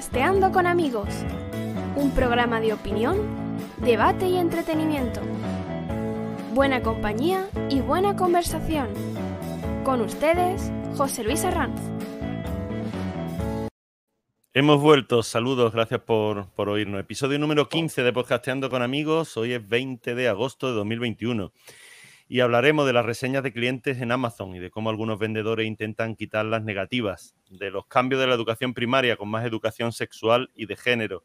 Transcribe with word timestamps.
Podcasteando 0.00 0.50
con 0.50 0.66
amigos, 0.66 1.08
un 1.94 2.10
programa 2.12 2.58
de 2.58 2.72
opinión, 2.72 3.18
debate 3.82 4.28
y 4.28 4.38
entretenimiento. 4.38 5.20
Buena 6.54 6.82
compañía 6.82 7.50
y 7.68 7.82
buena 7.82 8.16
conversación. 8.16 8.88
Con 9.84 10.00
ustedes, 10.00 10.72
José 10.96 11.22
Luis 11.22 11.44
Arranz. 11.44 11.78
Hemos 14.54 14.80
vuelto, 14.80 15.22
saludos, 15.22 15.74
gracias 15.74 16.00
por, 16.00 16.48
por, 16.52 16.70
oírnos. 16.70 16.98
Episodio 16.98 17.38
número 17.38 17.68
15 17.68 18.02
de 18.02 18.12
Podcasteando 18.14 18.70
con 18.70 18.80
amigos, 18.80 19.36
hoy 19.36 19.52
es 19.52 19.68
20 19.68 20.14
de 20.14 20.28
agosto 20.28 20.68
de 20.68 20.76
2021 20.76 21.52
y 22.30 22.38
hablaremos 22.38 22.86
de 22.86 22.92
las 22.92 23.04
reseñas 23.04 23.42
de 23.42 23.52
clientes 23.52 24.00
en 24.00 24.12
Amazon 24.12 24.54
y 24.54 24.60
de 24.60 24.70
cómo 24.70 24.88
algunos 24.88 25.18
vendedores 25.18 25.66
intentan 25.66 26.14
quitar 26.14 26.46
las 26.46 26.62
negativas, 26.62 27.34
de 27.50 27.72
los 27.72 27.86
cambios 27.88 28.20
de 28.20 28.28
la 28.28 28.34
educación 28.34 28.72
primaria 28.72 29.16
con 29.16 29.28
más 29.28 29.44
educación 29.44 29.92
sexual 29.92 30.48
y 30.54 30.66
de 30.66 30.76
género. 30.76 31.24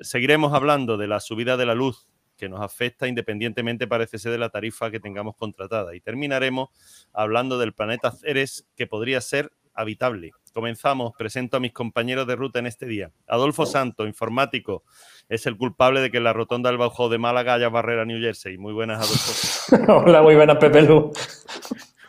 seguiremos 0.00 0.54
hablando 0.54 0.96
de 0.96 1.06
la 1.06 1.20
subida 1.20 1.56
de 1.56 1.66
la 1.66 1.76
luz 1.76 2.08
que 2.36 2.48
nos 2.48 2.60
afecta 2.62 3.06
independientemente 3.06 3.86
parece 3.86 4.18
ser 4.18 4.32
de 4.32 4.38
la 4.38 4.48
tarifa 4.48 4.90
que 4.90 4.98
tengamos 4.98 5.36
contratada 5.36 5.94
y 5.94 6.00
terminaremos 6.00 6.70
hablando 7.12 7.56
del 7.56 7.72
planeta 7.72 8.10
Ceres 8.10 8.66
que 8.74 8.88
podría 8.88 9.20
ser 9.20 9.52
habitable 9.72 10.32
Comenzamos, 10.52 11.12
presento 11.16 11.56
a 11.56 11.60
mis 11.60 11.72
compañeros 11.72 12.26
de 12.26 12.36
ruta 12.36 12.58
en 12.58 12.66
este 12.66 12.86
día. 12.86 13.10
Adolfo 13.26 13.66
Santo, 13.66 14.06
informático, 14.06 14.84
es 15.28 15.46
el 15.46 15.56
culpable 15.56 16.00
de 16.00 16.10
que 16.10 16.18
en 16.18 16.24
la 16.24 16.32
rotonda 16.32 16.70
del 16.70 16.78
Bajo 16.78 17.08
de 17.08 17.18
Málaga 17.18 17.54
haya 17.54 17.68
barrera 17.68 18.04
New 18.04 18.20
Jersey. 18.20 18.58
Muy 18.58 18.72
buenas, 18.72 18.98
Adolfo. 18.98 20.02
Hola, 20.06 20.22
muy 20.22 20.34
buenas, 20.34 20.58
Pepe 20.58 20.82
Lu. 20.82 21.12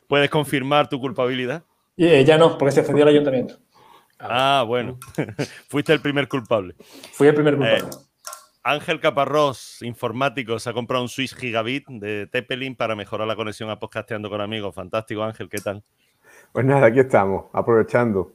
¿Puedes 0.08 0.30
confirmar 0.30 0.90
tu 0.90 1.00
culpabilidad? 1.00 1.64
Eh, 1.98 2.24
ya 2.26 2.38
no, 2.38 2.58
porque 2.58 2.72
se 2.74 2.82
ofendió 2.82 3.04
el 3.04 3.10
ayuntamiento. 3.10 3.56
Ah, 4.20 4.64
bueno. 4.68 5.00
Fuiste 5.70 5.94
el 5.94 6.02
primer 6.02 6.28
culpable. 6.28 6.76
Fui 7.14 7.28
el 7.28 7.36
primer 7.36 7.56
culpable. 7.56 7.80
Eh, 7.80 8.14
Ángel 8.66 9.02
Caparrós, 9.02 9.82
informático, 9.82 10.58
se 10.58 10.70
ha 10.70 10.74
comprado 10.74 11.04
un 11.04 11.10
Switch 11.10 11.36
Gigabit 11.36 11.86
de 11.88 12.28
Teppelin 12.28 12.76
para 12.76 12.96
mejorar 12.96 13.28
la 13.28 13.36
conexión 13.36 13.70
a 13.70 13.78
Podcasteando 13.78 14.30
con 14.30 14.40
amigos. 14.40 14.74
Fantástico, 14.74 15.22
Ángel, 15.22 15.50
¿qué 15.50 15.58
tal? 15.58 15.84
Pues 16.54 16.66
nada, 16.66 16.88
aquí 16.88 17.00
estamos, 17.00 17.46
aprovechando. 17.52 18.32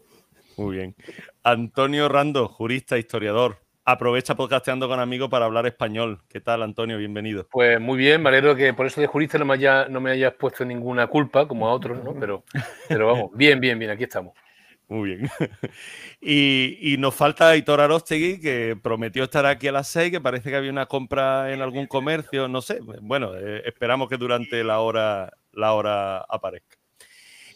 Muy 0.59 0.77
bien. 0.77 0.97
Antonio 1.45 2.09
Rando, 2.09 2.49
jurista, 2.49 2.99
historiador. 2.99 3.59
Aprovecha 3.85 4.35
podcasteando 4.35 4.89
con 4.89 5.01
amigos 5.01 5.31
para 5.31 5.47
hablar 5.47 5.67
español. 5.67 6.21
¿Qué 6.29 6.41
tal, 6.41 6.63
Antonio? 6.63 6.99
Bienvenido. 6.99 7.47
Pues 7.51 7.81
muy 7.81 7.97
bien, 7.97 8.21
me 8.21 8.29
alegro 8.29 8.55
que 8.55 8.75
por 8.75 8.87
eso 8.87 9.01
de 9.01 9.07
jurista 9.07 9.39
no 9.39 9.45
me, 9.47 9.57
no 9.89 10.01
me 10.01 10.11
hayas 10.11 10.35
puesto 10.35 10.65
ninguna 10.65 11.07
culpa, 11.07 11.47
como 11.49 11.69
a 11.69 11.73
otros, 11.73 12.03
¿no? 12.05 12.13
Pero, 12.19 12.45
pero 12.89 13.07
vamos, 13.07 13.31
bien, 13.35 13.61
bien, 13.61 13.79
bien, 13.79 13.93
aquí 13.93 14.03
estamos. 14.03 14.35
Muy 14.89 15.17
bien. 15.17 15.31
Y, 16.21 16.97
nos 16.99 17.15
falta 17.15 17.57
Hitor 17.57 17.81
Arostegui, 17.81 18.41
que 18.41 18.77
prometió 18.83 19.23
estar 19.23 19.47
aquí 19.47 19.69
a 19.69 19.73
las 19.73 19.87
seis, 19.87 20.11
que 20.11 20.21
parece 20.21 20.51
que 20.51 20.57
había 20.57 20.73
una 20.73 20.87
compra 20.87 21.53
en 21.53 21.63
algún 21.63 21.87
comercio, 21.87 22.49
no 22.49 22.61
sé. 22.61 22.81
Bueno, 23.01 23.37
eh, 23.37 23.63
esperamos 23.65 24.09
que 24.09 24.17
durante 24.17 24.65
la 24.65 24.81
hora, 24.81 25.31
la 25.53 25.73
hora 25.75 26.19
aparezca. 26.29 26.78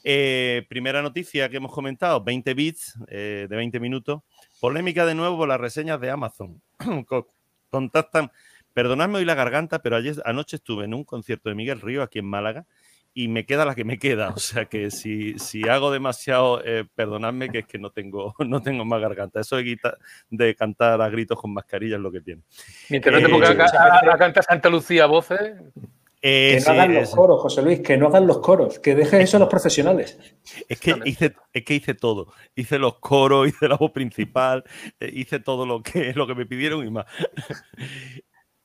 Eh, 0.05 0.67
primera 0.69 1.03
noticia 1.03 1.49
que 1.49 1.59
hemos 1.59 1.73
comentado, 1.73 2.23
20 2.23 2.55
bits 2.55 2.99
eh, 3.09 3.47
de 3.49 3.57
20 3.57 3.81
minutos. 3.81 4.23
Polémica 4.61 5.07
de 5.07 5.15
nuevo 5.15 5.37
por 5.37 5.49
las 5.49 5.61
reseñas 5.61 6.01
de 6.01 6.11
Amazon. 6.11 6.61
Contactan, 7.71 8.31
perdonadme 8.75 9.19
hoy 9.19 9.25
la 9.25 9.35
garganta, 9.35 9.81
pero 9.81 9.97
ayer 9.97 10.17
anoche 10.25 10.57
estuve 10.57 10.85
en 10.85 10.95
un 10.95 11.05
concierto 11.05 11.49
de 11.49 11.55
Miguel 11.55 11.81
Río 11.81 12.03
aquí 12.03 12.19
en 12.19 12.27
Málaga 12.27 12.67
y 13.15 13.29
me 13.29 13.45
queda 13.45 13.65
la 13.65 13.75
que 13.75 13.85
me 13.85 13.99
queda. 13.99 14.31
O 14.31 14.39
sea 14.39 14.67
que 14.67 14.91
si, 14.91 15.39
si 15.39 15.69
hago 15.69 15.91
demasiado, 15.91 16.63
eh, 16.65 16.85
perdonadme 16.95 17.51
que 17.51 17.61
es 17.61 17.67
que 17.67 17.79
no 17.79 17.91
tengo, 17.91 18.35
no 18.47 18.63
tengo 18.63 18.85
más 18.85 19.01
garganta. 19.01 19.41
Eso 19.41 19.57
de, 19.57 19.79
de 20.31 20.55
cantar 20.55 21.01
a 21.01 21.09
gritos 21.09 21.41
con 21.41 21.53
mascarilla 21.53 21.97
es 21.97 22.03
lo 22.03 22.11
que 22.11 22.21
tiene. 22.21 22.43
Mientras 22.89 23.15
no 23.15 23.27
te 23.27 23.33
pongas 23.33 23.75
a, 23.75 24.17
cantar 24.19 24.45
Santa 24.45 24.69
Lucía 24.69 25.07
voces 25.07 25.53
que 26.23 26.63
no 26.65 26.73
hagan 26.73 26.95
los 26.95 27.11
coros, 27.11 27.41
José 27.41 27.63
Luis, 27.63 27.81
que 27.81 27.97
no 27.97 28.07
hagan 28.07 28.27
los 28.29 28.39
coros, 28.39 28.79
que 28.79 28.95
dejen 28.95 29.21
eso 29.23 29.39
a 29.39 29.41
los 29.41 29.49
profesionales. 29.49 30.19
Es 30.69 30.79
que, 30.79 30.95
hice, 31.05 31.35
es 31.53 31.65
que 31.65 31.75
hice 31.75 31.95
todo. 31.95 32.33
Hice 32.55 32.79
los 32.79 32.99
coros, 32.99 33.49
hice 33.49 33.69
la 33.69 33.77
voz 33.77 33.91
principal, 33.91 34.63
eh, 35.01 35.11
hice 35.13 35.41
todo 35.41 35.67
lo 35.67 35.83
que, 35.83 36.13
lo 36.15 36.27
que 36.27 36.35
me 36.37 36.47
pidieron 36.47 36.87
y 36.87 36.91
más. 36.91 37.07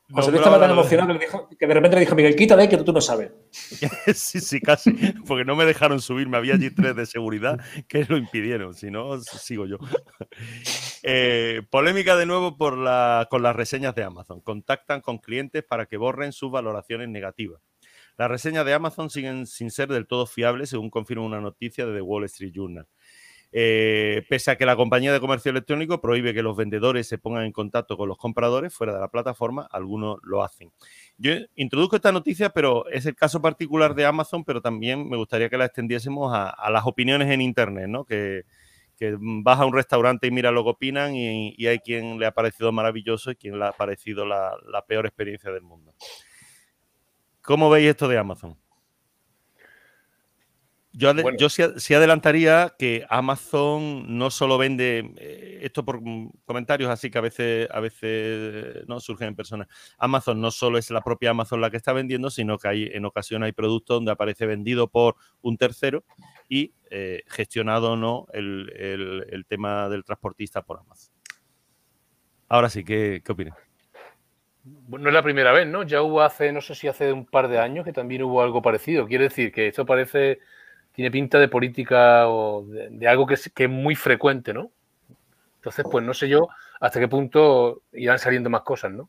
José 0.10 0.32
Luis 0.32 0.40
estaba 0.40 0.60
tan 0.60 0.72
emocionado 0.72 1.20
que, 1.20 1.68
de 1.68 1.74
repente 1.74 1.96
le 1.98 2.02
dijo 2.02 2.16
Miguel, 2.16 2.36
quítale 2.36 2.70
que 2.70 2.78
tú 2.78 2.94
no 2.94 3.02
sabes. 3.02 3.32
sí, 3.52 4.40
sí, 4.40 4.62
casi. 4.62 4.92
Porque 5.28 5.44
no 5.44 5.56
me 5.56 5.66
dejaron 5.66 6.00
subir, 6.00 6.30
me 6.30 6.38
había 6.38 6.54
allí 6.54 6.70
tres 6.72 6.96
de 6.96 7.06
seguridad 7.06 7.60
que 7.90 8.06
lo 8.06 8.18
impidieron. 8.18 8.74
Si 8.74 8.90
no, 8.90 9.20
sigo 9.20 9.66
yo. 9.66 9.78
Eh, 11.10 11.62
polémica 11.70 12.18
de 12.18 12.26
nuevo 12.26 12.58
por 12.58 12.78
la, 12.78 13.28
con 13.30 13.42
las 13.42 13.56
reseñas 13.56 13.96
de 13.96 14.04
Amazon. 14.04 14.42
Contactan 14.42 15.00
con 15.00 15.20
clientes 15.20 15.64
para 15.64 15.86
que 15.86 15.96
borren 15.96 16.34
sus 16.34 16.52
valoraciones 16.52 17.08
negativas. 17.08 17.62
Las 18.18 18.30
reseñas 18.30 18.66
de 18.66 18.74
Amazon 18.74 19.10
siguen 19.10 19.46
sin 19.46 19.72
ser 19.72 19.88
del 19.90 20.08
todo 20.08 20.26
fiables, 20.26 20.72
según 20.72 20.90
confirma 20.90 21.24
una 21.24 21.40
noticia 21.40 21.86
de 21.86 21.94
The 21.94 22.02
Wall 22.02 22.26
Street 22.26 22.52
Journal. 22.54 22.88
Eh, 23.52 24.24
pese 24.30 24.52
a 24.52 24.58
que 24.58 24.66
la 24.66 24.76
compañía 24.76 25.14
de 25.14 25.22
comercio 25.22 25.52
electrónico 25.52 26.02
prohíbe 26.02 26.34
que 26.34 26.44
los 26.44 26.58
vendedores 26.58 27.08
se 27.08 27.18
pongan 27.18 27.46
en 27.46 27.54
contacto 27.54 27.96
con 27.96 28.10
los 28.10 28.18
compradores 28.18 28.74
fuera 28.74 28.94
de 28.94 29.00
la 29.00 29.08
plataforma, 29.08 29.68
algunos 29.72 30.18
lo 30.24 30.44
hacen. 30.44 30.72
Yo 31.18 31.32
introduzco 31.56 31.96
esta 31.96 32.12
noticia, 32.12 32.50
pero 32.50 32.88
es 32.90 33.06
el 33.06 33.16
caso 33.16 33.42
particular 33.42 33.96
de 33.96 34.06
Amazon, 34.06 34.44
pero 34.44 34.62
también 34.62 35.10
me 35.10 35.18
gustaría 35.18 35.50
que 35.50 35.58
la 35.58 35.66
extendiésemos 35.66 36.32
a, 36.34 36.70
las 36.70 36.86
opiniones 36.86 37.30
en 37.30 37.42
Internet, 37.42 37.88
¿no? 37.88 38.06
Que, 38.06 38.44
vas 39.20 39.60
a 39.60 39.66
un 39.66 39.76
restaurante 39.76 40.26
y 40.26 40.32
mira 40.32 40.50
lo 40.50 40.64
que 40.64 40.72
opinan 40.72 41.16
y, 41.16 41.68
hay 41.68 41.78
quien 41.80 42.18
le 42.18 42.26
ha 42.26 42.32
parecido 42.32 42.72
maravilloso 42.72 43.30
y 43.30 43.36
quien 43.36 43.60
le 43.60 43.66
ha 43.66 43.72
parecido 43.72 44.26
la 44.26 44.86
peor 44.88 45.06
experiencia 45.06 45.52
del 45.52 45.62
mundo. 45.62 45.94
¿Cómo 47.48 47.70
veis 47.70 47.88
esto 47.88 48.10
de 48.10 48.18
Amazon? 48.18 48.58
Yo, 50.98 51.50
sí, 51.50 51.94
adelantaría 51.94 52.74
que 52.78 53.06
Amazon 53.08 54.18
no 54.18 54.32
solo 54.32 54.58
vende, 54.58 55.14
eh, 55.18 55.60
esto 55.62 55.86
por 55.86 56.02
comentarios 56.44 56.90
así 56.90 57.12
que 57.12 57.20
a 57.20 57.22
veces, 57.22 57.68
a 57.72 57.80
veces 57.80 58.88
no 58.88 59.00
surgen 59.00 59.28
en 59.28 59.36
personas. 59.36 59.68
Amazon 60.00 60.42
no 60.42 60.50
solo 60.50 60.80
es 60.80 60.90
la 60.90 61.02
propia 61.02 61.30
Amazon 61.30 61.62
la 61.62 61.70
que 61.70 61.78
está 61.78 61.94
vendiendo, 61.94 62.32
sino 62.32 62.58
que 62.58 62.68
hay 62.68 62.90
en 62.92 63.06
ocasiones 63.06 63.46
hay 63.46 63.52
productos 63.52 63.98
donde 63.98 64.12
aparece 64.12 64.48
vendido 64.48 64.88
por 64.88 65.18
un 65.42 65.56
tercero 65.58 66.04
y 66.50 66.74
eh, 66.90 67.22
gestionado 67.28 67.96
no 67.96 68.26
el, 68.34 69.46
tema 69.48 69.90
del 69.90 70.04
transportista 70.04 70.64
por 70.64 70.80
Amazon. 70.80 71.14
Ahora 72.50 72.70
sí, 72.70 72.84
¿qué, 72.84 73.22
qué 73.24 73.32
opinas? 73.32 73.56
No 74.88 75.08
es 75.08 75.14
la 75.14 75.22
primera 75.22 75.52
vez, 75.52 75.68
¿no? 75.68 75.84
Ya 75.84 76.02
hubo 76.02 76.22
hace, 76.22 76.52
no 76.52 76.60
sé 76.60 76.74
si 76.74 76.88
hace 76.88 77.14
un 77.14 77.28
par 77.28 77.50
de 77.50 77.60
años 77.60 77.86
que 77.86 77.94
también 77.94 78.24
hubo 78.24 78.42
algo 78.42 78.64
parecido. 78.64 79.06
Quiere 79.06 79.26
decir 79.26 79.52
que 79.52 79.68
esto 79.68 79.86
parece 79.86 80.40
tiene 80.98 81.12
pinta 81.12 81.38
de 81.38 81.48
política 81.48 82.28
o 82.28 82.66
de, 82.66 83.08
algo 83.08 83.28
que 83.28 83.36
es, 83.36 83.52
que 83.54 83.66
es, 83.66 83.70
muy 83.70 83.94
frecuente, 83.94 84.52
¿no? 84.52 84.72
Entonces, 85.58 85.86
pues 85.92 86.04
no 86.04 86.12
sé 86.16 86.28
yo 86.28 86.48
hasta 86.80 87.00
qué 87.00 87.08
punto 87.08 87.84
irán 87.94 88.18
saliendo 88.18 88.50
más 88.50 88.62
cosas, 88.62 88.94
¿no? 88.94 89.08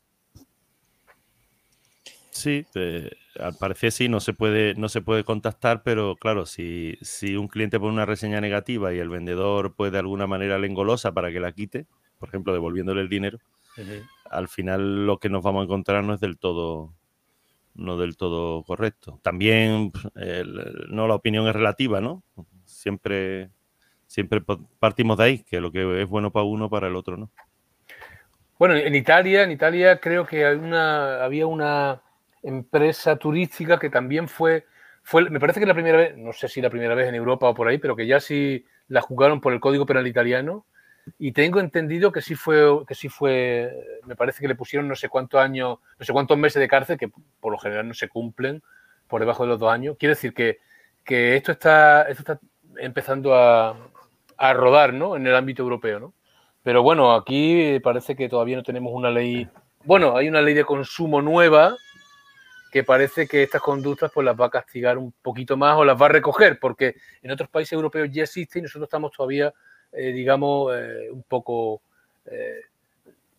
Sí, 2.28 2.66
eh, 2.74 3.10
al 3.40 3.54
parecer 3.54 3.90
sí, 3.90 4.06
no 4.10 4.20
se 4.20 4.34
puede, 4.34 4.74
no 4.74 4.90
se 4.90 5.00
puede 5.00 5.24
contactar, 5.24 5.82
pero 5.82 6.14
claro, 6.16 6.44
si, 6.44 6.98
si 7.00 7.36
un 7.36 7.48
cliente 7.48 7.80
pone 7.80 7.94
una 7.94 8.04
reseña 8.04 8.42
negativa 8.42 8.92
y 8.92 8.98
el 8.98 9.08
vendedor 9.08 9.74
puede 9.74 9.92
de 9.92 10.00
alguna 10.00 10.26
manera 10.26 10.58
le 10.58 10.66
engolosa 10.66 11.12
para 11.12 11.32
que 11.32 11.40
la 11.40 11.52
quite, 11.52 11.86
por 12.18 12.28
ejemplo, 12.28 12.52
devolviéndole 12.52 13.00
el 13.00 13.08
dinero, 13.08 13.38
al 14.30 14.48
final 14.48 15.06
lo 15.06 15.16
que 15.16 15.30
nos 15.30 15.42
vamos 15.42 15.62
a 15.62 15.64
encontrar 15.64 16.04
no 16.04 16.12
es 16.12 16.20
del 16.20 16.36
todo 16.36 16.92
no 17.78 17.96
del 17.96 18.16
todo 18.16 18.62
correcto. 18.64 19.20
También 19.22 19.92
no 20.88 21.08
la 21.08 21.14
opinión 21.14 21.46
es 21.46 21.54
relativa, 21.54 22.00
¿no? 22.00 22.22
Siempre, 22.64 23.50
siempre 24.06 24.42
partimos 24.78 25.16
de 25.16 25.24
ahí, 25.24 25.38
que 25.44 25.60
lo 25.60 25.72
que 25.72 26.02
es 26.02 26.08
bueno 26.08 26.30
para 26.30 26.44
uno, 26.44 26.68
para 26.68 26.88
el 26.88 26.96
otro, 26.96 27.16
¿no? 27.16 27.30
Bueno, 28.58 28.74
en 28.74 28.94
Italia, 28.94 29.44
en 29.44 29.52
Italia 29.52 30.00
creo 30.00 30.26
que 30.26 30.44
una, 30.54 31.22
había 31.22 31.46
una 31.46 32.02
empresa 32.42 33.16
turística 33.16 33.78
que 33.78 33.88
también 33.88 34.26
fue, 34.26 34.66
fue, 35.04 35.30
me 35.30 35.38
parece 35.38 35.60
que 35.60 35.66
la 35.66 35.74
primera 35.74 35.98
vez, 35.98 36.16
no 36.16 36.32
sé 36.32 36.48
si 36.48 36.60
la 36.60 36.70
primera 36.70 36.96
vez 36.96 37.08
en 37.08 37.14
Europa 37.14 37.48
o 37.48 37.54
por 37.54 37.68
ahí, 37.68 37.78
pero 37.78 37.94
que 37.94 38.08
ya 38.08 38.18
sí 38.18 38.64
la 38.88 39.00
jugaron 39.00 39.40
por 39.40 39.52
el 39.52 39.60
Código 39.60 39.86
Penal 39.86 40.08
italiano 40.08 40.66
y 41.18 41.32
tengo 41.32 41.60
entendido 41.60 42.12
que 42.12 42.20
sí 42.20 42.34
fue, 42.34 42.84
que 42.86 42.94
sí 42.94 43.08
fue, 43.08 44.00
me 44.06 44.16
parece 44.16 44.40
que 44.40 44.48
le 44.48 44.54
pusieron 44.54 44.88
no 44.88 44.96
sé 44.96 45.08
cuántos 45.08 45.40
años, 45.40 45.78
no 45.98 46.04
sé 46.04 46.12
cuántos 46.12 46.36
meses 46.38 46.60
de 46.60 46.68
cárcel, 46.68 46.98
que 46.98 47.10
por 47.40 47.52
lo 47.52 47.58
general 47.58 47.86
no 47.88 47.94
se 47.94 48.08
cumplen 48.08 48.62
por 49.06 49.20
debajo 49.20 49.44
de 49.44 49.50
los 49.50 49.58
dos 49.58 49.72
años. 49.72 49.96
Quiere 49.98 50.14
decir 50.14 50.34
que, 50.34 50.58
que 51.04 51.36
esto, 51.36 51.52
está, 51.52 52.02
esto 52.02 52.22
está 52.22 52.40
empezando 52.76 53.34
a, 53.34 53.76
a, 54.36 54.52
rodar 54.52 54.92
¿no? 54.94 55.16
en 55.16 55.26
el 55.26 55.34
ámbito 55.34 55.62
europeo. 55.62 56.00
¿no? 56.00 56.14
Pero 56.62 56.82
bueno, 56.82 57.14
aquí 57.14 57.80
parece 57.80 58.14
que 58.14 58.28
todavía 58.28 58.56
no 58.56 58.62
tenemos 58.62 58.92
una 58.92 59.10
ley. 59.10 59.48
Bueno, 59.84 60.16
hay 60.16 60.28
una 60.28 60.42
ley 60.42 60.54
de 60.54 60.64
consumo 60.64 61.22
nueva 61.22 61.76
que 62.70 62.84
parece 62.84 63.26
que 63.26 63.42
estas 63.42 63.62
conductas 63.62 64.10
pues 64.12 64.24
las 64.24 64.38
va 64.38 64.46
a 64.46 64.50
castigar 64.50 64.98
un 64.98 65.12
poquito 65.22 65.56
más 65.56 65.76
o 65.76 65.84
las 65.84 66.00
va 66.00 66.06
a 66.06 66.10
recoger, 66.10 66.58
porque 66.60 66.96
en 67.22 67.30
otros 67.30 67.48
países 67.48 67.72
europeos 67.72 68.08
ya 68.12 68.24
existe 68.24 68.58
y 68.58 68.62
nosotros 68.62 68.86
estamos 68.86 69.12
todavía 69.12 69.52
eh, 69.92 70.12
digamos, 70.12 70.72
eh, 70.76 71.10
un 71.10 71.22
poco 71.22 71.80
eh, 72.26 72.60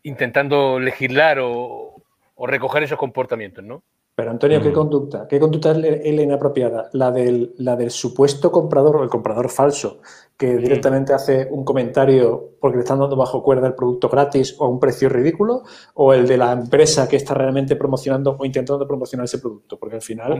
intentando 0.03 0.79
legislar 0.79 1.39
o, 1.41 1.95
recoger 2.41 2.83
esos 2.83 2.97
comportamientos, 2.97 3.63
¿no? 3.63 3.83
Pero 4.15 4.31
Antonio, 4.31 4.61
¿qué 4.61 4.71
conducta? 4.71 5.27
¿Qué 5.27 5.39
conducta 5.39 5.71
es 5.71 6.15
la 6.15 6.21
inapropiada? 6.21 6.89
La 6.93 7.11
del, 7.11 7.53
la 7.57 7.75
del 7.75 7.91
supuesto 7.91 8.51
comprador 8.51 8.97
o 8.97 9.03
el 9.03 9.09
comprador 9.09 9.49
falso, 9.49 10.01
que 10.37 10.57
directamente 10.57 11.13
hace 11.13 11.47
un 11.49 11.63
comentario 11.63 12.51
porque 12.59 12.77
le 12.77 12.83
están 12.83 12.99
dando 12.99 13.15
bajo 13.15 13.43
cuerda 13.43 13.67
el 13.67 13.75
producto 13.75 14.09
gratis 14.09 14.55
o 14.57 14.65
a 14.65 14.69
un 14.69 14.79
precio 14.79 15.09
ridículo, 15.09 15.63
o 15.93 16.13
el 16.13 16.27
de 16.27 16.37
la 16.37 16.51
empresa 16.51 17.07
que 17.07 17.17
está 17.17 17.33
realmente 17.33 17.75
promocionando 17.75 18.35
o 18.37 18.45
intentando 18.45 18.87
promocionar 18.87 19.25
ese 19.25 19.39
producto, 19.39 19.77
porque 19.77 19.95
al 19.95 20.01
final 20.01 20.39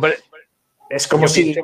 es 0.89 1.07
como 1.07 1.27
si... 1.27 1.55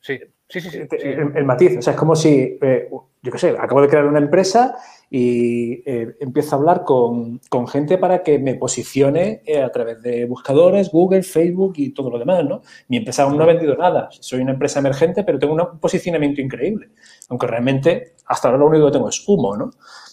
Sí, 0.00 0.20
sí, 0.48 0.60
sí. 0.60 0.80
El, 0.90 1.44
matiz, 1.44 1.78
o 1.78 1.82
sea, 1.82 1.92
es 1.92 1.98
como 1.98 2.14
si, 2.16 2.58
eh, 2.60 2.88
yo 3.22 3.32
qué 3.32 3.38
sé, 3.38 3.50
acabo 3.58 3.80
de 3.80 3.88
crear 3.88 4.06
una 4.06 4.18
empresa 4.18 4.76
y 5.10 5.82
eh, 5.88 6.16
empiezo 6.20 6.54
a 6.54 6.58
hablar 6.58 6.84
con, 6.84 7.40
gente 7.68 7.98
para 7.98 8.22
que 8.22 8.38
me 8.38 8.54
posicione 8.54 9.42
eh, 9.46 9.62
a 9.62 9.70
través 9.70 10.02
de 10.02 10.26
buscadores, 10.26 10.90
Google, 10.90 11.22
Facebook 11.22 11.74
y 11.76 11.90
todo 11.90 12.10
lo 12.10 12.18
demás, 12.18 12.44
¿no? 12.44 12.62
Mi 12.88 12.98
empresa 12.98 13.22
aún 13.22 13.36
no 13.36 13.44
ha 13.44 13.46
vendido 13.46 13.76
nada, 13.76 14.08
soy 14.10 14.40
una 14.40 14.52
empresa 14.52 14.80
emergente, 14.80 15.24
pero 15.24 15.38
tengo 15.38 15.54
un 15.54 15.78
posicionamiento 15.78 16.40
increíble, 16.40 16.90
aunque 17.28 17.46
realmente 17.46 18.14
hasta 18.26 18.48
ahora 18.48 18.58
lo 18.58 18.66
único 18.66 18.86
que 18.86 18.92
tengo 18.92 19.08
es 19.08 19.22
humo, 19.26 19.56
¿no? 19.56 19.70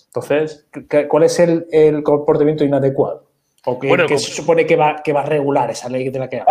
Entonces, 0.08 0.68
¿cuál 1.08 1.24
es 1.24 1.40
el 1.40 2.04
comportamiento 2.04 2.66
inadecuado? 2.66 3.31
¿O 3.66 3.80
qué, 3.80 4.18
se 4.18 4.32
supone 4.32 4.66
que 4.66 4.76
va, 4.76 5.04
que 5.04 5.14
va 5.14 5.22
a 5.22 5.26
regular 5.26 5.70
esa 5.70 5.88
ley 5.88 6.10
de 6.10 6.18
la 6.18 6.28
que 6.28 6.44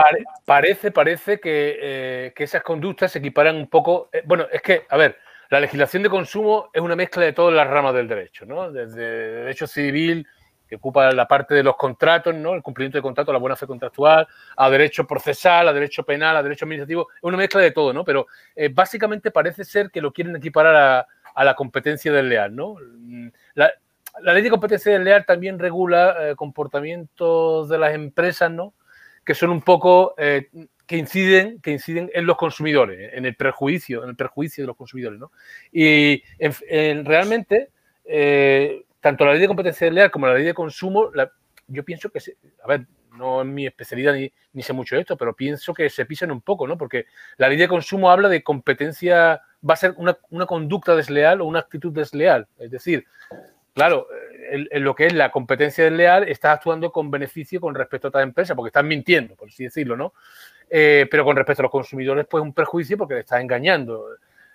Parece, 0.44 0.92
parece 0.92 1.40
eh, 1.42 2.32
que, 2.34 2.44
esas 2.44 2.62
conductas 2.62 3.10
se 3.10 3.18
equiparan 3.18 3.56
un 3.56 3.66
poco. 3.66 4.10
Eh, 4.12 4.22
bueno, 4.24 4.46
es 4.52 4.62
que, 4.62 4.86
a 4.88 4.96
ver, 4.96 5.18
la 5.48 5.58
legislación 5.58 6.04
de 6.04 6.08
consumo 6.08 6.70
es 6.72 6.80
una 6.80 6.94
mezcla 6.94 7.24
de 7.24 7.32
todas 7.32 7.52
las 7.52 7.66
ramas 7.66 7.94
del 7.94 8.06
derecho, 8.06 8.46
¿no? 8.46 8.70
Desde 8.70 9.02
derecho 9.02 9.66
civil, 9.66 10.24
que 10.68 10.76
ocupa 10.76 11.10
la 11.10 11.26
parte 11.26 11.52
de 11.52 11.64
los 11.64 11.76
contratos, 11.76 12.32
¿no? 12.32 12.54
El 12.54 12.62
cumplimiento 12.62 12.98
de 12.98 13.02
contrato, 13.02 13.32
la 13.32 13.40
buena 13.40 13.56
fe 13.56 13.66
contractual, 13.66 14.28
a 14.56 14.70
derecho 14.70 15.04
procesal, 15.04 15.66
a 15.66 15.72
derecho 15.72 16.04
penal, 16.04 16.36
a 16.36 16.44
derecho 16.44 16.64
administrativo, 16.64 17.08
es 17.16 17.24
una 17.24 17.36
mezcla 17.36 17.60
de 17.60 17.72
todo, 17.72 17.92
¿no? 17.92 18.04
Pero 18.04 18.28
eh, 18.54 18.68
básicamente 18.72 19.32
parece 19.32 19.64
ser 19.64 19.90
que 19.90 20.00
lo 20.00 20.12
quieren 20.12 20.36
equiparar 20.36 20.76
a, 20.76 21.06
a 21.34 21.44
la 21.44 21.54
competencia 21.56 22.12
desleal, 22.12 22.54
¿no? 22.54 22.76
La, 23.54 23.72
la 24.22 24.34
ley 24.34 24.42
de 24.42 24.50
competencia 24.50 24.92
desleal 24.92 25.24
también 25.24 25.58
regula 25.58 26.16
eh, 26.20 26.36
comportamientos 26.36 27.68
de 27.68 27.78
las 27.78 27.94
empresas, 27.94 28.50
¿no? 28.50 28.74
Que 29.24 29.34
son 29.34 29.50
un 29.50 29.62
poco 29.62 30.14
eh, 30.18 30.48
que 30.86 30.96
inciden, 30.96 31.60
que 31.60 31.70
inciden 31.70 32.10
en 32.14 32.26
los 32.26 32.36
consumidores, 32.36 33.12
en 33.14 33.24
el 33.24 33.36
perjuicio, 33.36 34.02
en 34.02 34.10
el 34.10 34.16
perjuicio 34.16 34.64
de 34.64 34.68
los 34.68 34.76
consumidores, 34.76 35.20
¿no? 35.20 35.30
Y 35.72 36.22
realmente, 37.04 37.70
eh, 38.04 38.84
tanto 39.00 39.24
la 39.24 39.32
ley 39.32 39.40
de 39.40 39.46
competencia 39.46 39.86
desleal 39.86 40.10
como 40.10 40.26
la 40.26 40.34
ley 40.34 40.44
de 40.44 40.54
consumo, 40.54 41.10
yo 41.68 41.84
pienso 41.84 42.10
que, 42.10 42.18
a 42.64 42.66
ver, 42.66 42.86
no 43.16 43.42
es 43.42 43.46
mi 43.46 43.66
especialidad 43.66 44.14
ni, 44.14 44.62
sé 44.62 44.72
mucho 44.72 44.96
esto, 44.96 45.16
pero 45.16 45.34
pienso 45.34 45.74
que 45.74 45.90
se 45.90 46.06
pisan 46.06 46.30
un 46.30 46.40
poco, 46.40 46.66
¿no? 46.66 46.76
Porque 46.76 47.06
la 47.36 47.48
ley 47.48 47.56
de 47.56 47.68
consumo 47.68 48.10
habla 48.10 48.28
de 48.28 48.42
competencia, 48.42 49.42
va 49.68 49.74
a 49.74 49.76
ser 49.76 49.94
una 49.96 50.46
conducta 50.46 50.96
desleal 50.96 51.40
o 51.40 51.44
una 51.44 51.60
actitud 51.60 51.92
desleal. 51.92 52.48
Es 52.58 52.70
decir, 52.70 53.06
claro, 53.74 54.06
en, 54.50 54.84
lo 54.84 54.94
que 54.94 55.06
es 55.06 55.14
la 55.14 55.30
competencia 55.30 55.84
desleal, 55.84 56.28
estás 56.28 56.56
actuando 56.56 56.90
con 56.90 57.10
beneficio 57.10 57.60
con 57.60 57.74
respecto 57.74 58.08
a 58.08 58.10
otra 58.10 58.22
empresa, 58.22 58.54
porque 58.54 58.68
estás 58.68 58.84
mintiendo, 58.84 59.36
por 59.36 59.48
así 59.48 59.64
decirlo, 59.64 59.96
¿no? 59.96 60.12
Eh, 60.68 61.06
pero 61.10 61.24
con 61.24 61.36
respecto 61.36 61.62
a 61.62 61.64
los 61.64 61.72
consumidores, 61.72 62.26
pues 62.28 62.42
un 62.42 62.52
perjuicio 62.52 62.96
porque 62.96 63.14
le 63.14 63.20
estás 63.20 63.40
engañando. 63.40 64.06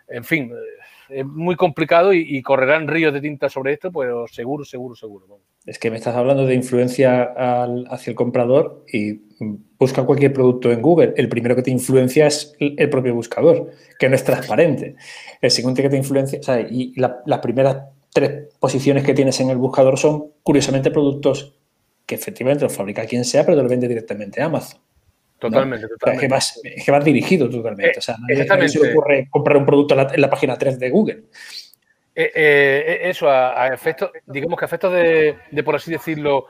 En 0.07 0.23
fin, 0.23 0.51
eh, 0.51 1.19
es 1.19 1.25
muy 1.25 1.55
complicado 1.55 2.13
y, 2.13 2.41
correrán 2.41 2.87
ríos 2.87 3.13
de 3.13 3.21
tinta 3.21 3.49
sobre 3.49 3.73
esto, 3.73 3.91
pero 3.91 4.27
seguro, 4.27 4.63
seguro, 4.65 4.95
seguro. 4.95 5.39
Es 5.65 5.79
que 5.79 5.91
me 5.91 5.97
estás 5.97 6.15
hablando 6.15 6.45
de 6.45 6.53
influencia 6.53 7.33
hacia 7.89 8.11
el 8.11 8.15
comprador 8.15 8.85
y 8.91 9.21
busca 9.77 10.03
cualquier 10.03 10.31
producto 10.31 10.71
en 10.71 10.81
Google. 10.81 11.13
El 11.17 11.27
primero 11.27 11.55
que 11.55 11.63
te 11.63 11.71
influencia 11.71 12.27
es 12.27 12.55
el 12.59 12.89
propio 12.89 13.13
buscador, 13.15 13.71
que 13.99 14.09
no 14.09 14.15
es 14.15 14.23
transparente. 14.23 14.95
El 15.41 15.51
segundo 15.51 15.81
que 15.81 15.89
te 15.89 15.97
influencia, 15.97 16.39
o 16.39 16.43
sea, 16.43 16.59
y 16.59 16.93
las 16.95 17.39
primeras 17.39 17.77
tres 18.15 18.47
posiciones 18.59 19.03
que 19.03 19.13
tienes 19.13 19.37
en 19.41 19.49
el 19.49 19.57
buscador 19.57 19.99
son, 19.99 20.31
curiosamente, 20.41 20.89
productos 20.89 21.53
que 22.05 22.15
efectivamente 22.15 22.63
los 22.63 22.73
fabrica 22.73 23.05
quien 23.05 23.25
sea, 23.25 23.43
pero 23.43 23.57
te 23.57 23.63
los 23.63 23.69
vende 23.69 23.89
directamente 23.89 24.41
a 24.41 24.45
Amazon. 24.45 24.79
Totalmente, 25.37 25.85
totalmente. 25.89 26.37
es, 26.63 26.85
que 26.85 26.91
vas, 26.91 27.03
dirigido 27.03 27.49
totalmente. 27.49 27.99
o 27.99 28.01
sea, 28.01 28.15
nadie, 28.21 28.69
se 28.69 28.79
le 28.79 28.93
ocurre 28.93 29.27
comprar 29.29 29.57
un 29.57 29.65
producto 29.65 29.99
en 29.99 30.21
la, 30.21 30.29
página 30.29 30.57
3 30.57 30.79
de 30.79 30.89
Google. 30.89 31.23
Eh, 32.15 32.31
eh, 32.33 32.99
eso, 33.03 33.29
a, 33.29 33.67
efectos, 33.67 34.11
digamos 34.25 34.57
que 34.57 34.63
a 34.63 34.67
efectos 34.67 34.93
de, 34.93 35.63
por 35.65 35.75
así 35.75 35.91
decirlo, 35.91 36.45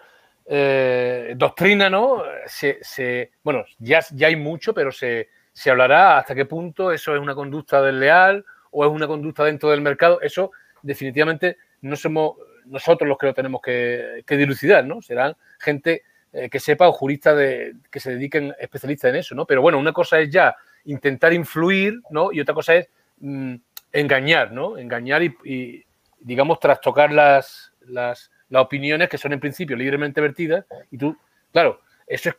eh, 0.46 1.34
doctrina, 1.36 1.90
¿no? 1.90 2.22
Se, 2.46 3.32
bueno, 3.42 3.66
ya, 3.80 4.02
ya 4.12 4.28
hay 4.28 4.36
mucho, 4.36 4.72
pero 4.72 4.92
se, 4.92 5.30
se 5.52 5.72
hablará 5.72 6.20
hasta 6.20 6.36
qué 6.36 6.46
punto 6.46 6.92
eso 6.92 7.16
es 7.16 7.20
una 7.20 7.34
conducta 7.34 7.82
desleal 7.82 8.46
o 8.70 8.86
es 8.86 8.92
una 8.92 9.08
conducta 9.08 9.44
dentro 9.46 9.72
del 9.72 9.82
mercado. 9.82 10.22
Eso 10.22 10.52
definitivamente 10.86 11.58
no 11.82 11.96
somos 11.96 12.38
nosotros 12.66 13.08
los 13.08 13.18
que 13.18 13.28
lo 13.28 13.34
tenemos 13.34 13.62
que, 13.62 14.24
dilucidar, 14.28 14.86
¿no? 14.86 15.02
Serán 15.02 15.36
gente 15.60 16.04
eh, 16.34 16.50
que 16.50 16.60
sepa 16.60 16.88
o 16.88 16.92
juristas 16.92 17.38
de, 17.38 17.76
que 17.92 18.00
se 18.00 18.12
dediquen 18.12 18.54
especialistas 18.60 19.10
en 19.10 19.16
eso, 19.18 19.36
¿no? 19.36 19.46
Pero 19.46 19.62
bueno, 19.62 19.78
una 19.80 19.94
cosa 19.94 20.20
es 20.20 20.30
ya 20.30 20.56
intentar 20.86 21.34
influir, 21.34 22.02
¿no? 22.10 22.32
Y 22.32 22.40
otra 22.40 22.54
cosa 22.54 22.76
es 22.76 22.90
mm, 23.20 23.56
engañar, 23.92 24.52
¿no? 24.52 24.78
Engañar 24.78 25.24
y, 25.24 25.86
digamos, 26.20 26.60
trastocar 26.60 27.12
las, 27.12 27.72
las, 27.88 28.32
opiniones 28.52 29.10
que 29.10 29.18
son 29.18 29.34
en 29.34 29.40
principio 29.42 29.76
libremente 29.76 30.22
vertidas 30.22 30.64
y 30.90 30.98
tú, 30.98 31.18
claro, 31.52 31.82
eso 32.08 32.30
es, 32.30 32.36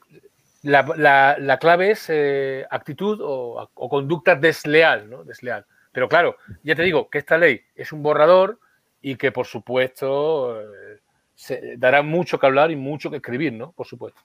la, 0.63 1.37
la, 1.39 1.59
clave 1.59 1.91
es 1.91 2.07
eh, 2.09 2.65
actitud 2.71 3.21
o, 3.23 3.71
conducta 3.75 4.35
desleal, 4.35 5.11
¿no? 5.11 5.25
Desleal. 5.25 5.65
Pero 5.97 6.11
claro, 6.11 6.37
ya 6.63 6.75
te 6.75 6.83
digo 6.83 7.09
que 7.09 7.17
esta 7.17 7.39
ley 7.39 7.59
es 7.75 7.91
un 7.91 8.03
borrador 8.03 8.61
y 9.01 9.17
que, 9.17 9.33
por 9.33 9.47
supuesto, 9.47 10.61
eh, 10.61 10.99
se 11.35 11.79
dará 11.79 12.03
mucho 12.03 12.39
que 12.39 12.45
hablar 12.45 12.71
y 12.71 12.77
mucho 12.77 13.09
que 13.09 13.17
escribir, 13.17 13.55
¿no? 13.55 13.73
Por 13.73 13.87
supuesto. 13.87 14.21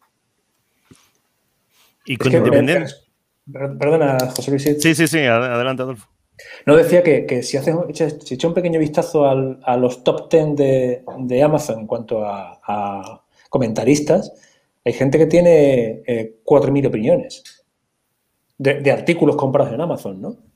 Y 2.03 2.18
con 2.18 2.33
independencia. 2.33 2.97
Perdona, 3.50 4.17
José 4.36 4.51
Luis. 4.51 4.63
Sí, 4.81 4.93
sí, 4.93 5.07
sí, 5.07 5.19
adelante, 5.19 5.84
Adolfo. 5.84 6.10
No, 6.65 6.75
decía 6.75 7.03
que, 7.03 7.41
si 7.41 7.55
haces 7.55 7.74
si 8.25 8.34
echa 8.34 8.50
un 8.50 8.53
pequeño 8.53 8.77
vistazo 8.77 9.25
a 9.25 9.77
los 9.77 10.03
top 10.03 10.29
10 10.29 10.55
de, 10.57 11.41
Amazon 11.41 11.79
en 11.79 11.88
cuanto 11.88 12.25
a, 12.25 13.24
comentaristas, 13.50 14.29
hay 14.84 14.91
gente 14.91 15.17
que 15.17 15.27
tiene 15.27 16.03
eh, 16.05 16.41
4.000 16.43 16.88
opiniones 16.88 17.65
de, 18.57 18.81
de, 18.81 18.91
artículos 18.91 19.38
comprados 19.38 19.74
en 19.74 19.79
Amazon, 19.79 20.22
¿no? 20.22 20.50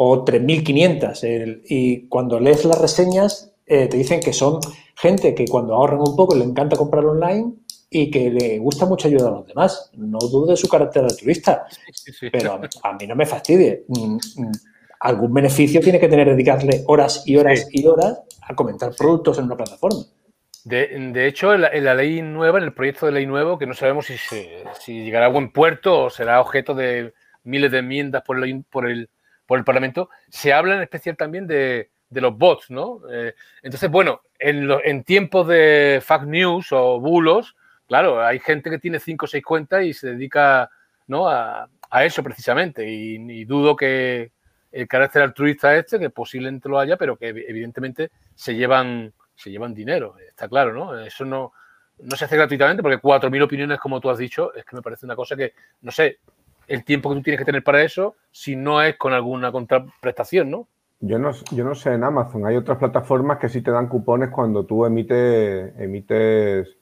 O 0.00 0.24
3.500. 0.24 1.62
Y 1.68 2.08
cuando 2.08 2.38
lees 2.38 2.64
las 2.64 2.80
reseñas, 2.80 3.52
eh, 3.66 3.88
te 3.88 3.96
dicen 3.96 4.20
que 4.20 4.32
son 4.32 4.60
gente 4.94 5.34
que 5.34 5.46
cuando 5.46 5.74
ahorran 5.74 6.00
un 6.00 6.16
poco 6.16 6.34
le 6.36 6.44
encanta 6.44 6.76
comprar 6.76 7.04
online 7.04 7.52
y 7.90 8.10
que 8.10 8.30
le 8.30 8.58
gusta 8.58 8.86
mucho 8.86 9.08
ayudar 9.08 9.32
a 9.32 9.36
los 9.38 9.46
demás. 9.46 9.90
No 9.94 10.18
dudo 10.18 10.52
de 10.52 10.56
su 10.56 10.68
carácter 10.68 11.02
altruista, 11.02 11.66
pero 12.30 12.60
a, 12.82 12.92
mí 12.92 13.06
no 13.08 13.16
me 13.16 13.26
fastidie. 13.26 13.84
Mm, 13.88 14.14
mm, 14.36 14.52
algún 15.00 15.34
beneficio 15.34 15.80
tiene 15.80 15.98
que 15.98 16.08
tener 16.08 16.28
dedicarle 16.28 16.84
horas 16.86 17.24
y 17.26 17.36
horas 17.36 17.66
y 17.72 17.84
horas 17.84 18.20
a 18.42 18.54
comentar 18.54 18.92
productos 18.96 19.38
en 19.38 19.46
una 19.46 19.56
plataforma. 19.56 20.04
De, 20.64 21.26
hecho, 21.26 21.54
en 21.54 21.62
la, 21.62 21.94
ley 21.94 22.22
nueva, 22.22 22.58
en 22.58 22.64
el 22.64 22.74
proyecto 22.74 23.06
de 23.06 23.12
ley 23.12 23.26
nuevo, 23.26 23.58
que 23.58 23.66
no 23.66 23.74
sabemos 23.74 24.06
si, 24.06 24.16
si 24.80 25.04
llegará 25.04 25.26
a 25.26 25.30
buen 25.30 25.50
puerto 25.50 26.04
o 26.04 26.10
será 26.10 26.40
objeto 26.40 26.74
de 26.74 27.14
miles 27.42 27.72
de 27.72 27.78
enmiendas 27.78 28.22
por 28.22 28.38
por 28.70 28.88
el, 28.88 29.08
por 29.48 29.58
el 29.58 29.64
Parlamento, 29.64 30.10
se 30.28 30.52
habla 30.52 30.74
en 30.74 30.82
especial 30.82 31.16
también 31.16 31.46
de, 31.46 31.88
los 32.10 32.36
bots, 32.36 32.70
¿no? 32.70 33.00
Eh, 33.10 33.34
entonces, 33.62 33.90
bueno, 33.90 34.20
en, 34.38 35.04
tiempos 35.04 35.48
de 35.48 36.02
fact 36.04 36.26
news 36.26 36.70
o 36.70 37.00
bulos, 37.00 37.56
claro, 37.86 38.22
hay 38.22 38.40
gente 38.40 38.68
que 38.68 38.78
tiene 38.78 39.00
cinco 39.00 39.24
o 39.24 39.28
seis 39.28 39.42
cuentas 39.42 39.84
y 39.84 39.94
se 39.94 40.08
dedica 40.08 40.70
¿no? 41.06 41.28
a, 41.28 41.66
eso 42.02 42.22
precisamente. 42.22 42.86
Y, 42.86 43.46
dudo 43.46 43.74
que 43.74 44.32
el 44.70 44.86
carácter 44.86 45.22
altruista 45.22 45.74
este, 45.74 45.98
que 45.98 46.10
posiblemente 46.10 46.68
lo 46.68 46.78
haya, 46.78 46.98
pero 46.98 47.16
que 47.16 47.28
evidentemente 47.28 48.10
se 48.34 48.54
llevan, 48.54 49.14
se 49.34 49.50
llevan 49.50 49.72
dinero, 49.72 50.16
está 50.28 50.46
claro, 50.46 50.74
¿no? 50.74 51.00
Eso 51.00 51.24
no, 51.24 51.54
no 52.00 52.16
se 52.16 52.26
hace 52.26 52.36
gratuitamente 52.36 52.82
porque 52.82 53.00
4.000 53.00 53.44
opiniones, 53.44 53.80
como 53.80 53.98
tú 53.98 54.10
has 54.10 54.18
dicho, 54.18 54.52
es 54.52 54.66
que 54.66 54.76
me 54.76 54.82
parece 54.82 55.06
una 55.06 55.16
cosa 55.16 55.36
que, 55.36 55.54
no 55.80 55.90
sé, 55.90 56.18
el 56.68 56.84
tiempo 56.84 57.10
que 57.10 57.16
tú 57.16 57.22
tienes 57.22 57.40
que 57.40 57.44
tener 57.44 57.64
para 57.64 57.82
eso 57.82 58.14
si 58.30 58.54
no 58.54 58.80
es 58.82 58.96
con 58.96 59.12
alguna 59.12 59.50
contraprestación, 59.50 60.50
¿no? 60.50 60.68
Yo 61.00 61.18
no, 61.18 61.30
yo 61.52 61.64
no 61.64 61.74
sé 61.74 61.92
en 61.94 62.04
Amazon. 62.04 62.46
Hay 62.46 62.56
otras 62.56 62.78
plataformas 62.78 63.38
que 63.38 63.48
sí 63.48 63.62
te 63.62 63.70
dan 63.70 63.88
cupones 63.88 64.30
cuando 64.30 64.64
tú 64.64 64.84
emites, 64.84 65.72
emites 65.78 66.76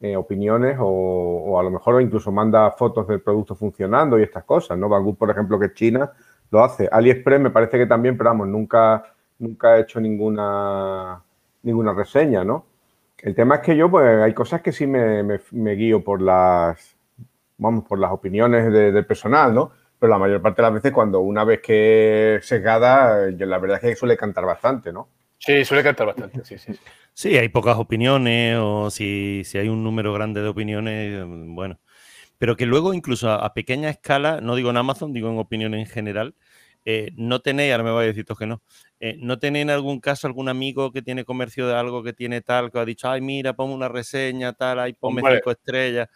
eh, 0.00 0.16
opiniones 0.16 0.76
o, 0.80 1.58
a 1.58 1.62
lo 1.62 1.70
mejor 1.70 2.00
incluso 2.00 2.32
manda 2.32 2.70
fotos 2.70 3.06
del 3.08 3.20
producto 3.20 3.54
funcionando 3.54 4.18
y 4.18 4.22
estas 4.22 4.44
cosas, 4.44 4.78
¿no? 4.78 4.88
Banggood, 4.88 5.16
por 5.16 5.30
ejemplo, 5.30 5.58
que 5.58 5.66
es 5.66 5.74
China, 5.74 6.12
lo 6.50 6.62
hace. 6.62 6.88
AliExpress 6.90 7.40
me 7.40 7.50
parece 7.50 7.78
que 7.78 7.86
también, 7.86 8.16
pero 8.16 8.30
vamos, 8.30 8.48
nunca, 8.48 9.02
nunca 9.38 9.76
he 9.76 9.80
hecho 9.82 10.00
ninguna, 10.00 11.22
ninguna 11.62 11.92
reseña, 11.92 12.44
¿no? 12.44 12.64
El 13.18 13.34
tema 13.34 13.56
es 13.56 13.60
que 13.62 13.76
yo, 13.76 13.90
pues, 13.90 14.22
hay 14.22 14.32
cosas 14.32 14.62
que 14.62 14.72
sí 14.72 14.86
me, 14.86 15.22
me, 15.50 15.72
guío 15.72 16.04
por 16.04 16.22
las, 16.22 16.96
vamos, 17.58 17.84
por 17.84 17.98
las 17.98 18.12
opiniones 18.12 18.72
del 18.72 19.04
personal, 19.04 19.54
¿no? 19.54 19.72
Pero 19.98 20.10
la 20.10 20.18
mayor 20.18 20.40
parte 20.40 20.62
de 20.62 20.68
las 20.68 20.74
veces, 20.74 20.92
cuando 20.92 21.20
una 21.20 21.44
vez 21.44 21.60
que 21.60 22.36
es 22.36 22.46
sesgada, 22.46 23.30
yo, 23.30 23.46
la 23.46 23.58
verdad 23.58 23.80
es 23.82 23.90
que 23.90 23.96
suele 23.96 24.16
cantar 24.16 24.46
bastante, 24.46 24.92
¿no? 24.92 25.08
Sí, 25.38 25.64
suele 25.64 25.82
cantar 25.82 26.06
bastante, 26.06 26.44
sí, 26.44 26.56
sí. 26.58 26.72
Sí, 27.12 27.36
hay 27.36 27.48
pocas 27.48 27.76
opiniones 27.76 28.56
o 28.60 28.90
si, 28.90 29.42
si 29.44 29.58
hay 29.58 29.68
un 29.68 29.82
número 29.82 30.12
grande 30.12 30.40
de 30.40 30.48
opiniones, 30.48 31.24
bueno. 31.26 31.80
Pero 32.38 32.56
que 32.56 32.66
luego, 32.66 32.94
incluso 32.94 33.30
a, 33.30 33.52
pequeña 33.54 33.90
escala, 33.90 34.40
no 34.40 34.54
digo 34.54 34.70
en 34.70 34.76
Amazon, 34.76 35.12
digo 35.12 35.28
en 35.28 35.38
opiniones 35.38 35.80
en 35.80 35.92
general, 35.92 36.36
eh, 36.84 37.10
no 37.16 37.40
tenéis, 37.40 37.72
ahora 37.72 37.84
me 37.84 37.90
voy 37.90 38.04
a 38.04 38.06
decir 38.06 38.24
que 38.24 38.46
no, 38.46 38.62
eh, 39.00 39.16
no 39.18 39.38
tenéis 39.40 39.64
en 39.64 39.70
algún 39.70 39.98
caso 40.00 40.28
algún 40.28 40.48
amigo 40.48 40.92
que 40.92 41.02
tiene 41.02 41.24
comercio 41.24 41.66
de 41.66 41.74
algo 41.74 42.04
que 42.04 42.12
tiene 42.12 42.40
tal, 42.40 42.70
que 42.70 42.78
ha 42.78 42.84
dicho, 42.84 43.10
ay, 43.10 43.20
mira, 43.20 43.54
ponme 43.54 43.74
una 43.74 43.88
reseña, 43.88 44.52
tal, 44.52 44.78
ahí 44.78 44.92
ponme 44.92 45.22
cinco 45.28 45.50
estrellas. 45.50 46.08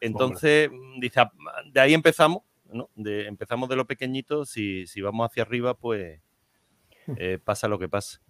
Entonces, 0.00 0.70
mm, 0.70 1.00
dice, 1.00 1.20
ah, 1.20 1.32
de 1.70 1.80
ahí 1.80 1.94
empezamos, 1.94 2.42
¿no? 2.72 2.90
De, 2.94 3.26
empezamos 3.26 3.68
de 3.68 3.76
lo 3.76 3.86
pequeñito, 3.86 4.44
si, 4.44 4.86
si 4.86 5.00
vamos 5.00 5.28
hacia 5.28 5.42
arriba, 5.42 5.74
pues 5.74 6.20
hmm. 7.06 7.12
eh, 7.16 7.38
pasa 7.42 7.68
lo 7.68 7.78
que 7.78 7.88
pasa. 7.88 8.20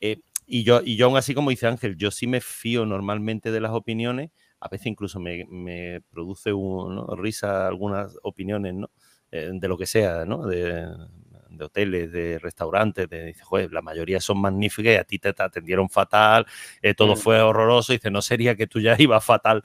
y, 0.00 0.64
yo, 0.64 0.80
y 0.84 0.96
yo 0.96 1.06
aún 1.06 1.16
así, 1.16 1.34
como 1.34 1.50
dice 1.50 1.66
Ángel, 1.66 1.96
yo 1.96 2.10
sí 2.10 2.26
me 2.26 2.40
fío 2.40 2.86
normalmente 2.86 3.50
de 3.50 3.60
las 3.60 3.72
opiniones, 3.72 4.30
a 4.60 4.68
veces 4.68 4.86
incluso 4.86 5.20
me, 5.20 5.44
me 5.46 6.00
produce 6.10 6.52
un, 6.52 7.06
risa 7.18 7.68
algunas 7.68 8.18
opiniones, 8.22 8.74
¿no? 8.74 8.90
de 9.30 9.68
lo 9.68 9.76
que 9.76 9.84
sea, 9.84 10.24
¿no? 10.24 10.46
De, 10.46 10.88
de 11.58 11.64
hoteles, 11.64 12.12
de 12.12 12.38
restaurantes, 12.38 13.08
de, 13.08 13.26
dice, 13.26 13.44
joder, 13.44 13.72
la 13.72 13.82
mayoría 13.82 14.20
son 14.20 14.40
magníficas 14.40 14.92
y 14.92 14.96
a 14.96 15.04
ti 15.04 15.18
te, 15.18 15.34
atendieron 15.36 15.88
fatal, 15.88 16.46
eh, 16.82 16.94
todo 16.94 17.14
mm. 17.14 17.16
fue 17.16 17.40
horroroso. 17.40 17.92
Dice, 17.92 18.10
no 18.10 18.22
sería 18.22 18.54
que 18.54 18.66
tú 18.66 18.80
ya 18.80 18.94
ibas 18.98 19.24
fatal, 19.24 19.62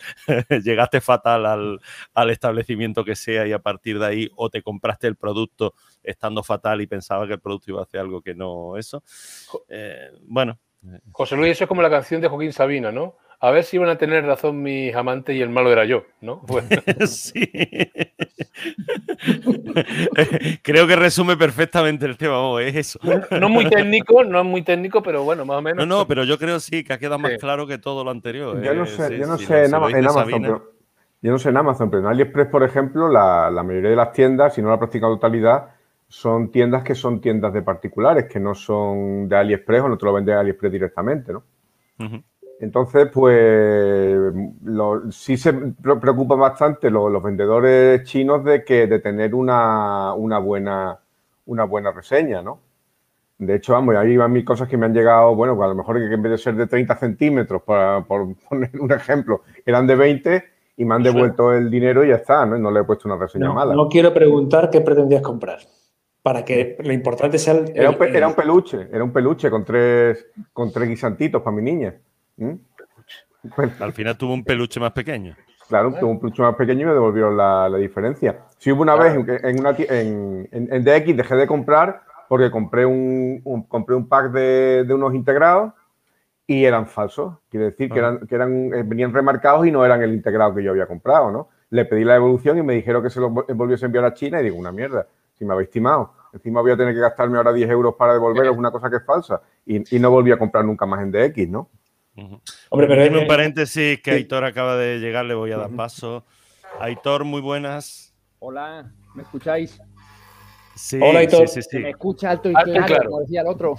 llegaste 0.49 1.01
fatal 1.01 1.45
al, 1.45 2.29
establecimiento 2.29 3.05
que 3.05 3.15
sea 3.15 3.47
y 3.47 3.53
a 3.53 3.59
partir 3.59 3.99
de 3.99 4.05
ahí 4.05 4.29
o 4.35 4.49
te 4.49 4.61
compraste 4.61 5.07
el 5.07 5.15
producto 5.15 5.73
estando 6.01 6.43
fatal 6.43 6.81
y 6.81 6.87
pensaba 6.87 7.27
que 7.27 7.33
el 7.33 7.39
producto 7.39 7.71
iba 7.71 7.79
a 7.79 7.83
hacer 7.83 7.99
algo 7.99 8.21
que 8.21 8.33
no 8.33 8.77
eso. 8.77 9.03
Eh, 9.69 10.11
bueno. 10.23 10.59
José 11.11 11.37
Luis, 11.37 11.51
eso 11.51 11.63
es 11.63 11.67
como 11.67 11.81
la 11.81 11.89
canción 11.89 12.19
de 12.19 12.27
Joaquín 12.27 12.51
Sabina, 12.51 12.91
¿no? 12.91 13.15
A 13.43 13.51
ver 13.51 13.63
si 13.65 13.75
iban 13.75 13.89
a 13.89 13.97
tener 13.97 14.23
razón 14.23 14.63
mis 14.63 14.95
amantes 14.95 15.35
y 15.35 15.41
el 15.41 15.49
malo 15.49 15.69
era 15.69 15.83
yo, 15.83 16.05
¿no? 16.21 16.41
sí. 17.05 17.43
Creo 20.63 20.87
que 20.87 20.95
resume 20.95 21.35
perfectamente 21.35 22.05
el 22.05 22.15
tema, 22.15 22.61
es 22.61 22.73
eso. 22.73 22.99
No 23.37 23.49
muy 23.49 23.69
técnico, 23.69 24.23
no 24.23 24.39
es 24.39 24.45
muy 24.45 24.61
técnico, 24.61 25.03
pero 25.03 25.25
bueno, 25.25 25.43
más 25.43 25.57
o 25.57 25.61
menos. 25.61 25.85
No, 25.85 25.97
no, 25.97 26.07
pero 26.07 26.23
yo 26.23 26.39
creo 26.39 26.61
sí 26.61 26.85
que 26.85 26.93
ha 26.93 26.97
quedado 26.97 27.19
más 27.19 27.33
claro 27.37 27.67
que 27.67 27.77
todo 27.77 28.05
lo 28.05 28.11
anterior. 28.11 28.63
Yo 28.63 28.73
no 28.73 28.85
sé, 28.85 29.17
yo 29.17 29.27
no 29.27 29.37
sé 29.37 29.65
en, 29.65 29.75
Amazon, 29.75 30.41
pero, 30.41 30.71
yo 31.21 31.31
no 31.31 31.37
sé 31.37 31.49
en 31.49 31.57
Amazon, 31.57 31.89
pero 31.89 32.03
en 32.03 32.07
AliExpress, 32.07 32.47
por 32.47 32.63
ejemplo, 32.63 33.09
la, 33.09 33.51
mayoría 33.61 33.89
de 33.89 33.97
las 33.97 34.13
tiendas, 34.13 34.53
si 34.53 34.61
no 34.61 34.69
la 34.69 34.79
práctica 34.79 35.07
totalidad, 35.07 35.71
son 36.07 36.49
tiendas 36.49 36.83
que 36.83 36.95
son 36.95 37.19
tiendas 37.19 37.51
de 37.51 37.61
particulares, 37.61 38.23
que 38.31 38.39
no 38.39 38.55
son 38.55 39.27
de 39.27 39.35
AliExpress 39.35 39.81
o 39.81 39.89
no 39.89 39.97
te 39.97 40.05
lo 40.05 40.13
vende 40.13 40.33
AliExpress 40.33 40.71
directamente, 40.71 41.33
¿no? 41.33 41.43
Entonces, 42.63 43.09
pues 43.13 44.17
sí 45.09 45.35
se 45.35 45.51
preocupan 45.51 46.39
bastante 46.39 46.89
los, 46.89 47.21
vendedores 47.21 48.03
chinos 48.03 48.41
de 48.45 48.63
que 48.63 48.87
de 48.87 48.99
tener 48.99 49.35
una, 49.35 50.13
buena 50.13 50.97
una 51.45 51.65
buena 51.65 51.91
reseña, 51.91 52.41
¿no? 52.41 52.61
De 53.37 53.55
hecho, 53.55 53.73
vamos, 53.73 53.95
ahí 53.97 54.15
van 54.15 54.31
mis 54.31 54.45
cosas 54.45 54.69
que 54.69 54.77
me 54.77 54.85
han 54.85 54.93
llegado, 54.93 55.35
bueno, 55.35 55.57
pues 55.57 55.65
a 55.65 55.69
lo 55.69 55.75
mejor 55.75 55.97
que 55.97 56.13
en 56.13 56.21
vez 56.21 56.31
de 56.31 56.37
ser 56.37 56.55
de 56.55 56.67
30 56.67 56.95
centímetros, 56.95 57.63
por 57.63 58.05
poner 58.49 58.71
un 58.79 58.93
ejemplo, 58.93 59.41
eran 59.65 59.85
de 59.85 59.95
20 59.97 60.43
y 60.77 60.85
me 60.85 60.95
han 60.95 61.03
devuelto 61.03 61.51
el 61.51 61.69
dinero 61.69 62.05
y 62.05 62.09
ya 62.09 62.15
está, 62.15 62.45
¿no? 62.45 62.57
No 62.57 62.71
le 62.71 62.79
he 62.79 62.83
puesto 62.85 63.09
una 63.09 63.17
reseña 63.17 63.51
mala. 63.51 63.75
No 63.75 63.89
quiero 63.89 64.13
preguntar 64.13 64.69
qué 64.69 64.79
pretendías 64.79 65.21
comprar. 65.21 65.59
Para 66.21 66.45
que 66.45 66.77
lo 66.81 66.93
importante 66.93 67.37
sea 67.37 67.55
el. 67.55 67.73
Era 67.75 67.89
un, 67.89 68.01
era 68.01 68.27
un 68.29 68.33
peluche, 68.33 68.87
era 68.89 69.03
un 69.03 69.11
peluche 69.11 69.49
con 69.49 69.65
tres, 69.65 70.27
con 70.53 70.71
tres 70.71 70.87
guisantitos 70.87 71.41
para 71.41 71.53
mi 71.53 71.61
niña. 71.61 71.93
¿Mm? 72.37 72.53
Al 73.79 73.93
final 73.93 74.17
tuvo 74.17 74.33
un 74.33 74.43
peluche 74.43 74.79
más 74.79 74.91
pequeño. 74.91 75.35
Claro, 75.67 75.93
tuvo 75.99 76.11
un 76.11 76.19
peluche 76.19 76.41
más 76.41 76.55
pequeño 76.55 76.81
y 76.81 76.85
me 76.85 76.93
devolvieron 76.93 77.35
la, 77.37 77.69
diferencia. 77.77 78.39
Si 78.57 78.71
hubo 78.71 78.81
una 78.81 78.95
vez 78.95 79.15
en, 79.15 79.59
una, 79.59 79.75
en, 79.77 80.47
en, 80.51 80.83
DX 80.83 81.17
dejé 81.17 81.35
de 81.35 81.47
comprar 81.47 82.03
porque 82.27 82.51
compré 82.51 82.85
un, 82.85 83.41
compré 83.67 83.95
un 83.95 84.07
pack 84.07 84.31
de, 84.31 84.85
unos 84.93 85.13
integrados 85.13 85.73
y 86.47 86.65
eran 86.65 86.87
falsos. 86.87 87.35
Quiere 87.49 87.67
decir 87.67 87.89
que, 87.89 87.99
eran, 87.99 88.25
que 88.27 88.35
eran, 88.35 88.73
eh, 88.73 88.83
venían 88.85 89.13
remarcados 89.13 89.65
y 89.65 89.71
no 89.71 89.85
eran 89.85 90.01
el 90.01 90.13
integrado 90.13 90.53
que 90.53 90.63
yo 90.63 90.71
había 90.71 90.87
comprado, 90.87 91.31
¿no? 91.31 91.49
Le 91.69 91.85
pedí 91.85 92.03
la 92.03 92.15
evolución 92.15 92.57
y 92.57 92.63
me 92.63 92.73
dijeron 92.73 93.01
que 93.01 93.09
se 93.09 93.19
lo 93.19 93.29
volviese 93.29 93.85
a 93.85 93.87
enviar 93.87 94.05
a 94.05 94.13
China 94.13 94.39
y 94.39 94.43
digo, 94.43 94.57
una 94.57 94.71
mierda, 94.71 95.07
si 95.37 95.45
me 95.45 95.53
habéis 95.53 95.69
estimado. 95.69 96.13
Encima 96.33 96.61
voy 96.61 96.71
a 96.71 96.77
tener 96.77 96.93
que 96.93 96.99
gastarme 96.99 97.37
ahora 97.37 97.53
10 97.53 97.69
euros 97.69 97.95
para 97.95 98.13
devolveros 98.13 98.55
una 98.57 98.71
cosa 98.71 98.89
que 98.89 98.97
es 98.97 99.05
falsa. 99.05 99.41
Y, 99.65 99.95
y 99.95 99.99
no 99.99 100.11
volví 100.11 100.31
a 100.31 100.37
comprar 100.37 100.65
nunca 100.65 100.85
más 100.85 101.01
en 101.01 101.11
DX, 101.11 101.49
¿no? 101.49 101.69
Hombre, 102.15 102.87
pero 102.87 103.03
en 103.03 103.17
un 103.17 103.27
paréntesis 103.27 104.01
que 104.01 104.11
Aitor 104.11 104.43
acaba 104.43 104.77
de 104.77 104.99
llegar, 104.99 105.25
le 105.25 105.33
voy 105.33 105.51
a 105.51 105.57
dar 105.57 105.71
paso. 105.71 106.25
Aitor, 106.79 107.23
muy 107.23 107.41
buenas. 107.41 108.13
Hola, 108.39 108.91
¿me 109.15 109.23
escucháis? 109.23 109.79
Sí, 110.75 110.99
Hola, 111.01 111.19
Aitor. 111.19 111.47
Sí, 111.47 111.61
me 111.79 111.91
escucha 111.91 112.31
alto 112.31 112.49
y 112.49 112.53
claro, 112.53 113.09
como 113.09 113.21
decía 113.21 113.41
el 113.41 113.47
otro. 113.47 113.75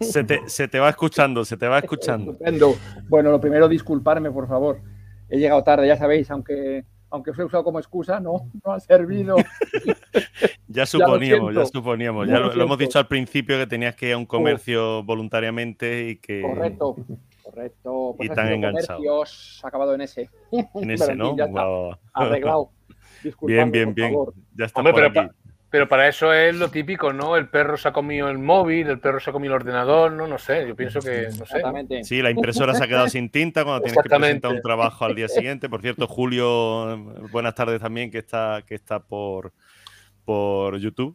Se 0.00 0.24
te, 0.24 0.78
va 0.78 0.90
escuchando, 0.90 1.44
se 1.44 1.56
te 1.56 1.66
va 1.66 1.78
escuchando. 1.80 2.36
Bueno, 3.08 3.30
lo 3.30 3.40
primero, 3.40 3.68
disculparme, 3.68 4.30
por 4.30 4.48
favor. 4.48 4.80
He 5.28 5.38
llegado 5.38 5.62
tarde, 5.62 5.86
ya 5.86 5.96
sabéis, 5.96 6.30
aunque 6.30 6.84
aunque 7.10 7.30
os 7.30 7.38
he 7.38 7.44
usado 7.44 7.64
como 7.64 7.78
excusa, 7.78 8.20
no, 8.20 8.50
no 8.64 8.72
ha 8.72 8.80
servido. 8.80 9.36
ya 10.68 10.84
suponíamos, 10.84 11.54
ya, 11.54 11.64
suponíamos. 11.64 12.28
Ya 12.28 12.38
lo, 12.38 12.62
hemos 12.62 12.78
dicho 12.78 12.98
al 12.98 13.08
principio 13.08 13.56
que 13.56 13.66
tenías 13.66 13.94
que 13.94 14.08
ir 14.08 14.12
a 14.12 14.18
un 14.18 14.26
comercio 14.26 15.02
voluntariamente 15.04 16.10
y 16.10 16.16
que. 16.16 16.42
Correcto. 16.42 16.96
Correcto. 17.58 18.14
Pues 18.16 18.30
y 18.30 18.34
tan 18.34 18.52
enganchado. 18.52 19.24
Ha 19.62 19.68
acabado 19.68 19.94
en 19.94 20.02
ese. 20.02 20.30
En 20.74 20.90
ese, 20.90 21.16
¿no? 21.16 21.36
Arreglado. 22.12 22.70
bien, 23.42 23.72
bien, 23.72 23.94
bien. 23.94 24.14
Ya 24.54 24.66
está 24.66 24.82
pero, 25.70 25.86
para 25.86 26.08
eso 26.08 26.32
es 26.32 26.56
lo 26.56 26.70
típico, 26.70 27.12
¿no? 27.12 27.36
El 27.36 27.50
perro 27.50 27.76
se 27.76 27.88
ha 27.88 27.92
comido 27.92 28.30
el 28.30 28.38
móvil, 28.38 28.86
el 28.86 29.00
perro 29.00 29.20
se 29.20 29.28
ha 29.28 29.34
comido 29.34 29.54
el 29.54 29.60
ordenador, 29.60 30.12
¿no? 30.12 30.26
No 30.26 30.38
sé, 30.38 30.66
yo 30.66 30.74
pienso 30.74 30.98
que, 31.00 31.28
no 31.38 31.44
sé. 31.44 32.04
Sí, 32.04 32.22
la 32.22 32.30
impresora 32.30 32.72
se 32.72 32.84
ha 32.84 32.88
quedado 32.88 33.06
sin 33.08 33.28
tinta 33.28 33.64
cuando 33.64 33.82
tienes 33.82 34.02
que 34.02 34.08
presentar 34.08 34.50
un 34.50 34.62
trabajo 34.62 35.04
al 35.04 35.14
día 35.14 35.28
siguiente. 35.28 35.68
Por 35.68 35.82
cierto, 35.82 36.06
Julio, 36.06 36.96
buenas 37.32 37.54
tardes 37.54 37.82
también, 37.82 38.10
que 38.10 38.16
está, 38.16 38.62
que 38.66 38.76
está 38.76 39.00
por, 39.00 39.52
por 40.24 40.78
YouTube 40.78 41.14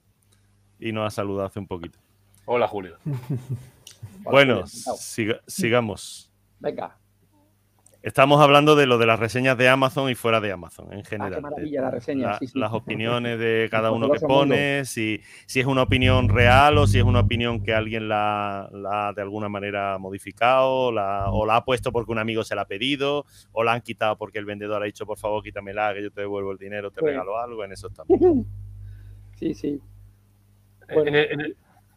y 0.79 0.91
nos 0.91 1.07
ha 1.07 1.09
saludado 1.09 1.47
hace 1.47 1.57
un 1.57 1.67
poquito. 1.67 1.97
Hola, 2.45 2.67
Julio. 2.67 2.97
bueno, 4.23 4.65
sigamos. 5.47 6.32
Venga. 6.63 6.97
Estamos 8.01 8.41
hablando 8.41 8.75
de 8.75 8.85
lo 8.85 8.97
de 8.97 9.05
las 9.05 9.19
reseñas 9.19 9.57
de 9.57 9.67
Amazon 9.67 10.09
y 10.09 10.15
fuera 10.15 10.39
de 10.39 10.51
Amazon 10.51 10.91
en 10.91 10.99
ah, 10.99 11.03
general. 11.03 11.35
qué 11.35 11.41
maravilla 11.41 11.81
la 11.81 11.91
reseña. 11.91 12.39
Las 12.53 12.73
opiniones 12.73 13.37
de 13.37 13.67
cada 13.71 13.91
uno 13.91 14.09
que 14.09 14.19
pone, 14.21 14.85
si, 14.85 15.21
si, 15.45 15.59
es 15.59 15.65
una 15.65 15.83
opinión 15.83 16.29
real 16.29 16.77
o 16.77 16.87
si 16.87 16.99
es 16.99 17.03
una 17.03 17.19
opinión 17.19 17.63
que 17.63 17.73
alguien 17.73 18.07
la, 18.07 18.69
ha 18.91 19.13
de 19.13 19.21
alguna 19.21 19.49
manera 19.49 19.97
modificado 19.99 20.91
la, 20.91 21.31
o 21.31 21.45
la 21.45 21.57
ha 21.57 21.65
puesto 21.65 21.91
porque 21.91 22.11
un 22.13 22.19
amigo 22.19 22.45
se 22.45 22.55
la 22.55 22.61
ha 22.61 22.67
pedido 22.67 23.25
o 23.51 23.63
la 23.63 23.73
han 23.73 23.81
quitado 23.81 24.17
porque 24.17 24.39
el 24.39 24.45
vendedor 24.45 24.81
ha 24.81 24.85
dicho 24.85 25.05
por 25.05 25.17
favor 25.17 25.43
quítamela 25.43 25.93
que 25.93 26.03
yo 26.03 26.11
te 26.11 26.21
devuelvo 26.21 26.51
el 26.51 26.57
dinero, 26.57 26.91
te 26.91 27.01
pues 27.01 27.11
regalo 27.11 27.37
algo, 27.37 27.63
en 27.63 27.73
eso 27.73 27.87
estamos. 27.87 28.17
Sí, 29.35 29.53
sí. 29.53 29.81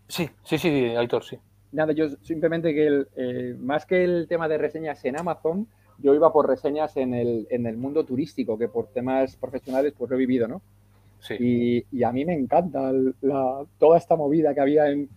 Sí, 0.08 0.30
sí, 0.42 0.58
sí, 0.58 0.68
Aitor, 0.96 1.22
sí. 1.22 1.38
Nada, 1.72 1.92
yo 1.92 2.08
simplemente 2.22 2.72
que 2.74 2.86
el, 2.86 3.08
eh, 3.16 3.56
más 3.58 3.86
que 3.86 4.04
el 4.04 4.26
tema 4.28 4.48
de 4.48 4.58
reseñas 4.58 5.04
en 5.04 5.18
Amazon, 5.18 5.66
yo 5.98 6.14
iba 6.14 6.32
por 6.32 6.48
reseñas 6.48 6.96
en 6.96 7.14
el, 7.14 7.46
en 7.50 7.66
el 7.66 7.76
mundo 7.76 8.04
turístico, 8.04 8.58
que 8.58 8.68
por 8.68 8.88
temas 8.88 9.36
profesionales 9.36 9.94
pues 9.96 10.10
lo 10.10 10.16
he 10.16 10.20
vivido, 10.20 10.46
¿no? 10.46 10.62
Sí. 11.20 11.84
Y, 11.90 12.02
a 12.02 12.12
mí 12.12 12.24
me 12.24 12.34
encanta 12.34 12.92
toda 13.78 13.98
esta 13.98 14.16
movida 14.16 14.54
que 14.54 14.60
había 14.60 14.88
en... 14.88 15.08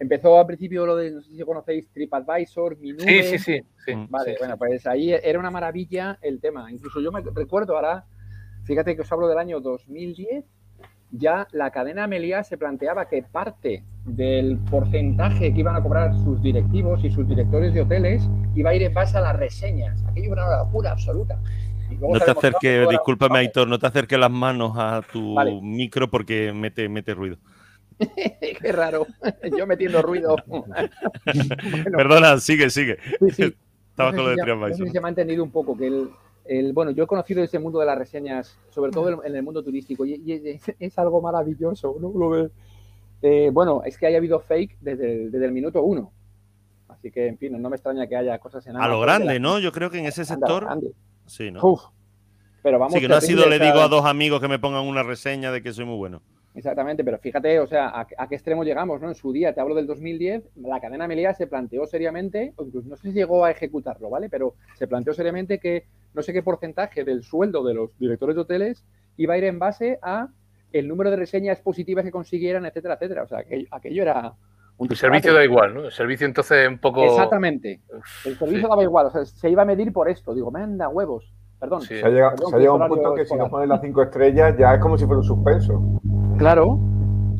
Empezó 0.00 0.38
al 0.38 0.46
principio 0.46 0.86
lo 0.86 0.94
de, 0.94 1.10
no 1.10 1.22
sé 1.22 1.34
si 1.34 1.42
conocéis, 1.42 1.88
TripAdvisor, 1.92 2.76
Minube. 2.78 3.22
Sí, 3.22 3.22
sí, 3.22 3.38
sí. 3.38 3.60
sí 3.84 3.92
vale, 4.08 4.36
bueno, 4.38 4.56
pues 4.56 4.86
ahí 4.86 5.12
era 5.12 5.38
una 5.38 5.50
maravilla 5.50 6.18
el 6.22 6.40
tema. 6.40 6.70
Incluso 6.70 7.00
yo 7.00 7.10
me 7.10 7.20
recuerdo 7.20 7.74
ahora, 7.74 8.04
fíjate 8.64 8.94
que 8.94 9.02
os 9.02 9.10
hablo 9.10 9.26
del 9.26 9.38
año 9.38 9.60
2010, 9.60 10.44
ya 11.10 11.48
la 11.52 11.70
cadena 11.70 12.06
Meliá 12.06 12.44
se 12.44 12.58
planteaba 12.58 13.08
que 13.08 13.22
parte 13.22 13.84
del 14.16 14.58
porcentaje 14.70 15.52
que 15.52 15.60
iban 15.60 15.76
a 15.76 15.82
cobrar 15.82 16.14
sus 16.24 16.40
directivos 16.42 17.04
y 17.04 17.10
sus 17.10 17.28
directores 17.28 17.72
de 17.74 17.82
hoteles 17.82 18.28
iba 18.54 18.70
a 18.70 18.74
ir 18.74 18.82
en 18.82 18.94
base 18.94 19.18
a 19.18 19.20
las 19.20 19.36
reseñas. 19.36 20.02
Aquello 20.06 20.32
era 20.32 20.46
una 20.46 20.58
locura 20.58 20.92
absoluta. 20.92 21.40
No 22.00 22.18
te 22.18 22.30
acerques, 22.30 22.88
discúlpame, 22.88 23.38
Aitor, 23.38 23.66
no 23.66 23.78
te 23.78 23.86
acerques 23.86 24.18
las 24.18 24.30
manos 24.30 24.72
a 24.76 25.00
tu 25.12 25.36
micro 25.62 26.10
porque 26.10 26.52
mete, 26.52 26.88
mete 26.88 27.14
ruido. 27.14 27.38
Qué 28.60 28.72
raro, 28.72 29.06
yo 29.56 29.66
metiendo 29.66 30.02
ruido. 30.02 30.36
Perdona, 31.96 32.38
sigue, 32.38 32.70
sigue. 32.70 32.98
Sí, 33.20 33.30
sí. 33.30 33.54
Estabas 33.90 34.14
no 34.14 34.18
con 34.22 34.30
lo 34.30 34.36
de 34.36 34.54
no 34.54 34.68
sé 34.76 34.84
si 34.84 34.90
se 34.90 35.00
me 35.00 35.06
ha 35.06 35.08
entendido 35.08 35.42
un 35.42 35.50
poco 35.50 35.76
que 35.76 35.88
el, 35.88 36.10
el- 36.44 36.72
bueno, 36.72 36.92
yo 36.92 37.04
he 37.04 37.06
conocido 37.06 37.42
ese 37.42 37.58
mundo 37.58 37.80
de 37.80 37.86
las 37.86 37.98
reseñas, 37.98 38.56
sobre 38.70 38.92
todo 38.92 39.24
en- 39.24 39.34
el 39.34 39.42
mundo 39.42 39.62
turístico, 39.62 40.06
y, 40.06 40.22
y 40.24 40.32
es, 40.50 40.62
es 40.78 40.98
algo 40.98 41.20
maravilloso, 41.20 41.96
¿no? 42.00 42.12
Lo 42.16 42.30
ves. 42.30 42.50
Eh, 43.22 43.50
bueno, 43.52 43.82
es 43.84 43.98
que 43.98 44.06
haya 44.06 44.18
habido 44.18 44.40
fake 44.40 44.78
desde 44.80 45.12
el, 45.24 45.30
desde 45.32 45.46
el 45.46 45.52
minuto 45.52 45.82
uno. 45.82 46.12
Así 46.88 47.10
que, 47.10 47.26
en 47.26 47.38
fin, 47.38 47.60
no 47.60 47.68
me 47.70 47.76
extraña 47.76 48.06
que 48.06 48.16
haya 48.16 48.38
cosas 48.38 48.66
en 48.66 48.76
A 48.76 48.88
lo 48.88 49.00
grande, 49.00 49.34
la- 49.34 49.38
¿no? 49.38 49.58
Yo 49.58 49.72
creo 49.72 49.90
que 49.90 49.98
en 49.98 50.06
ese 50.06 50.24
sector. 50.24 50.64
grande. 50.64 50.92
Sí, 51.26 51.50
¿no? 51.50 51.60
Uf. 51.64 51.82
Pero 52.62 52.78
vamos, 52.78 52.94
Sí, 52.94 53.00
que 53.00 53.08
no 53.08 53.14
ha 53.16 53.20
sido 53.20 53.48
le 53.48 53.58
digo 53.58 53.80
a 53.80 53.88
dos 53.88 54.04
amigos 54.04 54.40
que 54.40 54.48
me 54.48 54.58
pongan 54.58 54.84
una 54.86 55.02
reseña 55.02 55.52
de 55.52 55.62
que 55.62 55.72
soy 55.72 55.84
muy 55.84 55.96
bueno. 55.96 56.22
Exactamente, 56.54 57.04
pero 57.04 57.18
fíjate, 57.18 57.60
o 57.60 57.68
sea, 57.68 57.88
a, 57.88 58.06
a 58.18 58.28
qué 58.28 58.34
extremo 58.34 58.64
llegamos, 58.64 59.00
¿no? 59.00 59.08
En 59.08 59.14
su 59.14 59.32
día, 59.32 59.54
te 59.54 59.60
hablo 59.60 59.76
del 59.76 59.86
2010, 59.86 60.42
la 60.56 60.80
cadena 60.80 61.06
Meliá 61.06 61.32
se 61.34 61.46
planteó 61.46 61.86
seriamente, 61.86 62.52
o 62.56 62.64
incluso 62.64 62.88
no 62.88 62.96
sé 62.96 63.08
si 63.08 63.12
llegó 63.12 63.44
a 63.44 63.50
ejecutarlo, 63.52 64.10
¿vale? 64.10 64.28
Pero 64.28 64.54
se 64.76 64.88
planteó 64.88 65.14
seriamente 65.14 65.60
que 65.60 65.84
no 66.14 66.22
sé 66.22 66.32
qué 66.32 66.42
porcentaje 66.42 67.04
del 67.04 67.22
sueldo 67.22 67.62
de 67.62 67.74
los 67.74 67.96
directores 67.98 68.34
de 68.34 68.42
hoteles 68.42 68.84
iba 69.16 69.34
a 69.34 69.38
ir 69.38 69.44
en 69.44 69.60
base 69.60 70.00
a 70.02 70.28
el 70.72 70.86
número 70.88 71.10
de 71.10 71.16
reseñas 71.16 71.60
positivas 71.60 72.04
que 72.04 72.10
consiguieran, 72.10 72.64
etcétera, 72.66 72.94
etcétera. 72.94 73.22
O 73.22 73.26
sea, 73.26 73.38
aquello, 73.40 73.66
aquello 73.70 74.02
era 74.02 74.32
un 74.76 74.88
El 74.90 74.96
servicio 74.96 75.34
da 75.34 75.44
igual, 75.44 75.74
¿no? 75.74 75.84
El 75.86 75.92
servicio 75.92 76.26
entonces 76.26 76.58
es 76.64 76.68
un 76.68 76.78
poco. 76.78 77.04
Exactamente. 77.04 77.80
El 78.24 78.36
servicio 78.36 78.62
Sí. 78.64 78.68
daba 78.68 78.82
igual, 78.82 79.06
o 79.06 79.10
sea, 79.10 79.24
se 79.24 79.50
iba 79.50 79.62
a 79.62 79.64
medir 79.64 79.92
por 79.92 80.08
esto. 80.08 80.34
Digo, 80.34 80.50
manda 80.50 80.88
huevos. 80.88 81.32
Perdón. 81.58 81.82
Sí. 81.82 81.96
Se 81.98 82.04
ha 82.06 82.08
llegado, 82.10 82.36
Perdón, 82.36 82.50
se 82.50 82.56
ha 82.56 82.58
llegado 82.60 82.82
a 82.82 82.84
un 82.84 82.88
punto 82.88 83.14
que 83.14 83.20
si 83.20 83.22
escolar. 83.24 83.46
no 83.46 83.50
pones 83.50 83.68
las 83.68 83.80
cinco 83.80 84.02
estrellas 84.02 84.56
ya 84.56 84.74
es 84.74 84.80
como 84.80 84.96
si 84.96 85.04
fuera 85.06 85.18
un 85.18 85.24
suspenso. 85.24 86.00
Claro. 86.38 86.78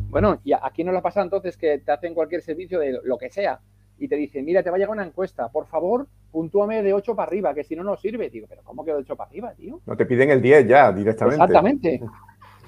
Bueno, 0.09 0.39
y 0.43 0.51
aquí 0.53 0.83
no 0.83 0.91
le 0.91 1.01
pasa 1.01 1.21
entonces 1.21 1.55
que 1.55 1.77
te 1.77 1.91
hacen 1.91 2.13
cualquier 2.13 2.41
servicio 2.41 2.79
de 2.79 2.99
lo 3.03 3.17
que 3.17 3.29
sea 3.29 3.59
y 3.97 4.07
te 4.07 4.15
dicen, 4.15 4.43
mira, 4.43 4.63
te 4.63 4.69
va 4.69 4.75
a 4.75 4.79
llegar 4.79 4.91
una 4.93 5.05
encuesta, 5.05 5.49
por 5.49 5.67
favor, 5.67 6.07
puntúame 6.31 6.81
de 6.83 6.93
8 6.93 7.15
para 7.15 7.27
arriba, 7.27 7.53
que 7.53 7.63
si 7.63 7.75
no, 7.75 7.83
no 7.83 7.95
sirve. 7.95 8.29
Digo, 8.29 8.47
pero 8.49 8.61
¿cómo 8.63 8.83
que 8.83 8.91
de 8.91 8.97
8 8.97 9.15
para 9.15 9.29
arriba, 9.29 9.53
tío? 9.55 9.79
No 9.85 9.95
te 9.95 10.05
piden 10.05 10.31
el 10.31 10.41
10 10.41 10.67
ya 10.67 10.91
directamente. 10.91 11.35
Exactamente. 11.43 12.01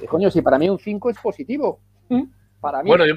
Eh, 0.01 0.05
Coño, 0.07 0.29
si 0.31 0.41
para 0.41 0.57
mí 0.57 0.69
un 0.69 0.79
5 0.79 1.09
es 1.09 1.17
positivo. 1.19 1.79
Para 2.59 2.83
mí. 2.83 2.89
Bueno, 2.89 3.05
yo, 3.05 3.15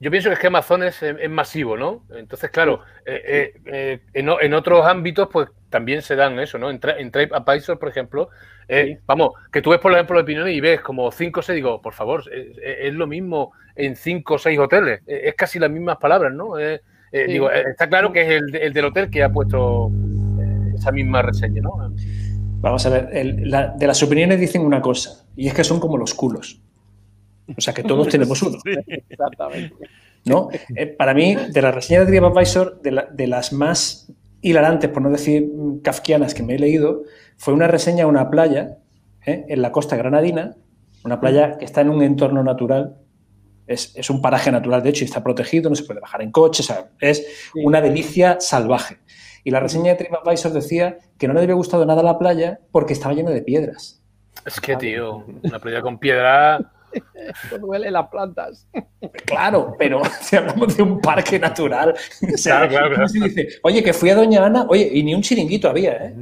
yo 0.00 0.10
pienso 0.10 0.28
que 0.28 0.34
es 0.34 0.40
que 0.40 0.48
Amazon 0.48 0.82
es, 0.82 1.02
es 1.02 1.30
masivo, 1.30 1.76
¿no? 1.76 2.04
Entonces, 2.16 2.50
claro, 2.50 2.80
eh, 3.06 3.22
eh, 3.66 4.00
eh, 4.14 4.28
en, 4.40 4.54
otros 4.54 4.84
ámbitos, 4.84 5.28
pues 5.32 5.48
también 5.70 6.02
se 6.02 6.16
dan 6.16 6.38
eso, 6.40 6.58
¿no? 6.58 6.70
En, 6.70 6.80
Tra- 6.80 6.96
en 6.98 7.10
TripAdvisor, 7.10 7.78
por 7.78 7.88
ejemplo, 7.88 8.28
eh, 8.68 8.98
vamos, 9.06 9.30
que 9.52 9.62
tú 9.62 9.70
ves, 9.70 9.80
por 9.80 9.92
ejemplo, 9.92 10.20
opiniones 10.20 10.54
y 10.54 10.60
ves 10.60 10.80
como 10.80 11.10
5 11.10 11.40
o 11.40 11.42
6, 11.42 11.54
digo, 11.54 11.80
por 11.80 11.94
favor, 11.94 12.24
es, 12.32 12.58
es 12.60 12.92
lo 12.94 13.06
mismo 13.06 13.52
en 13.76 13.96
5 13.96 14.34
o 14.34 14.38
6 14.38 14.58
hoteles, 14.58 15.00
es 15.06 15.34
casi 15.34 15.58
las 15.58 15.70
mismas 15.70 15.96
palabras, 15.98 16.32
¿no? 16.32 16.58
Eh, 16.58 16.74
eh, 17.12 17.24
Sí. 17.26 17.32
Digo, 17.32 17.50
está 17.50 17.88
claro 17.88 18.10
que 18.12 18.22
es 18.22 18.28
el, 18.30 18.54
el 18.56 18.72
del 18.72 18.86
hotel 18.86 19.10
que 19.10 19.22
ha 19.22 19.30
puesto 19.30 19.90
eh, 20.40 20.72
esa 20.74 20.90
misma 20.92 21.22
reseña, 21.22 21.60
¿no? 21.62 21.92
Vamos 22.62 22.86
a 22.86 22.90
ver, 22.90 23.08
el- 23.12 23.50
la- 23.50 23.68
de 23.68 23.86
las 23.86 24.02
opiniones 24.02 24.40
dicen 24.40 24.62
una 24.62 24.80
cosa, 24.80 25.26
y 25.36 25.48
es 25.48 25.54
que 25.54 25.64
son 25.64 25.78
como 25.80 25.96
los 25.98 26.14
culos. 26.14 26.60
O 27.56 27.60
sea, 27.60 27.74
que 27.74 27.82
todos 27.82 28.08
tenemos 28.08 28.40
uno. 28.42 28.58
Exactamente. 29.08 29.74
¿no? 30.24 30.48
Eh, 30.76 30.86
para 30.86 31.12
mí, 31.12 31.34
de 31.34 31.60
la 31.62 31.72
reseña 31.72 32.00
de 32.00 32.06
TripAdvisor, 32.06 32.80
de, 32.80 32.90
la- 32.92 33.06
de 33.12 33.26
las 33.26 33.52
más 33.52 34.10
hilarantes, 34.40 34.88
por 34.90 35.02
no 35.02 35.10
decir 35.10 35.48
mm, 35.52 35.80
kafkianas 35.80 36.34
que 36.34 36.42
me 36.44 36.54
he 36.54 36.58
leído, 36.58 37.02
fue 37.36 37.52
una 37.52 37.66
reseña 37.66 38.04
a 38.04 38.06
una 38.06 38.30
playa 38.30 38.78
¿eh? 39.26 39.44
en 39.48 39.60
la 39.60 39.72
costa 39.72 39.96
granadina, 39.96 40.54
una 41.04 41.20
playa 41.20 41.58
que 41.58 41.64
está 41.64 41.80
en 41.80 41.90
un 41.90 42.02
entorno 42.02 42.44
natural, 42.44 42.96
es, 43.66 43.92
es 43.96 44.10
un 44.10 44.20
paraje 44.22 44.52
natural, 44.52 44.82
de 44.82 44.90
hecho, 44.90 45.02
y 45.04 45.06
está 45.06 45.22
protegido, 45.24 45.68
no 45.70 45.74
se 45.76 45.82
puede 45.84 45.98
bajar 46.00 46.22
en 46.22 46.30
coche, 46.30 46.62
o 46.62 46.66
sea, 46.66 46.90
es 47.00 47.26
una 47.56 47.80
delicia 47.80 48.38
salvaje. 48.40 48.98
Y 49.44 49.50
la 49.50 49.60
reseña 49.60 49.92
de 49.92 49.96
TripAdvisor 49.96 50.52
decía 50.52 50.98
que 51.18 51.26
no 51.26 51.34
le 51.34 51.40
había 51.40 51.54
gustado 51.54 51.84
nada 51.84 52.02
la 52.02 52.18
playa 52.18 52.60
porque 52.70 52.92
estaba 52.92 53.14
llena 53.14 53.30
de 53.30 53.42
piedras. 53.42 54.02
Es 54.46 54.60
que, 54.60 54.76
tío, 54.76 55.24
una 55.42 55.58
playa 55.58 55.82
con 55.82 55.98
piedra. 55.98 56.72
Duele 57.60 57.90
las 57.90 58.08
plantas. 58.08 58.68
Claro, 59.24 59.74
pero 59.78 60.02
si 60.20 60.36
hablamos 60.36 60.76
de 60.76 60.82
un 60.82 61.00
parque 61.00 61.38
natural, 61.38 61.94
o 62.34 62.36
sea, 62.36 62.68
Claro, 62.68 62.70
claro, 62.70 62.94
claro. 62.94 63.08
se 63.08 63.20
dice, 63.20 63.48
oye, 63.62 63.82
que 63.82 63.92
fui 63.92 64.10
a 64.10 64.14
Doña 64.14 64.44
Ana, 64.44 64.66
oye, 64.68 64.90
y 64.92 65.02
ni 65.02 65.14
un 65.14 65.22
chiringuito 65.22 65.68
había, 65.68 65.92
¿eh? 65.92 66.14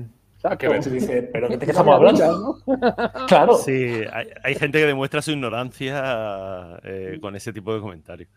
Y 0.42 0.82
se 0.82 0.90
dice, 0.90 1.22
pero 1.30 1.48
¿de 1.48 1.58
qué 1.58 1.70
estamos 1.70 1.94
hablando? 1.94 2.62
¿no? 2.66 2.76
Claro. 3.28 3.56
Sí, 3.56 4.00
hay, 4.10 4.28
hay 4.42 4.54
gente 4.54 4.78
que 4.78 4.86
demuestra 4.86 5.20
su 5.20 5.32
ignorancia 5.32 6.80
eh, 6.82 7.18
con 7.20 7.36
ese 7.36 7.52
tipo 7.52 7.74
de 7.74 7.80
comentarios. 7.80 8.30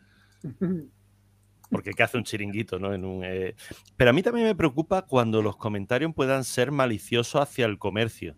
Porque 1.73 1.91
¿qué 1.91 2.03
hace 2.03 2.17
un 2.17 2.23
chiringuito, 2.23 2.79
¿no? 2.79 2.93
En 2.93 3.03
un, 3.03 3.23
eh, 3.25 3.55
Pero 3.97 4.12
a 4.12 4.13
mí 4.13 4.21
también 4.23 4.47
me 4.47 4.55
preocupa 4.55 5.01
cuando 5.01 5.41
los 5.41 5.57
comentarios 5.57 6.13
puedan 6.15 6.43
ser 6.45 6.71
maliciosos 6.71 7.41
hacia 7.41 7.65
el 7.65 7.77
comercio. 7.77 8.36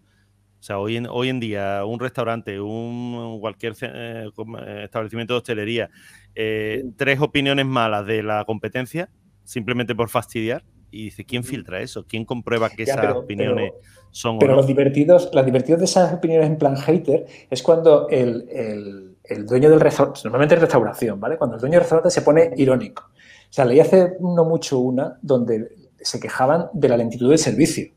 O 0.60 0.64
sea, 0.66 0.80
hoy 0.80 0.98
en, 0.98 1.06
hoy 1.08 1.30
en 1.30 1.40
día 1.40 1.86
un 1.86 2.00
restaurante, 2.00 2.60
un 2.60 3.38
cualquier 3.40 3.74
eh, 3.82 4.28
eh, 4.30 4.82
establecimiento 4.86 5.34
de 5.34 5.38
hostelería, 5.38 5.90
eh, 6.34 6.84
tres 6.98 7.20
opiniones 7.20 7.66
malas 7.68 8.06
de 8.08 8.24
la 8.24 8.44
competencia 8.46 9.10
simplemente 9.44 9.94
por 9.94 10.10
fastidiar. 10.10 10.64
Y 10.90 11.06
dice, 11.06 11.26
¿quién 11.26 11.44
filtra 11.44 11.82
eso? 11.82 12.06
¿Quién 12.08 12.24
comprueba 12.26 12.70
que 12.70 12.86
Ya, 12.86 12.94
esas 12.94 13.06
pero- 13.06 13.20
opiniones 13.20 13.74
son 14.12 14.40
Pero 14.40 14.52
no? 14.54 14.58
los 14.60 14.68
divertidos, 14.68 15.30
las 15.34 15.46
divertidos 15.46 15.80
de 15.82 15.86
esas 15.86 16.14
opiniones 16.14 16.48
en 16.48 16.58
plan 16.58 16.78
hater 16.78 17.26
es 17.50 17.62
cuando 17.62 18.08
el, 18.10 18.48
el- 18.50 19.15
el 19.30 19.46
dueño 19.46 19.70
del 19.70 19.80
restaurante, 19.80 20.22
normalmente 20.24 20.56
es 20.56 20.62
restauración, 20.62 21.20
¿vale? 21.20 21.38
Cuando 21.38 21.56
el 21.56 21.62
dueño 21.62 21.74
del 21.74 21.82
restaurante 21.82 22.10
se 22.12 22.22
pone 22.22 22.52
irónico. 22.58 23.04
O 23.50 23.54
sea, 23.56 23.66
leí 23.66 23.80
hace 23.80 24.14
no 24.20 24.44
mucho 24.46 24.80
una 24.80 25.18
donde 25.22 25.70
se 26.02 26.20
quejaban 26.20 26.68
de 26.74 26.90
la 26.90 26.98
lentitud 26.98 27.30
del 27.30 27.40
servicio. 27.40 27.88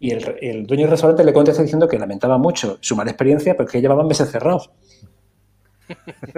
Y 0.00 0.12
el, 0.12 0.36
el 0.40 0.66
dueño 0.66 0.82
del 0.84 0.92
restaurante 0.92 1.24
le 1.24 1.32
contesta 1.32 1.62
diciendo 1.62 1.88
que 1.88 1.98
lamentaba 1.98 2.38
mucho 2.38 2.78
su 2.80 2.94
mala 2.96 3.10
experiencia, 3.10 3.56
pero 3.56 3.68
que 3.68 3.80
llevaban 3.80 4.06
meses 4.06 4.30
cerrados. 4.30 4.70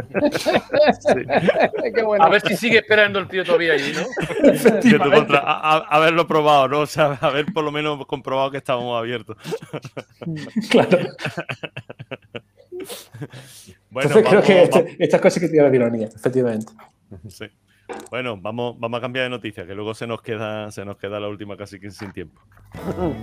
Qué 1.94 2.02
bueno. 2.02 2.24
A 2.24 2.28
ver 2.28 2.40
si 2.40 2.56
sigue 2.56 2.78
esperando 2.78 3.18
el 3.18 3.28
tío 3.28 3.44
todavía 3.44 3.74
allí, 3.74 3.92
¿no? 3.92 5.11
Contra- 5.11 5.40
a- 5.40 5.76
a- 5.78 5.87
haberlo 5.90 6.26
probado, 6.26 6.68
¿no? 6.68 6.80
O 6.80 6.87
sea, 6.87 7.18
haber 7.20 7.46
por 7.52 7.64
lo 7.64 7.72
menos 7.72 8.04
comprobado 8.06 8.50
que 8.50 8.59
estábamos 8.59 8.98
abiertos. 8.98 9.37
Claro. 10.70 10.98
Bueno, 13.90 14.08
Entonces 14.16 14.28
creo 14.30 14.42
que 14.42 14.54
vamos- 14.70 14.76
este- 14.90 15.04
estas 15.04 15.20
cosas 15.20 15.40
que 15.42 15.48
tienen 15.48 15.70
de 15.72 15.76
ironía, 15.76 16.06
efectivamente. 16.06 16.72
sí. 17.28 17.46
Bueno, 18.10 18.36
vamos, 18.40 18.78
vamos 18.78 18.98
a 18.98 19.00
cambiar 19.00 19.24
de 19.24 19.30
noticia, 19.30 19.66
que 19.66 19.74
luego 19.74 19.94
se 19.94 20.06
nos 20.06 20.22
queda, 20.22 20.70
se 20.70 20.84
nos 20.84 20.96
queda 20.96 21.18
la 21.18 21.26
última 21.28 21.56
casi 21.56 21.80
que 21.80 21.90
sin 21.90 22.12
tiempo. 22.12 22.40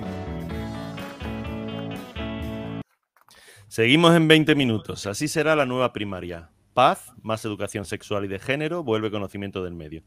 Seguimos 3.68 4.16
en 4.16 4.28
20 4.28 4.56
minutos. 4.56 5.06
Así 5.08 5.28
será 5.28 5.56
la 5.56 5.66
nueva 5.66 5.94
primaria. 5.94 6.50
Paz, 6.74 7.12
más 7.24 7.44
educación 7.44 7.86
sexual 7.86 8.26
y 8.26 8.28
de 8.28 8.40
género, 8.40 8.84
vuelve 8.84 9.10
conocimiento 9.10 9.64
del 9.64 9.74
medio. 9.74 10.04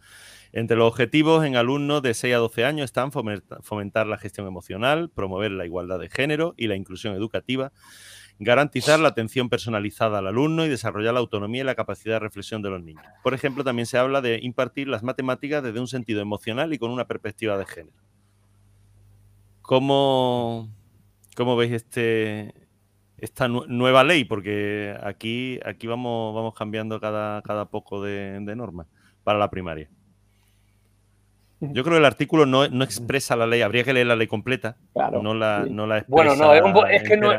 Entre 0.52 0.76
los 0.76 0.86
objetivos 0.88 1.44
en 1.44 1.56
alumnos 1.56 2.00
de 2.00 2.14
6 2.14 2.34
a 2.34 2.38
12 2.38 2.64
años 2.64 2.84
están 2.84 3.10
fomenta- 3.10 3.60
fomentar 3.62 4.06
la 4.06 4.18
gestión 4.18 4.46
emocional, 4.46 5.10
promover 5.10 5.50
la 5.50 5.66
igualdad 5.66 5.98
de 5.98 6.08
género 6.08 6.54
y 6.56 6.68
la 6.68 6.76
inclusión 6.76 7.14
educativa, 7.14 7.72
garantizar 8.42 8.98
la 8.98 9.08
atención 9.08 9.48
personalizada 9.50 10.18
al 10.18 10.26
alumno 10.26 10.64
y 10.64 10.68
desarrollar 10.68 11.12
la 11.14 11.20
autonomía 11.20 11.60
y 11.60 11.64
la 11.64 11.74
capacidad 11.74 12.14
de 12.14 12.20
reflexión 12.20 12.62
de 12.62 12.70
los 12.70 12.82
niños. 12.82 13.04
Por 13.22 13.34
ejemplo, 13.34 13.62
también 13.62 13.84
se 13.86 13.98
habla 13.98 14.22
de 14.22 14.40
impartir 14.42 14.88
las 14.88 15.02
matemáticas 15.02 15.62
desde 15.62 15.78
un 15.78 15.86
sentido 15.86 16.22
emocional 16.22 16.72
y 16.72 16.78
con 16.78 16.90
una 16.90 17.06
perspectiva 17.06 17.58
de 17.58 17.66
género. 17.66 17.96
¿Cómo, 19.62 20.68
cómo 21.36 21.54
veis 21.54 21.72
este, 21.72 22.54
esta 23.18 23.46
nu- 23.46 23.66
nueva 23.68 24.04
ley? 24.04 24.24
Porque 24.24 24.96
aquí, 25.02 25.60
aquí 25.64 25.86
vamos, 25.86 26.34
vamos 26.34 26.54
cambiando 26.54 26.98
cada, 26.98 27.42
cada 27.42 27.66
poco 27.66 28.02
de, 28.02 28.40
de 28.40 28.56
normas 28.56 28.86
para 29.22 29.38
la 29.38 29.50
primaria. 29.50 29.88
Yo 31.60 31.82
creo 31.84 31.96
que 31.96 31.98
el 31.98 32.04
artículo 32.06 32.46
no, 32.46 32.66
no 32.68 32.84
expresa 32.84 33.36
la 33.36 33.46
ley, 33.46 33.60
habría 33.60 33.84
que 33.84 33.92
leer 33.92 34.06
la 34.06 34.16
ley 34.16 34.26
completa, 34.26 34.78
Claro, 34.94 35.22
no 35.22 35.34
la, 35.34 35.64
sí. 35.66 35.74
no 35.74 35.86
la 35.86 36.06
Bueno, 36.08 36.34
no, 36.34 36.54
es, 36.54 36.62
un 36.62 36.74
es 36.90 37.02
que 37.02 37.16
no. 37.18 37.32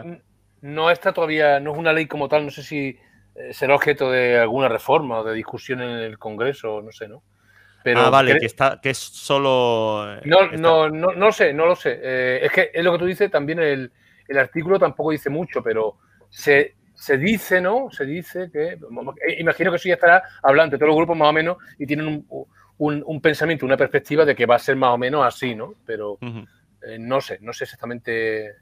No 0.62 0.91
está 0.91 1.13
todavía, 1.13 1.60
no 1.60 1.71
es 1.74 1.78
una 1.78 1.93
ley 1.93 2.08
como 2.08 2.28
tal, 2.30 2.45
no 2.45 2.52
sé 2.52 2.63
si 2.63 2.97
eh, 3.36 3.54
será 3.54 3.76
objeto 3.76 4.12
de 4.12 4.38
alguna 4.38 4.67
reforma 4.69 5.19
o 5.19 5.24
de 5.24 5.34
discusión 5.34 5.82
en 5.82 5.89
el 5.89 6.17
Congreso, 6.17 6.82
no 6.82 6.91
sé, 6.91 7.08
¿no? 7.08 7.24
Pero 7.84 8.02
ah, 8.02 8.10
vale, 8.10 8.38
que, 8.39 8.45
está, 8.45 8.80
que 8.82 8.91
es 8.91 8.97
solo. 8.97 10.13
eh, 10.13 10.21
No, 10.26 10.43
está- 10.43 10.58
no, 10.58 10.89
no, 10.89 11.13
no 11.13 11.32
sé, 11.32 11.54
no 11.54 11.65
lo 11.65 11.76
sé. 11.76 12.00
Eh, 12.02 12.39
es 12.45 12.52
que 12.52 12.71
es 12.74 12.84
lo 12.84 12.91
que 12.93 13.00
tú 13.00 13.06
dices, 13.06 13.32
también 13.32 13.60
el, 13.60 13.91
el 14.28 14.38
artículo 14.38 14.78
tampoco 14.78 15.12
dice 15.12 15.30
mucho, 15.30 15.63
pero 15.63 15.97
se, 16.30 16.76
se 16.93 17.17
dice, 17.17 17.60
¿no? 17.60 17.89
Se 17.91 18.06
dice 18.06 18.50
que. 18.52 18.78
Imagino 19.39 19.71
que 19.71 19.78
eso 19.78 19.88
ya 19.89 19.95
estará 19.95 20.24
hablando 20.43 20.74
de 20.76 20.78
todos 20.80 20.89
los 20.89 20.97
grupos 20.97 21.17
más 21.17 21.30
o 21.30 21.34
menos 21.34 21.58
y 21.80 21.88
tienen 21.88 22.08
un, 22.08 22.26
un- 22.78 23.04
un 23.06 23.21
pensamiento, 23.21 23.65
una 23.65 23.78
perspectiva 23.78 24.26
de 24.26 24.36
que 24.36 24.45
va 24.45 24.56
a 24.56 24.60
ser 24.60 24.76
más 24.76 24.91
o 24.93 24.97
menos 24.97 25.26
así, 25.26 25.56
¿no? 25.56 25.74
Pero 25.86 26.19
eh, 26.84 26.97
no 27.00 27.21
sé, 27.21 27.39
no 27.41 27.54
sé 27.54 27.65
exactamente 27.65 28.54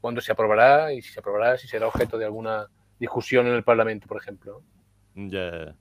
cuándo 0.00 0.20
se 0.20 0.32
aprobará 0.32 0.92
y 0.92 1.02
si 1.02 1.12
se 1.12 1.20
aprobará, 1.20 1.56
si 1.58 1.68
será 1.68 1.86
objeto 1.86 2.18
de 2.18 2.24
alguna 2.24 2.66
discusión 2.98 3.46
en 3.46 3.54
el 3.54 3.64
Parlamento, 3.64 4.06
por 4.06 4.20
ejemplo. 4.20 4.62
Ya. 5.14 5.74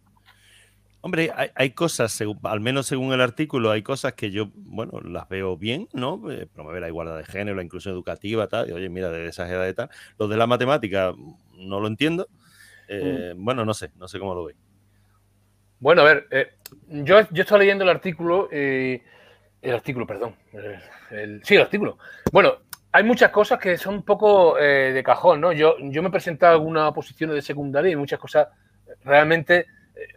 Hombre, 1.01 1.31
hay, 1.55 1.69
cosas, 1.69 2.21
al 2.43 2.59
menos 2.59 2.87
según 2.87 3.13
el 3.13 3.21
artículo, 3.21 3.71
hay 3.71 3.81
cosas 3.81 4.13
que 4.13 4.31
yo, 4.31 4.49
bueno, 4.53 4.99
las 4.99 5.29
veo 5.29 5.55
bien, 5.55 5.87
¿no? 5.93 6.29
Eh, 6.29 6.45
promover 6.45 6.81
la 6.81 6.89
igualdad 6.89 7.17
de 7.17 7.23
género, 7.23 7.55
la 7.55 7.63
inclusión 7.63 7.93
educativa, 7.93 8.47
tal. 8.47 8.67
Y, 8.67 8.73
oye, 8.73 8.89
mira, 8.89 9.09
de 9.09 9.25
esas 9.27 9.49
edades 9.49 9.75
tal. 9.75 9.89
Lo 10.17 10.27
de 10.27 10.35
la 10.35 10.45
matemática 10.45 11.13
no 11.55 11.79
lo 11.79 11.87
entiendo. 11.87 12.27
Eh, 12.89 13.33
mm. 13.33 13.45
Bueno, 13.45 13.63
no 13.63 13.73
sé, 13.73 13.91
no 13.95 14.09
sé 14.09 14.19
cómo 14.19 14.35
lo 14.35 14.45
veis. 14.45 14.57
Bueno, 15.79 16.01
a 16.01 16.05
ver, 16.05 16.27
eh, 16.31 16.51
yo, 16.89 17.21
yo 17.31 17.43
estoy 17.43 17.59
leyendo 17.59 17.85
el 17.85 17.89
artículo, 17.91 18.49
el 18.51 19.01
artículo, 19.63 20.05
perdón. 20.05 20.35
sí, 21.43 21.55
el 21.55 21.61
artículo. 21.61 21.97
Bueno, 22.33 22.57
hay 22.91 23.03
muchas 23.03 23.31
cosas 23.31 23.59
que 23.59 23.77
son 23.77 23.95
un 23.95 24.03
poco 24.03 24.55
de 24.55 25.01
cajón, 25.05 25.41
¿no? 25.41 25.51
Yo, 25.51 25.75
yo 25.79 26.01
me 26.01 26.09
he 26.09 26.11
presentado 26.11 26.53
algunas 26.53 26.91
posiciones 26.93 27.35
de 27.35 27.41
secundaria 27.41 27.91
y 27.91 27.95
muchas 27.95 28.19
cosas 28.19 28.47
realmente 29.03 29.67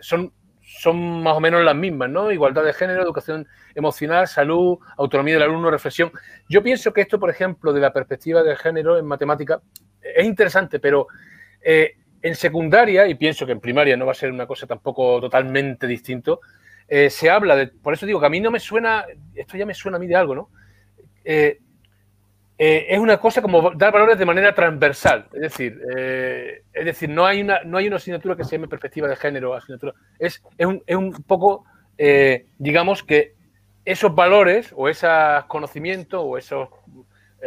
son 0.00 0.32
son 0.78 1.22
más 1.22 1.36
o 1.36 1.40
menos 1.40 1.62
las 1.62 1.74
mismas, 1.74 2.08
¿no? 2.08 2.32
Igualdad 2.32 2.64
de 2.64 2.72
género, 2.72 3.02
educación 3.02 3.46
emocional, 3.74 4.26
salud, 4.26 4.78
autonomía 4.96 5.34
del 5.34 5.44
alumno, 5.44 5.70
reflexión. 5.70 6.10
Yo 6.48 6.62
pienso 6.62 6.92
que 6.92 7.02
esto, 7.02 7.20
por 7.20 7.30
ejemplo, 7.30 7.72
de 7.72 7.80
la 7.80 7.92
perspectiva 7.92 8.42
de 8.42 8.56
género 8.56 8.98
en 8.98 9.06
matemática 9.06 9.60
es 10.00 10.24
interesante, 10.24 10.80
pero 10.80 11.08
eh, 11.62 11.96
en 12.22 12.34
secundaria, 12.34 13.06
y 13.06 13.14
pienso 13.14 13.44
que 13.44 13.52
en 13.52 13.60
primaria 13.60 13.96
no 13.96 14.06
va 14.06 14.12
a 14.12 14.16
ser 14.16 14.32
una 14.32 14.46
cosa 14.46 14.66
tampoco 14.66 15.20
totalmente 15.20 15.86
distinto, 15.86 16.40
eh, 16.88 17.10
se 17.10 17.30
habla 17.30 17.56
de, 17.56 17.68
por 17.68 17.94
eso 17.94 18.06
digo 18.06 18.20
que 18.20 18.26
a 18.26 18.30
mí 18.30 18.40
no 18.40 18.50
me 18.50 18.60
suena, 18.60 19.04
esto 19.34 19.56
ya 19.56 19.66
me 19.66 19.74
suena 19.74 19.96
a 19.96 20.00
mí 20.00 20.06
de 20.06 20.16
algo, 20.16 20.34
¿no? 20.34 20.50
Eh, 21.24 21.60
eh, 22.58 22.86
es 22.90 22.98
una 22.98 23.18
cosa 23.18 23.42
como 23.42 23.72
dar 23.72 23.92
valores 23.92 24.18
de 24.18 24.26
manera 24.26 24.54
transversal. 24.54 25.26
Es 25.32 25.40
decir, 25.40 25.80
eh, 25.96 26.62
es 26.72 26.84
decir 26.84 27.08
no, 27.08 27.26
hay 27.26 27.40
una, 27.40 27.62
no 27.64 27.78
hay 27.78 27.86
una 27.86 27.96
asignatura 27.96 28.36
que 28.36 28.44
se 28.44 28.56
llame 28.56 28.68
perspectiva 28.68 29.08
de 29.08 29.16
género. 29.16 29.54
Asignatura. 29.54 29.94
Es, 30.18 30.42
es, 30.56 30.66
un, 30.66 30.82
es 30.86 30.96
un 30.96 31.12
poco, 31.12 31.64
eh, 31.98 32.46
digamos, 32.58 33.02
que 33.02 33.34
esos 33.84 34.14
valores 34.14 34.72
o 34.76 34.88
esos 34.88 35.44
conocimientos 35.48 36.22
o 36.24 36.38
esos 36.38 36.68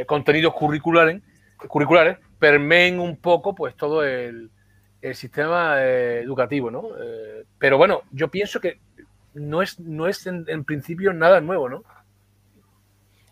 contenidos 0.06 0.54
curriculares, 0.54 1.22
curriculares 1.68 2.18
permeen 2.38 3.00
un 3.00 3.16
poco 3.16 3.56
pues 3.56 3.74
todo 3.76 4.04
el, 4.04 4.50
el 5.02 5.16
sistema 5.16 5.82
educativo. 5.82 6.70
¿no? 6.70 6.90
pero 7.58 7.78
bueno, 7.78 8.02
yo 8.12 8.28
pienso 8.28 8.60
que 8.60 8.80
no 9.34 9.62
es, 9.62 9.80
no 9.80 10.08
es 10.08 10.28
en, 10.28 10.44
en 10.48 10.66
principio 10.66 11.14
nada 11.14 11.40
nuevo, 11.40 11.70
¿no? 11.70 11.86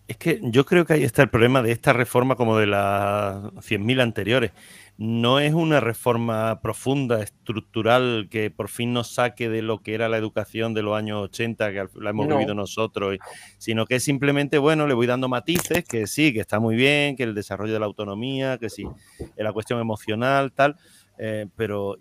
Es 0.08 0.18
que 0.18 0.40
yo 0.44 0.66
creo 0.66 0.86
que 0.86 0.94
ahí 0.94 1.04
está 1.04 1.22
el 1.22 1.30
problema 1.30 1.62
de 1.62 1.72
esta 1.72 1.94
reforma 1.94 2.36
como 2.36 2.58
de 2.58 2.68
las 2.68 3.42
100.000 3.42 4.02
anteriores. 4.02 4.52
No 4.98 5.40
es 5.40 5.54
una 5.54 5.80
reforma 5.80 6.60
profunda, 6.62 7.24
estructural, 7.24 8.28
que 8.30 8.52
por 8.52 8.68
fin 8.70 8.94
nos 8.94 9.14
saque 9.14 9.50
de 9.50 9.62
lo 9.62 9.82
que 9.82 9.96
era 9.96 10.10
la 10.10 10.18
educación 10.18 10.74
de 10.74 10.84
los 10.84 10.96
años 10.96 11.24
80, 11.24 11.72
que 11.72 11.88
la 11.96 12.10
hemos 12.10 12.28
vivido 12.28 12.54
nosotros, 12.54 13.18
sino 13.58 13.86
que 13.86 13.96
es 13.96 14.04
simplemente, 14.04 14.58
bueno, 14.58 14.86
le 14.86 14.94
voy 14.94 15.08
dando 15.08 15.30
matices, 15.30 15.86
que 15.86 16.06
sí, 16.06 16.34
que 16.34 16.42
está 16.42 16.60
muy 16.60 16.76
bien, 16.76 17.16
que 17.16 17.24
el 17.24 17.34
desarrollo 17.34 17.74
de 17.74 17.80
la 17.80 17.86
autonomía, 17.86 18.58
que 18.58 18.70
sí, 18.70 18.86
la 19.38 19.54
cuestión 19.54 19.80
emocional, 19.80 20.52
tal, 20.52 20.76
eh, 21.18 21.48
pero 21.56 21.98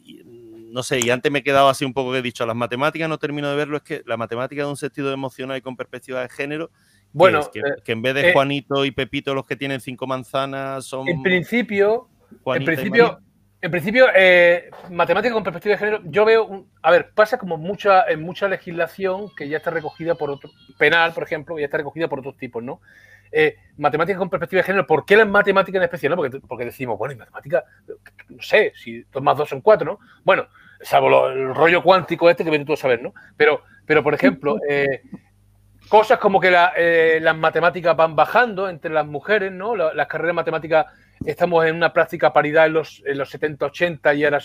no 0.72 0.82
sé, 0.82 1.00
y 1.02 1.10
antes 1.10 1.30
me 1.30 1.40
he 1.40 1.42
quedado 1.42 1.68
así 1.68 1.84
un 1.84 1.92
poco 1.92 2.12
que 2.12 2.18
he 2.18 2.22
dicho, 2.22 2.44
las 2.46 2.56
matemáticas 2.56 3.08
no 3.08 3.18
termino 3.18 3.48
de 3.48 3.56
verlo, 3.56 3.76
es 3.76 3.82
que 3.82 4.02
la 4.06 4.16
matemática 4.16 4.62
de 4.64 4.68
un 4.68 4.76
sentido 4.76 5.12
emocional 5.12 5.56
y 5.56 5.60
con 5.60 5.76
perspectiva 5.76 6.20
de 6.20 6.28
género 6.28 6.70
bueno, 7.12 7.40
eh, 7.54 7.62
que, 7.84 7.92
en 7.92 8.02
vez 8.02 8.14
de 8.14 8.30
eh, 8.30 8.32
Juanito 8.32 8.84
y 8.84 8.90
Pepito 8.90 9.34
los 9.34 9.46
que 9.46 9.56
tienen 9.56 9.80
cinco 9.80 10.06
manzanas 10.06 10.84
son. 10.84 11.08
En 11.08 11.22
principio, 11.22 12.08
en 12.46 12.64
principio, 12.64 13.20
en 13.62 13.70
principio, 13.70 14.06
eh, 14.12 14.70
matemática 14.90 15.32
con 15.32 15.44
perspectiva 15.44 15.74
de 15.74 15.78
género, 15.78 16.00
yo 16.04 16.24
veo, 16.24 16.66
a 16.82 16.90
ver, 16.90 17.12
pasa 17.14 17.38
como 17.38 17.56
mucha 17.56 18.04
en 18.08 18.20
mucha 18.20 18.48
legislación 18.48 19.30
que 19.36 19.48
ya 19.48 19.58
está 19.58 19.70
recogida 19.70 20.16
por 20.16 20.30
otro 20.30 20.50
penal, 20.78 21.12
por 21.12 21.22
ejemplo, 21.22 21.56
ya 21.56 21.66
está 21.66 21.76
recogida 21.76 22.08
por 22.08 22.18
otros 22.18 22.36
tipos, 22.36 22.60
¿no? 22.60 22.80
Eh, 23.30 23.56
matemática 23.78 24.18
con 24.18 24.28
perspectiva 24.28 24.62
de 24.62 24.66
género, 24.66 24.86
¿por 24.86 25.04
qué 25.04 25.16
la 25.16 25.24
matemática 25.24 25.78
en 25.78 25.84
especial? 25.84 26.10
No? 26.10 26.16
Porque, 26.16 26.40
porque 26.40 26.64
decimos, 26.64 26.98
bueno, 26.98 27.14
y 27.14 27.18
matemática, 27.18 27.62
no 28.30 28.42
sé, 28.42 28.72
si 28.74 29.04
dos 29.12 29.22
más 29.22 29.36
dos 29.36 29.48
son 29.48 29.60
cuatro, 29.60 29.92
¿no? 29.92 29.98
Bueno, 30.24 30.48
salvo 30.80 31.28
el 31.28 31.54
rollo 31.54 31.84
cuántico 31.84 32.28
este 32.28 32.42
que 32.42 32.50
ven 32.50 32.64
tú 32.64 32.72
a 32.72 32.76
saber, 32.76 33.00
¿no? 33.00 33.14
Pero, 33.36 33.62
pero 33.86 34.02
por 34.02 34.12
ejemplo, 34.12 34.56
eh, 34.68 35.02
Cosas 35.92 36.18
como 36.18 36.40
que 36.40 36.50
eh, 36.78 37.18
las 37.20 37.36
matemáticas 37.36 37.94
van 37.94 38.16
bajando 38.16 38.66
entre 38.66 38.90
las 38.90 39.06
mujeres, 39.06 39.52
¿no? 39.52 39.76
las 39.76 40.06
carreras 40.06 40.34
matemáticas 40.34 40.86
estamos 41.22 41.66
en 41.66 41.76
una 41.76 41.92
práctica 41.92 42.32
paridad 42.32 42.64
en 42.64 42.72
los, 42.72 43.02
en 43.04 43.18
los 43.18 43.28
70, 43.28 43.66
80 43.66 44.14
y 44.14 44.24
ahora, 44.24 44.40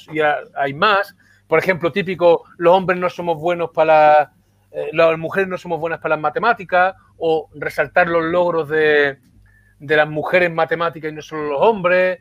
hay 0.57 0.73
más. 0.73 1.15
Por 1.47 1.59
ejemplo, 1.59 1.89
típico, 1.89 2.43
los 2.57 2.73
hombres 2.73 2.99
no 2.99 3.09
somos 3.09 3.39
buenos 3.39 3.69
para 3.73 4.33
eh, 4.73 4.89
las 4.91 5.17
mujeres 5.17 5.47
no 5.47 5.57
somos 5.57 5.79
buenas 5.79 6.01
para 6.01 6.15
las 6.15 6.21
matemáticas, 6.21 6.95
o 7.15 7.47
resaltar 7.55 8.09
los 8.09 8.25
logros 8.25 8.67
de, 8.67 9.17
las 9.79 10.09
mujeres 10.09 10.49
en 10.49 10.55
matemáticas 10.55 11.13
y 11.13 11.15
no 11.15 11.21
solo 11.21 11.43
los 11.43 11.61
hombres. 11.61 12.19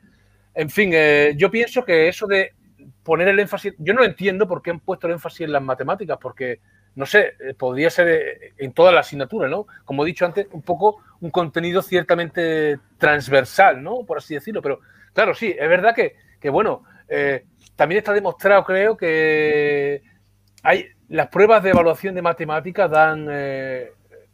En 0.55 0.71
fin, 0.71 0.91
eh, 0.93 1.35
yo 1.37 1.51
pienso 1.51 1.85
que 1.85 2.07
eso 2.07 2.29
de 2.29 2.55
poner 3.03 3.27
el 3.27 3.41
énfasis, 3.41 3.75
yo 3.79 3.93
no 3.93 4.05
entiendo 4.05 4.47
por 4.47 4.63
qué 4.63 4.71
han 4.71 4.79
puesto 4.79 5.09
el 5.09 5.15
énfasis 5.15 5.41
en 5.41 5.53
las 5.53 5.63
matemáticas, 5.63 6.17
porque 6.23 6.61
no 6.97 7.05
sé, 7.05 7.35
eh, 7.39 7.55
podría 7.55 7.91
ser 7.91 8.09
eh, 8.09 8.53
en 8.57 8.73
toda 8.73 8.91
la 8.91 9.01
asignatura, 9.01 9.49
¿no? 9.49 9.67
Como 9.85 10.03
he 10.03 10.07
dicho 10.07 10.25
antes, 10.25 10.49
un 10.51 10.63
poco 10.63 11.03
un 11.21 11.31
contenido 11.31 11.83
ciertamente 11.83 12.79
transversal, 12.99 13.83
¿no? 13.83 14.05
Por 14.05 14.19
así 14.19 14.35
decirlo. 14.35 14.63
Pero 14.63 14.81
claro, 15.13 15.35
sí, 15.35 15.55
es 15.57 15.69
verdad 15.69 15.95
que, 15.95 16.17
bueno, 16.49 16.85
eh, 17.09 17.45
también 17.77 17.99
está 17.99 18.15
demostrado, 18.15 18.65
creo, 18.65 18.97
que 18.97 20.03
hay 20.63 20.87
las 21.09 21.29
pruebas 21.29 21.63
de 21.63 21.71
evaluación 21.71 22.15
de 22.15 22.23
matemáticas 22.23 22.91
dan 22.91 23.29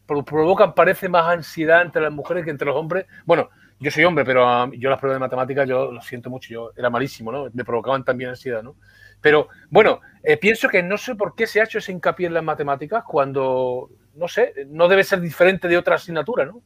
provocan, 0.06 0.74
parece, 0.74 1.08
más 1.08 1.26
ansiedad 1.26 1.82
entre 1.82 2.02
las 2.02 2.12
mujeres 2.12 2.44
que 2.44 2.50
entre 2.50 2.66
los 2.66 2.76
hombres. 2.76 3.06
Bueno, 3.24 3.50
yo 3.82 3.90
soy 3.90 4.04
hombre, 4.04 4.24
pero 4.24 4.72
yo 4.72 4.88
las 4.88 4.98
pruebas 4.98 5.16
de 5.16 5.20
matemáticas, 5.20 5.68
yo 5.68 5.90
lo 5.90 6.00
siento 6.00 6.30
mucho, 6.30 6.48
yo 6.48 6.70
era 6.76 6.88
malísimo, 6.88 7.32
¿no? 7.32 7.46
Me 7.52 7.64
provocaban 7.64 8.04
también 8.04 8.30
ansiedad, 8.30 8.62
¿no? 8.62 8.76
Pero 9.20 9.48
bueno, 9.70 10.00
eh, 10.22 10.36
pienso 10.36 10.68
que 10.68 10.82
no 10.82 10.96
sé 10.96 11.14
por 11.14 11.34
qué 11.34 11.46
se 11.46 11.60
ha 11.60 11.64
hecho 11.64 11.78
ese 11.78 11.92
hincapié 11.92 12.28
en 12.28 12.34
las 12.34 12.44
matemáticas 12.44 13.04
cuando, 13.04 13.90
no 14.14 14.28
sé, 14.28 14.54
no 14.68 14.88
debe 14.88 15.04
ser 15.04 15.20
diferente 15.20 15.68
de 15.68 15.76
otra 15.76 15.96
asignatura, 15.96 16.44
¿no? 16.44 16.62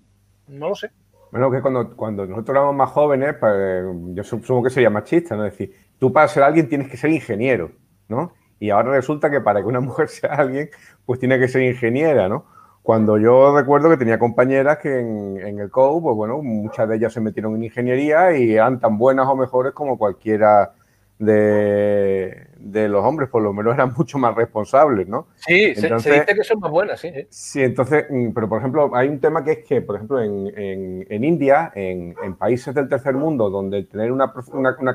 No 0.49 0.69
lo 0.69 0.75
sé. 0.75 0.91
Bueno, 1.33 1.51
que 1.51 1.61
cuando, 1.61 1.97
cuando 1.97 2.27
nosotros 2.27 2.55
éramos 2.55 2.75
más 2.75 2.91
jóvenes, 2.91 3.35
pues, 3.41 3.85
yo 4.15 4.23
supongo 4.23 4.65
que 4.65 4.71
sería 4.71 4.91
machista, 4.91 5.37
¿no? 5.37 5.45
Es 5.45 5.53
decir, 5.53 5.75
tú 5.99 6.13
para 6.13 6.29
ser 6.29 6.43
alguien 6.43 6.69
tienes 6.69 6.89
que 6.89 6.97
ser 6.97 7.11
ingeniero, 7.11 7.73
¿no? 8.09 8.35
Y 8.59 8.71
ahora 8.71 8.93
resulta 8.93 9.31
que 9.31 9.41
para 9.41 9.61
que 9.61 9.67
una 9.67 9.81
mujer 9.81 10.09
sea 10.09 10.35
alguien, 10.35 10.71
pues 11.05 11.21
tiene 11.21 11.39
que 11.39 11.49
ser 11.49 11.63
ingeniera, 11.63 12.29
¿no? 12.29 12.47
Cuando 12.87 13.19
yo 13.19 13.53
recuerdo 13.53 13.91
que 13.91 13.97
tenía 13.97 14.17
compañeras 14.17 14.79
que 14.79 15.01
en, 15.01 15.41
en 15.41 15.59
el 15.59 15.71
COU, 15.71 16.01
pues 16.01 16.15
bueno, 16.15 16.41
muchas 16.41 16.89
de 16.89 16.95
ellas 16.95 17.13
se 17.13 17.21
metieron 17.21 17.57
en 17.57 17.65
ingeniería 17.65 18.39
y 18.39 18.55
eran 18.55 18.79
tan 18.79 18.97
buenas 18.97 19.27
o 19.27 19.35
mejores 19.35 19.73
como 19.73 19.99
cualquiera 19.99 20.73
de, 21.19 22.87
los 22.89 23.05
hombres, 23.05 23.29
por 23.29 23.43
lo 23.43 23.53
menos 23.53 23.75
eran 23.75 23.93
mucho 23.97 24.19
más 24.19 24.35
responsables, 24.35 25.09
¿no? 25.09 25.27
Sí, 25.35 25.75
se, 25.75 25.89
dice 25.89 26.27
que 26.27 26.45
son 26.45 26.61
más 26.61 26.71
buenas, 26.71 27.01
sí, 27.01 27.11
sí. 27.29 27.63
entonces, 27.63 28.07
mm, 28.09 28.31
pero 28.31 28.49
por 28.49 28.59
ejemplo, 28.59 28.95
hay 28.95 29.09
un 29.09 29.21
tema 29.21 29.43
que 29.43 29.53
es 29.53 29.59
que, 29.65 29.81
por 29.83 29.97
ejemplo, 29.97 30.23
en, 30.23 31.25
India, 31.25 31.73
en, 31.75 32.15
países 32.39 32.75
del 32.75 32.89
tercer 32.89 33.15
mundo, 33.15 33.51
donde 33.51 33.83
tener 33.83 34.13
una, 34.13 34.33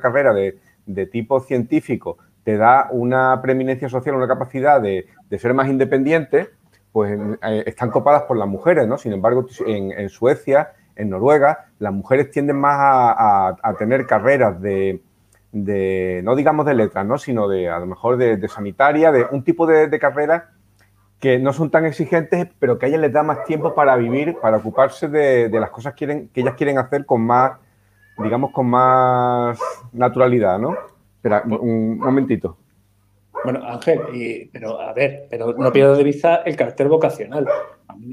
carrera 0.02 0.34
de, 0.34 1.06
tipo 1.08 1.40
científico 1.42 2.18
te 2.44 2.58
da 2.58 2.88
una 2.92 3.42
preeminencia 3.42 3.90
social, 3.90 4.16
una 4.16 4.28
capacidad 4.28 4.82
de, 4.82 5.08
ser 5.38 5.54
más 5.54 5.68
independiente, 5.68 6.50
pues 6.92 7.20
eh, 7.44 7.64
están 7.66 7.90
copadas 7.90 8.24
por 8.24 8.38
las 8.38 8.48
mujeres, 8.48 8.88
¿no? 8.88 8.98
Sin 8.98 9.14
embargo, 9.14 9.46
en, 9.66 10.10
Suecia, 10.10 10.74
en 10.96 11.10
Noruega, 11.10 11.68
las 11.80 11.94
mujeres 11.94 12.32
tienden 12.32 12.60
más 12.60 12.78
a 12.78 13.76
tener 13.78 14.06
carreras 14.06 14.62
de 14.62 15.02
de, 15.52 16.22
no 16.24 16.36
digamos 16.36 16.66
de 16.66 16.74
letras, 16.74 17.06
¿no? 17.06 17.18
sino 17.18 17.48
de 17.48 17.70
a 17.70 17.80
lo 17.80 17.86
mejor 17.86 18.18
de, 18.18 18.48
sanitaria, 18.48 19.12
de 19.12 19.26
un 19.32 19.44
tipo 19.44 19.68
de, 19.68 20.00
carrera 20.00 20.52
que 21.20 21.38
no 21.38 21.54
son 21.54 21.70
tan 21.70 21.86
exigentes, 21.86 22.48
pero 22.58 22.80
que 22.80 22.86
a 22.86 22.90
ellas 22.90 23.02
les 23.02 23.14
da 23.14 23.22
más 23.22 23.44
tiempo 23.44 23.76
para 23.76 23.96
vivir, 23.96 24.38
para 24.42 24.58
ocuparse 24.58 25.08
de, 25.08 25.50
las 25.52 25.70
cosas 25.70 25.94
que 25.94 26.30
ellas 26.34 26.56
quieren 26.56 26.78
hacer 26.78 27.06
con 27.06 27.22
más, 27.22 27.54
digamos, 28.18 28.52
con 28.52 28.68
más 28.68 29.60
naturalidad, 29.92 30.58
¿no? 30.58 30.76
Espera, 31.18 31.44
un 31.46 32.00
momentito. 32.00 32.58
Bueno, 33.44 33.62
Ángel, 33.66 34.50
pero 34.52 34.80
a 34.80 34.94
ver, 34.94 35.28
pero 35.30 35.54
no 35.54 35.72
pierdo 35.72 35.96
de 35.96 36.04
vista 36.04 36.44
el 36.46 36.56
carácter 36.56 36.88
vocacional. 36.88 37.48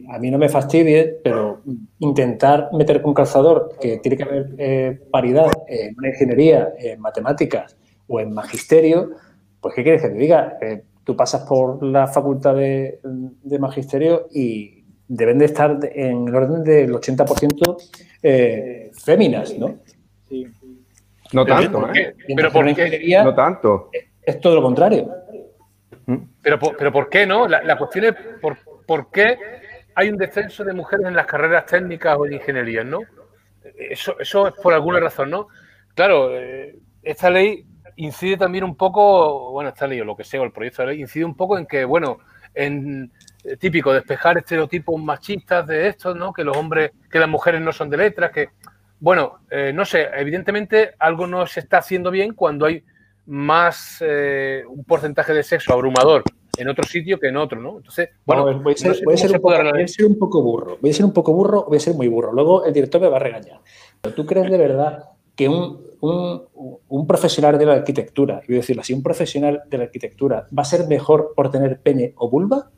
A 0.08 0.18
mí, 0.18 0.30
no 0.30 0.38
me 0.38 0.48
fastidie, 0.48 1.18
pero 1.22 1.60
intentar 1.98 2.70
meter 2.72 3.02
con 3.02 3.14
calzador 3.14 3.74
que 3.80 3.98
tiene 3.98 4.16
que 4.16 4.22
haber 4.22 4.54
eh, 4.58 5.00
paridad 5.10 5.50
en 5.66 5.96
una 5.98 6.08
ingeniería, 6.08 6.72
en 6.78 7.00
matemáticas 7.00 7.76
o 8.06 8.20
en 8.20 8.32
magisterio, 8.32 9.10
pues 9.60 9.74
¿qué 9.74 9.82
quieres 9.82 10.02
que 10.02 10.08
te 10.08 10.14
diga? 10.14 10.56
Eh, 10.60 10.82
tú 11.04 11.14
pasas 11.16 11.42
por 11.46 11.82
la 11.82 12.06
facultad 12.06 12.54
de, 12.54 13.00
magisterio 13.58 14.28
y 14.32 14.84
deben 15.06 15.38
de 15.38 15.44
estar 15.46 15.78
en 15.92 16.28
el 16.28 16.34
orden 16.34 16.64
del 16.64 16.92
80% 16.92 17.76
eh, 18.22 18.90
féminas, 18.94 19.58
¿no? 19.58 19.76
Sí. 20.28 20.46
No 21.32 21.44
tanto, 21.44 21.92
¿eh? 21.92 22.14
Pero 22.34 22.50
por 22.50 22.74
qué? 22.74 23.20
No 23.22 23.34
tanto 23.34 23.90
es 24.28 24.40
todo 24.40 24.56
lo 24.56 24.62
contrario. 24.62 25.10
Pero, 26.42 26.58
por- 26.58 26.76
pero 26.76 26.92
¿por 26.92 27.08
qué 27.08 27.26
no? 27.26 27.46
La, 27.48 27.62
la 27.62 27.76
cuestión 27.76 28.04
es 28.06 28.14
por, 28.40 28.56
por 28.86 29.10
qué 29.10 29.38
hay 29.94 30.08
un 30.08 30.16
descenso 30.16 30.64
de 30.64 30.72
mujeres 30.72 31.06
en 31.06 31.14
las 31.16 31.26
carreras 31.26 31.66
técnicas 31.66 32.16
o 32.18 32.24
de 32.24 32.34
ingeniería, 32.36 32.84
¿no? 32.84 33.00
Eso, 33.76 34.18
eso 34.18 34.48
es 34.48 34.54
por 34.54 34.72
alguna 34.72 35.00
razón, 35.00 35.30
¿no? 35.30 35.48
Claro, 35.94 36.30
eh, 36.34 36.76
esta 37.02 37.30
ley 37.30 37.66
incide 37.96 38.36
también 38.36 38.64
un 38.64 38.76
poco, 38.76 39.50
bueno, 39.52 39.70
esta 39.70 39.86
ley 39.86 40.00
o 40.00 40.04
lo 40.04 40.16
que 40.16 40.24
sea, 40.24 40.40
o 40.40 40.44
el 40.44 40.52
proyecto 40.52 40.82
de 40.82 40.88
ley, 40.88 41.00
incide 41.00 41.24
un 41.24 41.36
poco 41.36 41.58
en 41.58 41.66
que, 41.66 41.84
bueno, 41.84 42.18
en 42.54 43.10
eh, 43.44 43.56
típico, 43.56 43.92
despejar 43.92 44.38
estereotipos 44.38 45.00
machistas 45.02 45.66
de 45.66 45.88
estos, 45.88 46.16
¿no? 46.16 46.32
Que 46.32 46.44
los 46.44 46.56
hombres, 46.56 46.92
que 47.10 47.18
las 47.18 47.28
mujeres 47.28 47.60
no 47.60 47.72
son 47.72 47.90
de 47.90 47.96
letras, 47.96 48.30
que, 48.30 48.50
bueno, 49.00 49.40
eh, 49.50 49.72
no 49.74 49.84
sé, 49.84 50.08
evidentemente 50.16 50.92
algo 50.98 51.26
no 51.26 51.46
se 51.46 51.60
está 51.60 51.78
haciendo 51.78 52.10
bien 52.10 52.34
cuando 52.34 52.66
hay 52.66 52.84
más 53.28 53.98
eh, 54.00 54.62
un 54.68 54.84
porcentaje 54.84 55.32
de 55.34 55.42
sexo 55.42 55.72
abrumador 55.72 56.22
en 56.56 56.68
otro 56.68 56.82
sitio 56.84 57.20
que 57.20 57.28
en 57.28 57.36
otro, 57.36 57.60
¿no? 57.60 57.76
Entonces, 57.76 58.08
bueno, 58.26 58.44
voy 58.62 58.72
a 58.72 58.76
ser, 58.76 58.88
no 58.88 58.94
sé 58.94 59.04
voy 59.04 59.14
a 59.14 59.16
ser 59.18 59.30
se 59.30 59.36
un 59.36 59.42
puede 59.42 59.56
poco, 59.58 59.60
arreglar 59.68 59.74
voy 59.74 59.82
a 59.84 59.88
ser 59.88 60.06
un 60.06 60.18
poco 60.18 60.42
burro. 60.42 60.78
Voy 60.80 60.90
a 60.90 60.94
ser 60.94 61.04
un 61.04 61.12
poco 61.12 61.32
burro, 61.32 61.64
voy 61.68 61.76
a 61.76 61.80
ser 61.80 61.94
muy 61.94 62.08
burro. 62.08 62.32
Luego 62.32 62.64
el 62.64 62.72
director 62.72 63.00
me 63.00 63.08
va 63.08 63.16
a 63.16 63.20
regañar. 63.20 63.60
Pero 64.00 64.14
¿tú 64.14 64.26
crees 64.26 64.50
de 64.50 64.58
verdad 64.58 65.04
que 65.36 65.48
un, 65.48 65.80
un- 66.00 66.42
un 66.88 67.06
profesional 67.06 67.56
de 67.58 67.66
la 67.66 67.74
arquitectura, 67.74 68.40
y 68.44 68.48
voy 68.48 68.56
a 68.56 68.60
decirlo 68.60 68.82
así, 68.82 68.92
un 68.92 69.02
profesional 69.04 69.62
de 69.66 69.78
la 69.78 69.84
arquitectura 69.84 70.46
va 70.56 70.62
a 70.62 70.64
ser 70.64 70.86
mejor 70.88 71.32
por 71.36 71.50
tener 71.50 71.80
pene 71.80 72.12
o 72.16 72.28
vulva? 72.28 72.70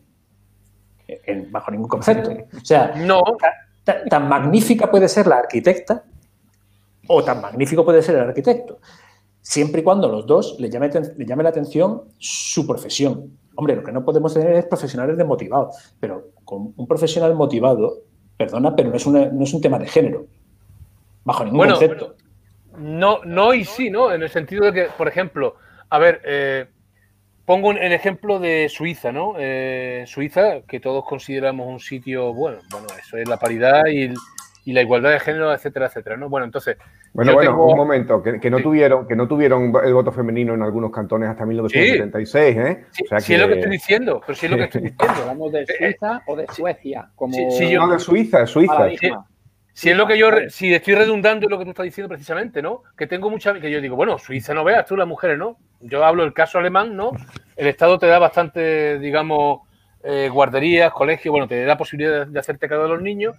En- 1.07 1.51
bajo 1.51 1.71
ningún 1.71 1.89
concepto. 1.89 2.31
O 2.31 2.65
sea, 2.65 2.93
No, 2.97 3.23
tan 4.09 4.29
magnífica 4.29 4.91
puede 4.91 5.09
ser 5.09 5.27
la 5.27 5.39
arquitecta 5.39 6.05
o 7.09 7.25
tan 7.25 7.41
magnífico 7.41 7.85
puede 7.85 8.03
ser 8.03 8.17
el 8.17 8.21
arquitecto, 8.23 8.79
siempre 9.41 9.81
y 9.81 9.85
cuando 9.85 10.09
los 10.09 10.27
dos 10.27 10.57
le 10.59 10.69
llame, 10.71 10.91
le 11.17 11.27
llame 11.27 11.43
la 11.43 11.49
atención 11.51 12.03
su 12.19 12.67
profesión. 12.67 13.39
Hombre, 13.57 13.77
lo 13.77 13.83
que 13.83 13.93
no 13.93 14.05
podemos 14.05 14.33
tener 14.35 14.55
es 14.55 14.65
profesionales 14.67 15.17
desmotivados, 15.17 15.95
pero 15.99 16.29
con 16.45 16.73
un 16.77 16.87
profesional 16.87 17.35
motivado, 17.35 17.99
perdona, 18.37 18.75
pero 18.75 18.91
no 18.91 18.97
es, 18.97 19.07
una- 19.07 19.27
no 19.27 19.45
es 19.45 19.53
un 19.53 19.61
tema 19.61 19.79
de 19.79 19.87
género, 19.87 20.27
bajo 21.25 21.45
ningún 21.45 21.59
Bueno, 21.59 21.75
concepto. 21.75 22.15
No, 22.79 23.21
no 23.25 23.53
y 23.53 23.65
sí, 23.65 23.91
¿no? 23.91 24.13
En 24.13 24.23
el 24.23 24.31
sentido 24.31 24.65
de 24.67 24.73
que, 24.73 24.85
por 24.97 25.09
ejemplo, 25.09 25.57
a 25.91 25.99
ver, 25.99 26.23
eh, 26.25 26.67
pongo 27.45 27.73
el 27.73 27.93
ejemplo 27.93 28.39
de 28.39 28.69
Suiza, 28.69 29.11
¿no? 29.13 29.35
Eh, 29.37 30.05
Suiza, 30.07 30.63
que 30.63 30.79
todos 30.81 31.05
consideramos 31.05 31.67
un 31.67 31.81
sitio, 31.81 32.33
bueno, 32.33 32.59
bueno, 32.71 32.87
eso 32.99 33.17
es 33.17 33.29
la 33.29 33.37
paridad 33.39 33.83
y, 33.93 34.15
y 34.65 34.73
la 34.73 34.83
igualdad 34.83 35.11
de 35.11 35.21
género, 35.21 35.53
etcétera, 35.53 35.87
etcétera, 35.87 36.17
¿no? 36.17 36.29
Bueno, 36.29 36.47
entonces, 36.47 36.77
Bueno, 37.13 37.33
Yo 37.33 37.37
bueno, 37.37 37.51
tengo- 37.51 37.67
un 37.73 37.77
momento, 37.77 38.23
que, 38.23 38.39
que 38.39 38.51
no 38.51 38.59
Sí. 38.59 38.63
tuvieron, 38.63 39.09
que 39.09 39.17
no 39.17 39.27
tuvieron 39.27 39.73
el 39.85 39.93
voto 39.95 40.13
femenino 40.13 40.55
en 40.55 40.63
algunos 40.63 40.93
cantones 40.93 41.29
hasta 41.29 41.45
1976, 41.45 42.57
¿eh? 42.57 42.85
si, 42.93 43.05
O 43.05 43.09
sea 43.09 43.21
si 43.21 43.35
es 43.35 43.41
lo 43.41 43.49
que 43.49 43.55
estoy 43.55 43.71
diciendo, 43.73 44.21
pero 44.25 44.37
si 44.39 44.47
es 44.47 44.53
lo 44.53 44.57
que 44.59 44.65
estoy 44.65 44.81
diciendo. 44.83 45.15
¿Hablamos 45.23 45.53
de 45.53 45.67
Suiza 45.79 46.23
o 46.27 46.37
de 46.37 46.47
Suecia? 46.49 47.09
Como 47.17 47.35
Sí, 47.35 47.47
sí, 47.51 47.71
yo- 47.71 47.81
No, 47.87 47.93
de 47.93 47.99
Suiza, 47.99 48.43
es 48.43 48.51
Suiza. 48.51 48.89
Si 49.73 49.89
es 49.89 49.97
lo 49.97 50.07
que 50.07 50.19
yo, 50.19 50.31
re- 50.31 50.51
si 50.51 50.73
estoy 50.75 50.95
redundando 50.95 51.47
en 51.47 51.51
lo 51.51 51.59
que 51.59 51.65
tú 51.65 51.71
estás 51.71 51.85
diciendo 51.85 52.09
precisamente, 52.09 52.61
¿no? 52.61 52.83
Que 52.97 53.07
tengo 53.07 53.31
mucha, 53.31 53.55
que 53.61 53.71
yo 53.71 53.81
digo, 53.81 53.97
bueno, 53.97 54.19
Suiza 54.19 54.53
no 54.53 54.63
veas 54.63 54.85
tú 54.85 54.97
las 54.97 55.07
mujeres, 55.09 55.39
¿no? 55.39 55.57
Yo 55.81 56.05
hablo 56.05 56.23
del 56.23 56.35
caso 56.35 56.59
alemán, 56.59 56.97
¿no? 56.97 57.13
El 57.57 57.67
Estado 57.67 57.99
te 57.99 58.07
da 58.07 58.19
bastante, 58.19 58.99
digamos, 58.99 59.61
eh, 60.05 60.29
guarderías, 60.31 60.93
colegios, 60.93 61.33
bueno, 61.33 61.49
te 61.49 61.65
da 61.65 61.77
posibilidad 61.79 62.27
de, 62.27 62.33
de 62.33 62.39
hacerte 62.39 62.69
cargo 62.69 62.85
de 62.85 62.91
los 62.91 63.03
niños. 63.03 63.35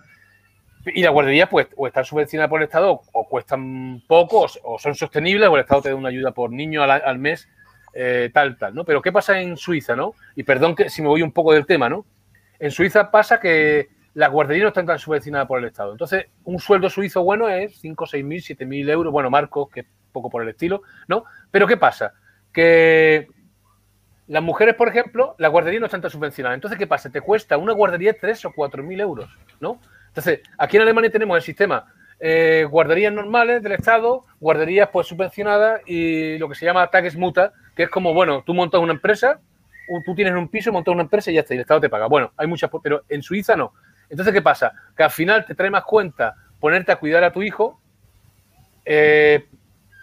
Y 0.86 1.04
las 1.04 1.12
guarderías, 1.12 1.50
pues, 1.50 1.68
o 1.76 1.88
están 1.88 2.06
subvencionadas 2.06 2.50
por 2.50 2.60
el 2.60 2.66
Estado, 2.66 3.02
o 3.12 3.28
cuestan 3.28 4.02
poco, 4.08 4.48
o, 4.64 4.80
son 4.80 4.96
sostenibles, 4.96 5.48
o 5.48 5.56
el 5.56 5.62
Estado 5.62 5.82
te 5.84 5.90
da 5.90 5.96
una 5.96 6.10
ayuda 6.10 6.32
por 6.32 6.52
niño 6.52 6.82
al, 6.82 6.92
al 6.92 7.20
mes, 7.20 7.48
eh, 7.94 8.30
tal, 8.34 8.58
tal, 8.58 8.74
¿no? 8.74 8.86
Pero 8.86 9.02
¿qué 9.02 9.12
pasa 9.12 9.40
en 9.40 9.58
Suiza, 9.58 9.96
no? 9.96 10.14
Y 10.36 10.44
perdón 10.44 10.76
que 10.76 10.90
si 10.90 11.02
me 11.02 11.10
voy 11.10 11.22
un 11.22 11.32
poco 11.32 11.54
del 11.54 11.66
tema, 11.66 11.90
¿no? 11.90 12.06
En 12.60 12.72
Suiza 12.72 13.12
pasa 13.12 13.40
que 13.40 13.90
las 14.14 14.32
guarderías 14.32 14.64
no 14.64 14.68
están 14.70 14.86
tan 14.86 15.00
subvencionadas 15.00 15.48
por 15.48 15.60
el 15.60 15.66
Estado. 15.66 15.92
Entonces, 15.92 16.26
un 16.44 16.60
sueldo 16.60 16.90
suizo 16.90 17.24
bueno 17.24 17.50
es 17.50 17.78
5, 17.80 18.06
6 18.06 18.26
mil, 18.26 18.42
7 18.42 18.66
mil 18.66 18.90
euros. 18.90 19.12
Bueno, 19.12 19.30
Marcos, 19.30 19.70
que 19.70 19.82
es 19.82 19.86
poco 20.12 20.30
por 20.30 20.44
el 20.44 20.50
estilo, 20.50 20.82
¿no? 21.08 21.26
Pero 21.50 21.68
¿qué 21.68 21.78
pasa? 21.78 22.14
Que 22.52 23.28
las 24.28 24.44
mujeres, 24.44 24.76
por 24.76 24.90
ejemplo, 24.90 25.36
las 25.38 25.52
guarderías 25.52 25.80
no 25.80 25.86
están 25.86 26.02
tan 26.02 26.12
subvencionadas. 26.12 26.56
Entonces, 26.56 26.78
¿qué 26.78 26.88
pasa? 26.88 27.10
Te 27.10 27.22
cuesta 27.22 27.58
una 27.58 27.74
guardería 27.74 28.16
3 28.20 28.46
o 28.46 28.52
4 28.54 28.84
mil 28.84 29.00
euros, 29.00 29.30
¿no? 29.60 29.80
Entonces, 30.12 30.42
aquí 30.58 30.76
en 30.76 30.84
Alemania 30.84 31.10
tenemos 31.10 31.38
el 31.38 31.42
sistema 31.42 31.86
eh, 32.20 32.68
guarderías 32.70 33.14
normales 33.14 33.64
del 33.64 33.72
Estado, 33.72 34.26
guarderías 34.40 34.90
pues 34.90 35.08
subvencionadas 35.08 35.82
y 35.88 36.38
lo 36.38 36.50
que 36.50 36.56
se 36.56 36.66
llama 36.66 36.86
Tagesmutter, 36.88 37.52
que 37.76 37.84
es 37.84 37.90
como, 37.90 38.14
bueno, 38.14 38.44
tú 38.46 38.54
montas 38.54 38.80
una 38.82 38.94
empresa, 38.94 39.40
tú 40.06 40.14
tienes 40.14 40.34
un 40.36 40.48
piso, 40.48 40.72
montas 40.72 40.94
una 40.94 41.04
empresa 41.04 41.32
y 41.32 41.36
ya 41.36 41.42
está, 41.42 41.54
y 41.54 41.58
el 41.58 41.62
Estado 41.62 41.82
te 41.82 41.90
paga. 41.90 42.08
Bueno, 42.08 42.32
hay 42.38 42.46
muchas, 42.46 42.70
pero 42.84 43.04
en 43.10 43.24
Suiza 43.24 43.56
no. 43.56 43.74
Entonces, 44.10 44.34
¿qué 44.34 44.42
pasa? 44.42 44.74
Que 44.96 45.04
al 45.04 45.10
final 45.10 45.46
te 45.46 45.56
trae 45.56 45.70
más 45.70 45.84
cuenta 45.84 46.36
ponerte 46.60 46.92
a 46.92 46.98
cuidar 46.98 47.24
a 47.24 47.32
tu 47.32 47.42
hijo, 47.42 47.82
eh, 48.86 49.48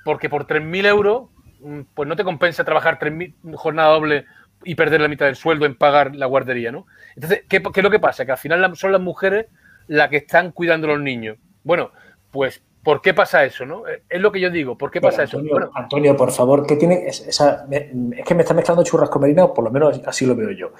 porque 0.04 0.28
por 0.28 0.46
3.000 0.46 0.86
euros, 0.86 1.28
mm, 1.60 1.82
pues 1.94 2.08
no 2.08 2.16
te 2.16 2.24
compensa 2.24 2.64
trabajar 2.64 2.98
3.000 2.98 3.54
jornada 3.54 3.90
doble 3.90 4.24
y 4.64 4.74
perder 4.74 5.00
la 5.00 5.08
mitad 5.08 5.26
del 5.26 5.36
sueldo 5.36 5.66
en 5.66 5.76
pagar 5.76 6.16
la 6.16 6.26
guardería, 6.26 6.72
¿no? 6.72 6.86
Entonces, 7.14 7.44
¿qué, 7.48 7.62
es 7.62 7.82
lo 7.82 7.90
que 7.90 8.00
pasa? 8.00 8.24
Que 8.24 8.32
al 8.32 8.38
final 8.38 8.76
son 8.76 8.90
las 8.90 9.00
mujeres 9.00 9.46
las 9.88 10.08
que 10.08 10.18
están 10.18 10.52
cuidando 10.52 10.86
los 10.86 11.00
niños. 11.00 11.36
Bueno, 11.64 11.90
pues, 12.30 12.62
¿por 12.84 13.02
qué 13.02 13.12
pasa 13.12 13.44
eso, 13.44 13.66
no? 13.66 13.86
Eh, 13.88 14.02
Es 14.08 14.20
lo 14.20 14.30
que 14.32 14.40
yo 14.40 14.50
digo, 14.50 14.78
¿por 14.78 14.90
qué 14.90 15.00
pasa 15.00 15.24
eso? 15.24 15.36
Antonio, 15.38 15.52
Bueno, 15.54 15.70
Antonio, 15.74 16.16
por 16.16 16.30
favor, 16.30 16.66
¿qué 16.66 16.76
tiene 16.76 17.06
es- 17.06 17.26
esa, 17.26 17.66
es 17.70 18.24
que 18.24 18.34
me 18.34 18.42
está 18.42 18.54
mezclando 18.54 18.82
churras 18.84 19.10
con 19.10 19.20
merinas, 19.22 19.46
o 19.46 19.54
por 19.54 19.64
lo 19.64 19.70
menos 19.70 20.00
así 20.06 20.24
lo 20.24 20.34
veo 20.36 20.50
yo. 20.52 20.72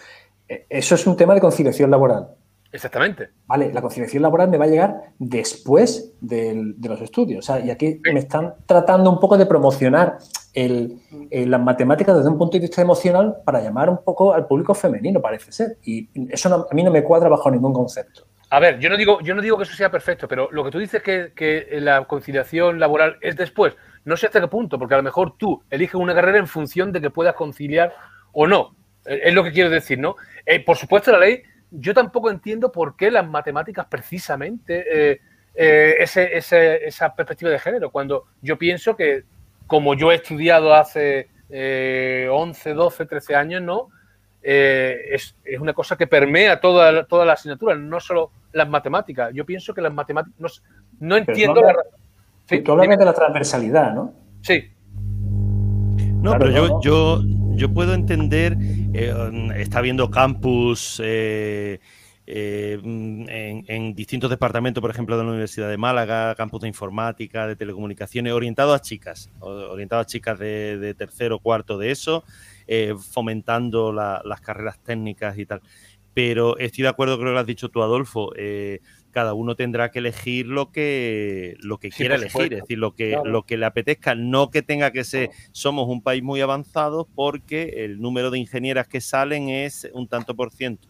Eh, 0.49 0.66
Eso 0.71 0.94
es 0.94 1.07
un 1.07 1.16
tema 1.16 1.35
de 1.35 1.40
conciliación 1.40 1.90
laboral. 1.90 2.29
exactamente. 2.71 3.31
Vale, 3.47 3.73
la 3.73 3.81
conciliación 3.81 4.23
laboral 4.23 4.49
me 4.51 4.59
va 4.59 4.66
a 4.66 4.68
llegar 4.68 4.94
después 5.18 6.12
del- 6.21 6.79
de 6.81 6.88
los 6.90 7.01
estudios. 7.01 7.38
O 7.38 7.42
sea, 7.55 7.64
y 7.64 7.71
aquí 7.71 8.01
me 8.12 8.21
están 8.21 8.55
tratando 8.66 9.11
un 9.11 9.18
poco 9.21 9.38
de 9.38 9.47
promocionar 9.47 10.18
el- 10.53 11.01
el- 11.31 11.51
las 11.51 11.61
matemáticas 11.62 12.14
desde 12.16 12.29
un 12.29 12.37
punto 12.38 12.53
de 12.59 12.61
vista 12.61 12.83
emocional 12.83 13.37
para 13.44 13.61
llamar 13.62 13.88
un 13.88 13.99
poco 14.05 14.35
al 14.35 14.47
público 14.47 14.75
femenino, 14.75 15.21
parece 15.21 15.51
ser. 15.53 15.79
Y 15.83 16.09
eso 16.33 16.49
no- 16.51 16.66
a 16.71 16.75
mí 16.75 16.83
no 16.83 16.90
me 16.90 17.03
cuadra 17.03 17.29
bajo 17.31 17.51
ningún 17.51 17.73
concepto. 17.73 18.25
A 18.50 18.61
ver, 18.61 18.78
yo 18.78 18.88
no 18.88 18.96
digo, 18.96 19.20
yo 19.20 19.34
no 19.34 19.42
digo 19.42 19.58
que 19.58 19.64
eso 19.64 19.74
sea 19.74 19.90
perfecto, 19.90 20.26
pero 20.26 20.48
lo 20.52 20.64
que 20.64 20.70
tú 20.70 20.78
dices 20.78 21.02
que, 21.02 21.68
la 21.80 22.04
conciliación 22.04 22.80
laboral 22.80 23.18
es 23.20 23.37
después, 23.37 23.74
no 24.04 24.16
sé 24.16 24.26
hasta 24.26 24.40
qué 24.40 24.48
punto, 24.48 24.78
porque 24.78 24.94
a 24.94 24.98
lo 24.98 25.02
mejor 25.02 25.37
tú 25.37 25.62
eliges 25.68 25.96
una 25.96 26.14
carrera 26.14 26.38
en 26.38 26.46
función 26.46 26.90
de 26.90 27.00
que 27.02 27.11
puedas 27.11 27.34
conciliar 27.34 27.94
o 28.32 28.46
no. 28.46 28.74
Eh, 29.04 29.20
Es 29.24 29.34
lo 29.34 29.44
que 29.44 29.52
quiero 29.52 29.68
decir, 29.68 29.98
¿no? 29.98 30.16
Eh, 30.46 30.64
por 30.64 30.76
supuesto, 30.78 31.12
la 31.12 31.18
ley, 31.18 31.42
yo 31.70 31.92
tampoco 31.92 32.30
entiendo 32.30 32.72
por 32.72 32.96
qué 32.96 33.11
las 33.11 33.28
matemáticas 33.28 33.87
precisamente 33.87 35.12
eh, 35.61 35.96
ese- 35.98 36.37
ese- 36.37 36.87
esa 36.87 37.14
perspectiva 37.14 37.50
de 37.50 37.58
género, 37.58 37.90
cuando 37.90 38.26
yo 38.40 38.56
pienso 38.56 38.96
que 38.96 39.24
como 39.66 39.94
yo 39.94 40.11
he 40.12 40.14
estudiado 40.16 40.72
hace 40.72 41.28
eh, 41.50 42.28
11, 42.30 42.72
12, 42.74 43.04
13 43.06 43.34
años, 43.34 43.61
¿no? 43.62 43.88
Eh, 44.42 44.96
es, 45.12 45.35
es 45.44 45.61
una 45.61 45.72
cosa 45.72 45.96
que 45.96 46.07
permea 46.07 46.61
toda, 46.61 46.92
la- 46.92 47.05
toda 47.05 47.24
la 47.24 47.33
asignatura, 47.35 47.74
no 47.74 47.98
solo 48.01 48.31
las 48.53 48.68
matemáticas. 48.68 49.33
Yo 49.35 49.44
pienso 49.44 49.74
que 49.74 49.81
las 49.81 49.92
matemáticas. 49.92 50.62
No, 51.01 51.16
entiendo 51.16 51.61
la 51.61 51.70
hablas- 51.70 51.87
Sí, 52.48 52.61
Tú 52.61 52.72
hablabas 52.72 52.87
dime. 52.88 52.96
de 52.96 53.05
la 53.05 53.12
transversalidad, 53.12 53.94
¿no? 53.94 54.14
Sí, 54.42 54.70
No, 56.22 56.31
Claro, 56.31 56.38
pero 56.38 56.51
yo, 56.51 56.68
no. 56.68 56.81
yo, 56.83 57.20
yo 57.57 57.72
puedo 57.72 57.94
entender, 57.94 58.57
eh, 58.94 59.12
está 59.57 59.79
habiendo 59.81 60.11
campus 60.11 61.01
eh, 61.05 61.79
eh, 62.27 62.79
en, 62.83 63.64
en 63.68 63.94
distintos 63.94 64.29
departamentos, 64.31 64.81
por 64.81 64.90
ejemplo, 64.90 65.16
de 65.16 65.22
la 65.24 65.31
Universidad 65.31 65.68
de 65.68 65.77
Málaga, 65.77 66.35
campus 66.35 66.62
de 66.62 66.68
informática, 66.68 67.46
de 67.46 67.55
telecomunicaciones, 67.57 68.33
orientados 68.33 68.74
a 68.74 68.81
chicas, 68.81 69.31
o- 69.40 69.48
orientados 69.51 70.05
a 70.05 70.07
chicas 70.09 70.38
de, 70.38 70.79
de 70.79 70.94
tercero, 70.94 71.38
cuarto 71.38 71.79
de 71.79 71.90
eso, 71.92 72.24
eh, 72.68 72.94
fomentando 73.12 73.92
la- 73.92 74.22
las 74.24 74.40
carreras 74.40 74.78
técnicas 74.85 75.37
y 75.38 75.46
tal. 75.46 75.61
Pero 76.14 76.59
estoy 76.59 76.83
de 76.83 76.88
acuerdo, 76.88 77.16
creo 77.16 77.28
que 77.31 77.35
lo 77.35 77.40
has 77.40 77.46
dicho 77.46 77.68
tú, 77.68 77.83
Adolfo. 77.83 78.33
eh, 78.37 78.81
cada 79.11 79.35
uno 79.35 79.57
tendrá 79.57 79.90
que 79.90 80.00
elegir 80.00 80.46
lo 80.46 80.70
que, 80.70 81.57
lo 81.61 81.78
que 81.78 81.90
Sí, 81.90 81.96
quiera 81.98 82.16
elegir, 82.16 82.52
es 82.52 82.61
decir, 82.61 82.78
lo 82.78 82.94
que, 82.94 83.11
Claro. 83.14 83.31
lo 83.31 83.42
que 83.44 83.57
le 83.57 83.66
apetezca, 83.66 84.14
no 84.14 84.50
que 84.50 84.62
tenga 84.62 84.90
que 84.92 85.02
ser, 85.02 85.31
somos 85.52 85.88
un 85.88 86.02
país 86.02 86.22
muy 86.22 86.40
avanzado 86.40 87.09
porque 87.14 87.85
el 87.85 88.00
número 88.00 88.31
de 88.31 88.38
ingenieras 88.38 88.87
que 88.87 89.00
salen 89.00 89.48
es 89.48 89.88
un 89.92 90.07
tanto 90.09 90.35
por 90.37 90.52
ciento. 90.52 90.88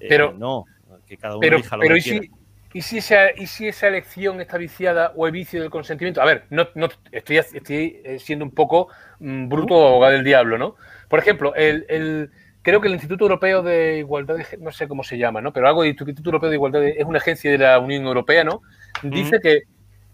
Eh, 0.00 0.06
Pero- 0.08 0.32
no, 0.38 0.64
que 1.06 1.16
cada 1.16 1.36
uno 1.36 1.42
pero, 1.42 1.56
elija 1.58 1.76
lo 1.76 1.82
pero 1.82 1.94
que 1.94 1.98
¿y, 1.98 2.02
quiera. 2.02 2.20
si, 2.22 2.30
y, 2.78 2.82
si 2.82 2.98
esa, 2.98 3.30
¿y 3.36 3.46
si 3.46 3.68
esa 3.68 3.88
elección 3.88 4.40
está 4.40 4.56
viciada 4.56 5.12
o 5.16 5.26
el 5.26 5.32
vicio 5.32 5.60
del 5.60 5.70
consentimiento? 5.70 6.22
A 6.22 6.24
ver, 6.24 6.44
no, 6.50 6.68
no 6.74 6.88
estoy, 7.12 7.36
estoy 7.36 8.00
eh, 8.04 8.18
siendo 8.18 8.44
un 8.44 8.52
poco 8.52 8.88
mm, 9.18 9.48
bruto 9.48 9.74
o 9.76 9.88
abogado 9.88 10.14
del 10.14 10.24
diablo, 10.24 10.56
¿no? 10.58 10.76
Por 11.10 11.18
ejemplo, 11.18 11.54
el, 11.54 11.84
el- 11.90 12.30
creo 12.62 12.80
que 12.80 12.86
el 12.88 12.94
Instituto 12.94 13.24
Europeo 13.24 13.62
de 13.62 13.98
Igualdad, 13.98 14.36
de, 14.36 14.46
no 14.58 14.70
sé 14.70 14.88
cómo 14.88 15.02
se 15.02 15.18
llama, 15.18 15.42
¿no? 15.42 15.52
Pero 15.52 15.66
algo 15.68 15.82
de 15.82 15.88
Instituto 15.88 16.22
Europeo 16.30 16.48
de 16.48 16.56
Igualdad 16.56 16.80
de- 16.80 16.94
es 16.98 17.04
una 17.04 17.18
agencia 17.18 17.50
de 17.50 17.58
la 17.58 17.78
Unión 17.78 18.04
Europea, 18.06 18.44
¿no? 18.44 18.62
Dice 19.02 19.40
que, 19.42 19.62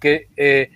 que 0.01 0.29
eh, 0.37 0.71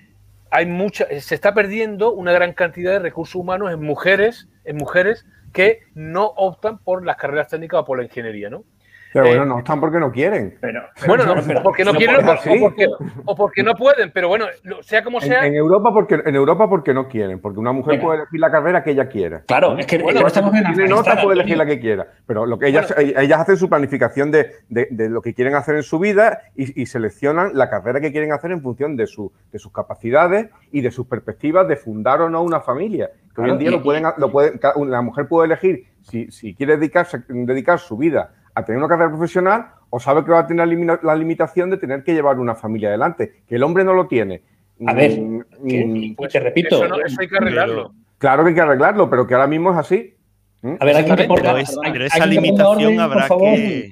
hay 0.50 0.66
mucha, 0.66 1.06
se 1.20 1.34
está 1.34 1.54
perdiendo 1.54 2.12
una 2.12 2.32
gran 2.32 2.52
cantidad 2.52 2.92
de 2.92 2.98
recursos 2.98 3.34
humanos 3.36 3.72
en 3.72 3.82
mujeres, 3.82 4.46
en 4.64 4.76
mujeres 4.76 5.24
que 5.52 5.80
no 5.94 6.26
optan 6.26 6.78
por 6.78 7.04
las 7.04 7.16
carreras 7.16 7.48
técnicas 7.48 7.80
o 7.80 7.84
por 7.84 7.98
la 7.98 8.04
ingeniería, 8.04 8.50
¿no? 8.50 8.64
Pero 9.12 9.24
Eh, 9.26 9.28
bueno, 9.30 9.44
no 9.44 9.58
están 9.58 9.80
porque 9.80 9.98
no 9.98 10.12
quieren. 10.12 10.56
Pero, 10.60 10.82
Bueno, 11.06 11.26
no, 11.26 11.34
pero- 11.44 11.60
o 11.60 11.62
porque 11.64 11.84
no 11.84 11.92
quieren 11.94 12.16
o, 12.16 12.26
porque 12.26 12.42
sí. 12.42 12.56
o 12.56 12.60
porque, 12.60 12.88
o 13.24 13.36
porque 13.36 13.62
no 13.64 13.74
pueden, 13.74 14.12
pero 14.12 14.28
bueno, 14.28 14.46
sea 14.82 15.02
como 15.02 15.20
sea, 15.20 15.46
en 15.46 15.54
Europa 15.54 15.92
porque 15.92 16.22
en 16.24 16.34
Europa 16.36 16.68
porque 16.68 16.94
no 16.94 17.08
quieren, 17.08 17.40
porque 17.40 17.58
una 17.58 17.72
mujer 17.72 17.94
Venga. 17.94 18.04
puede 18.04 18.18
elegir 18.20 18.40
la 18.40 18.50
carrera 18.50 18.82
que 18.84 18.90
ella 18.92 19.08
quiera. 19.08 19.42
Claro, 19.46 19.76
es 19.78 19.86
que 19.86 19.98
Bueno, 19.98 20.20
no 20.20 20.26
estamos 20.28 20.54
en 20.54 20.62
Tiene 20.64 20.84
nota, 20.88 21.00
Afganistán, 21.00 21.24
puede 21.24 21.40
elegir 21.40 21.56
la 21.58 21.66
que 21.66 21.80
quiera. 21.80 22.06
Pero 22.26 22.46
lo 22.46 22.58
que 22.58 22.68
ellas, 22.68 22.94
ellas 22.98 23.40
hacen 23.40 23.56
su 23.56 23.68
planificación 23.68 24.30
de, 24.30 24.52
de- 24.68 24.88
de 24.90 25.08
lo 25.08 25.22
que 25.22 25.34
quieren 25.34 25.54
hacer 25.56 25.74
en 25.76 25.82
su 25.82 25.98
vida 25.98 26.42
y, 26.54 26.80
y 26.80 26.86
seleccionan 26.86 27.50
la 27.54 27.68
carrera 27.68 28.00
que 28.00 28.12
quieren 28.12 28.32
hacer 28.32 28.52
en 28.52 28.62
función 28.62 28.96
de, 28.96 29.06
su, 29.06 29.32
de 29.50 29.58
sus 29.58 29.72
capacidades 29.72 30.48
y 30.70 30.82
de 30.82 30.90
sus 30.92 31.06
perspectivas 31.06 31.66
de 31.66 31.76
fundar 31.76 32.20
o 32.22 32.30
no 32.30 32.42
una 32.42 32.60
familia. 32.60 33.10
Que 33.34 33.40
hoy 33.42 33.50
en 33.50 33.58
día 33.58 33.68
y- 33.68 33.72
lo 33.72 33.82
pueden, 33.82 34.04
lo 34.18 34.30
pueden, 34.30 34.60
la 34.86 35.02
mujer 35.02 35.26
puede 35.26 35.46
elegir 35.46 35.84
si, 36.02 36.30
si 36.30 36.54
quiere 36.54 36.76
dedicarse, 36.76 37.22
dedicar 37.28 37.78
su 37.78 37.96
vida 37.96 38.34
a 38.54 38.64
tener 38.64 38.78
una 38.78 38.88
carrera 38.88 39.10
profesional 39.10 39.66
o 39.90 39.98
sabe 40.00 40.24
que 40.24 40.30
va 40.30 40.40
a 40.40 40.46
tener 40.46 40.66
la 41.02 41.14
limitación 41.16 41.70
de 41.70 41.76
tener 41.76 42.02
que 42.04 42.14
llevar 42.14 42.38
una 42.38 42.54
familia 42.54 42.88
adelante, 42.88 43.42
que 43.48 43.56
el 43.56 43.62
hombre 43.62 43.84
no 43.84 43.92
lo 43.94 44.06
tiene. 44.06 44.42
A 44.86 44.94
ver, 44.94 45.20
Mm, 45.20 45.40
que- 45.68 45.84
mm, 45.86 46.14
pues, 46.16 46.32
te 46.32 46.40
repito, 46.40 46.76
eso, 46.76 46.88
no- 46.88 47.00
eso 47.04 47.20
hay 47.20 47.28
que 47.28 47.36
arreglarlo. 47.36 47.92
Claro 48.18 48.42
que 48.44 48.48
hay 48.50 48.54
que 48.54 48.60
arreglarlo, 48.60 49.10
pero 49.10 49.26
que 49.26 49.34
ahora 49.34 49.46
mismo 49.46 49.70
es 49.72 49.76
así. 49.78 50.14
¿Mm? 50.62 50.74
a 50.78 50.84
ver, 50.84 50.96
alguien 50.96 51.16
que 51.16 51.26
ponga- 51.26 51.40
Pero, 51.42 51.56
es- 51.58 51.68
perdona, 51.70 51.92
pero 51.92 52.04
esa 52.04 52.26
limitación 52.26 52.68
orden, 52.68 53.00
habrá 53.00 53.28
que. 53.28 53.90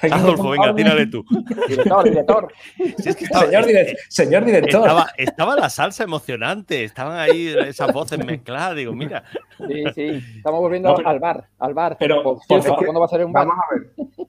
Que 0.00 0.06
Adolfo, 0.12 0.50
venga, 0.50 0.74
tírale 0.74 1.06
tú. 1.06 1.24
Director, 1.68 2.04
director. 2.04 2.48
Es 2.78 3.16
que 3.16 3.24
estaba, 3.24 3.44
Señor, 3.46 3.64
direc- 3.64 3.96
señor 4.08 4.44
director. 4.44 4.80
estaba, 4.82 5.06
estaba 5.16 5.56
la 5.56 5.70
salsa 5.70 6.04
emocionante, 6.04 6.84
estaban 6.84 7.18
ahí 7.18 7.54
esas 7.66 7.92
voces 7.92 8.24
mezcladas. 8.24 8.76
Digo, 8.76 8.92
mira, 8.92 9.24
Sí, 9.58 9.84
sí. 9.94 10.22
Estamos 10.36 10.60
volviendo 10.60 10.90
No, 10.90 10.94
pero- 10.96 11.08
al 11.08 11.18
bar, 11.20 11.44
al 11.58 11.74
bar. 11.74 11.96
pero, 11.98 12.22
Por 12.22 12.34
por 12.36 12.42
cierto, 12.46 12.64
favor, 12.68 12.84
¿cuándo 12.84 13.00
va 13.00 13.06
a 13.06 13.08
salir 13.08 13.26
un 13.26 13.32
bar? 13.32 13.46
Vamos 13.46 13.64
a 13.70 13.74
ver. 13.74 13.86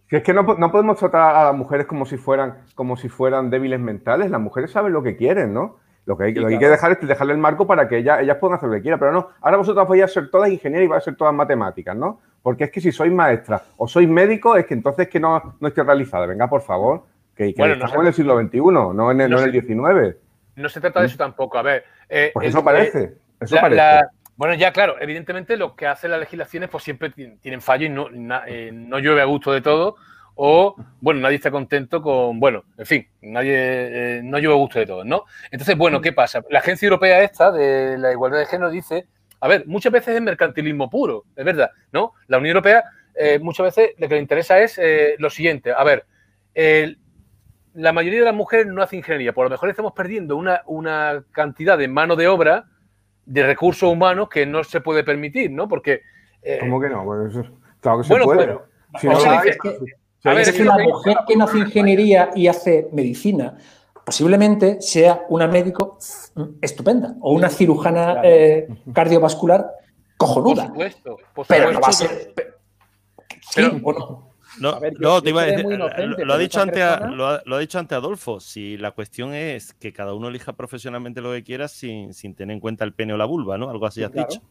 Es 0.10 0.24
que 0.24 0.34
no, 0.34 0.44
no 0.44 0.72
podemos 0.72 0.98
tratar 0.98 1.36
a 1.36 1.44
las 1.46 1.56
mujeres 1.56 1.88
como 1.88 2.06
si 2.06 2.18
fueran, 2.18 2.60
como 2.76 2.96
si 2.98 3.10
fueran 3.10 3.50
débiles 3.50 3.80
mentales. 3.80 4.30
Las 4.30 4.40
mujeres 4.42 4.70
saben 4.72 4.94
lo 4.94 5.02
que 5.02 5.16
quieren, 5.18 5.54
¿no? 5.54 5.78
Lo 6.06 6.18
que 6.18 6.26
hay, 6.26 6.34
Sí, 6.34 6.40
lo 6.40 6.48
que, 6.48 6.54
hay 6.56 6.60
que 6.60 6.68
dejar 6.68 6.92
es 6.92 7.08
dejarle 7.08 7.34
el 7.34 7.40
marco 7.40 7.66
para 7.66 7.88
que 7.88 7.98
ellas, 7.98 8.20
ellas 8.22 8.38
puedan 8.40 8.58
hacer 8.58 8.70
lo 8.70 8.76
que 8.76 8.82
quieran. 8.82 9.00
Pero 9.00 9.12
no, 9.12 9.30
ahora 9.42 9.58
vosotras 9.58 9.88
vais 9.88 10.04
a 10.04 10.08
ser 10.08 10.30
todas 10.30 10.50
ingenieras 10.50 10.86
y 10.86 10.88
vais 10.88 11.02
a 11.02 11.06
ser 11.06 11.16
todas 11.16 11.34
matemáticas, 11.34 11.96
¿no? 11.96 12.20
Porque 12.44 12.66
es 12.66 12.72
que 12.72 12.82
si 12.82 12.92
sois 12.92 13.12
maestras 13.12 13.64
o 13.78 13.88
sois 13.88 14.08
médicos, 14.08 14.60
es 14.60 14.66
que 14.66 14.74
entonces 14.76 15.08
que 15.08 15.20
no, 15.20 15.56
no 15.60 15.68
estoy 15.68 15.84
realizada. 15.86 16.26
Venga, 16.28 16.48
por 16.48 16.62
favor, 16.62 17.06
que, 17.36 17.54
que 17.54 17.56
Bueno, 17.58 17.76
no 17.78 17.86
estamos 17.86 17.94
sé. 17.96 18.02
en 18.02 18.08
el 18.08 18.14
siglo 18.14 18.40
XXI, 18.40 18.60
no 18.94 19.12
en 19.12 19.22
el, 19.22 19.30
No 19.32 19.38
no 19.38 19.44
en 19.44 19.56
el. 19.56 19.62
XIX. 19.62 20.18
No 20.58 20.70
se 20.70 20.82
trata 20.82 21.00
de 21.00 21.08
eso 21.08 21.18
tampoco. 21.18 21.58
A 21.58 21.62
ver. 21.64 21.86
eh, 22.10 22.30
Pues 22.34 22.44
el- 22.46 22.50
eso 22.50 22.60
eh, 22.60 22.64
parece. 22.64 23.14
Eso 23.40 23.56
la- 23.56 23.62
parece. 23.62 23.78
la- 23.82 24.10
bueno, 24.36 24.56
ya 24.56 24.72
claro, 24.74 24.96
evidentemente 25.00 25.56
lo 25.58 25.76
que 25.76 25.88
hacen 25.88 26.12
las 26.12 26.20
legislaciones 26.20 26.70
pues 26.70 26.84
siempre 26.84 27.12
ti- 27.12 27.38
tienen 27.42 27.62
fallos 27.62 27.90
y 27.90 27.94
no, 27.94 28.10
na- 28.12 28.44
eh, 28.46 28.72
no 28.74 29.00
llueve 29.00 29.22
a 29.22 29.26
gusto 29.26 29.52
de 29.54 29.62
todo. 29.62 29.96
O, 30.36 30.76
bueno, 31.00 31.22
nadie 31.22 31.36
está 31.36 31.50
contento 31.52 32.02
con, 32.02 32.40
bueno, 32.40 32.64
en 32.78 32.86
fin, 32.88 33.08
nadie, 33.22 33.54
eh, 34.18 34.22
no 34.24 34.40
llueve 34.40 34.56
a 34.56 34.58
gusto 34.58 34.80
de 34.80 34.88
todo, 34.88 35.04
¿no? 35.06 35.26
Entonces, 35.52 35.78
bueno, 35.78 36.02
¿qué 36.02 36.12
pasa? 36.12 36.42
La 36.50 36.58
agencia 36.60 36.88
europea 36.88 37.22
esta 37.22 37.52
de 37.52 37.98
la 38.00 38.12
igualdad 38.12 38.40
de 38.40 38.48
género 38.48 38.72
dice, 38.72 39.06
a 39.44 39.48
ver, 39.48 39.66
muchas 39.68 39.92
veces 39.92 40.16
es 40.16 40.22
mercantilismo 40.22 40.90
puro, 40.90 41.26
es 41.36 41.44
verdad, 41.46 41.70
¿no? 41.92 42.14
La 42.28 42.38
Unión 42.38 42.56
Europea 42.56 42.84
eh, 43.16 43.40
muchas 43.40 43.66
veces 43.66 43.92
lo 43.98 44.08
que 44.08 44.16
le 44.16 44.22
interesa 44.22 44.60
es 44.60 44.78
eh, 44.78 45.16
lo 45.20 45.30
siguiente, 45.30 45.72
a 45.72 45.84
ver, 45.84 46.06
la 47.74 47.92
mayoría 47.92 48.20
de 48.20 48.26
las 48.26 48.36
mujeres 48.36 48.68
no 48.68 48.82
hacen 48.84 49.00
ingeniería, 49.00 49.34
por 49.34 49.46
lo 49.46 49.50
mejor 49.50 49.70
estamos 49.70 49.94
perdiendo 49.94 50.38
una, 50.38 50.62
una 50.68 51.24
cantidad 51.32 51.78
de 51.78 51.88
mano 51.88 52.16
de 52.16 52.28
obra, 52.28 52.66
de 53.26 53.46
recursos 53.46 53.92
humanos 53.92 54.30
que 54.30 54.46
no 54.46 54.64
se 54.64 54.82
puede 54.82 55.04
permitir, 55.04 55.50
¿no? 55.52 55.68
Porque... 55.68 56.02
eh, 56.42 56.58
¿Cómo 56.60 56.80
que 56.80 56.90
no? 56.90 57.04
Pues 57.04 57.36
eso- 57.36 57.52
claro 57.80 57.98
que 58.00 58.04
se 58.04 58.10
Bueno, 58.14 58.26
puede. 58.26 58.40
pero- 58.40 58.66
Si 59.00 59.08
o 59.08 59.12
no 59.12 59.20
sea, 59.20 59.32
la 59.32 59.40
hay- 59.42 59.50
es 59.50 59.58
que- 59.58 59.78
si 60.20 60.30
a 60.30 60.34
ver, 60.34 60.42
Es 60.42 60.52
que 60.54 60.64
la 60.64 60.78
mujer 60.78 61.18
que 61.28 61.36
no 61.36 61.46
hace 61.46 61.58
ingeniería 61.60 62.30
y 62.36 62.48
hace 62.48 62.88
medicina 62.94 63.58
posiblemente 64.06 64.82
sea 64.82 65.22
una 65.30 65.48
médico 65.48 65.98
estupenda 66.62 67.16
o 67.22 67.34
una 67.34 67.50
cirujana 67.50 68.14
Claro. 68.14 68.22
eh, 68.24 68.68
cardiovascular 68.94 69.62
por 70.18 70.28
cojonuda. 70.28 70.68
supuesto, 70.68 71.18
por 71.34 71.48
Pero 71.48 71.72
no 71.72 71.80
va 71.80 71.88
a 71.88 71.92
supuesto. 71.94 72.16
ser. 72.24 72.34
Pero- 72.36 72.54
¿Sí 73.50 73.62
o 73.84 73.94
no? 73.94 74.34
No, 74.60 74.70
A 74.70 74.80
ver, 74.80 74.94
yo- 74.94 75.00
no, 75.00 75.16
yo 75.16 75.22
te 75.24 75.30
iba 75.30 75.42
a 75.42 75.46
seré 75.46 75.52
decir, 75.58 75.66
muy 75.66 75.78
lo- 75.78 75.86
inocente, 75.86 76.08
lo, 76.08 76.16
pero 76.16 76.34
ha 76.34 76.38
dicho 76.38 76.60
esta 76.60 76.70
antes, 76.70 76.84
a- 76.84 76.90
persona- 77.00 77.16
lo, 77.16 77.28
ha, 77.28 77.42
lo 77.46 77.56
ha 77.56 77.60
dicho 77.60 77.80
antes 77.80 77.96
Adolfo, 77.98 78.40
si 78.40 78.78
la 78.78 78.92
cuestión 78.92 79.34
es 79.34 79.74
que 79.74 79.92
cada 79.94 80.14
uno 80.14 80.28
elija 80.28 80.54
profesionalmente 80.54 81.22
lo 81.22 81.32
que 81.32 81.44
quiera 81.44 81.68
sin, 81.68 82.14
sin 82.14 82.36
tener 82.36 82.54
en 82.54 82.60
cuenta 82.60 82.84
el 82.86 82.94
pene 82.94 83.14
o 83.14 83.18
la 83.18 83.26
vulva, 83.26 83.58
¿no? 83.58 83.70
Algo 83.72 83.86
así 83.88 84.02
Sí, 84.02 84.04
has 84.06 84.12
claro. 84.12 84.28
dicho. 84.30 84.42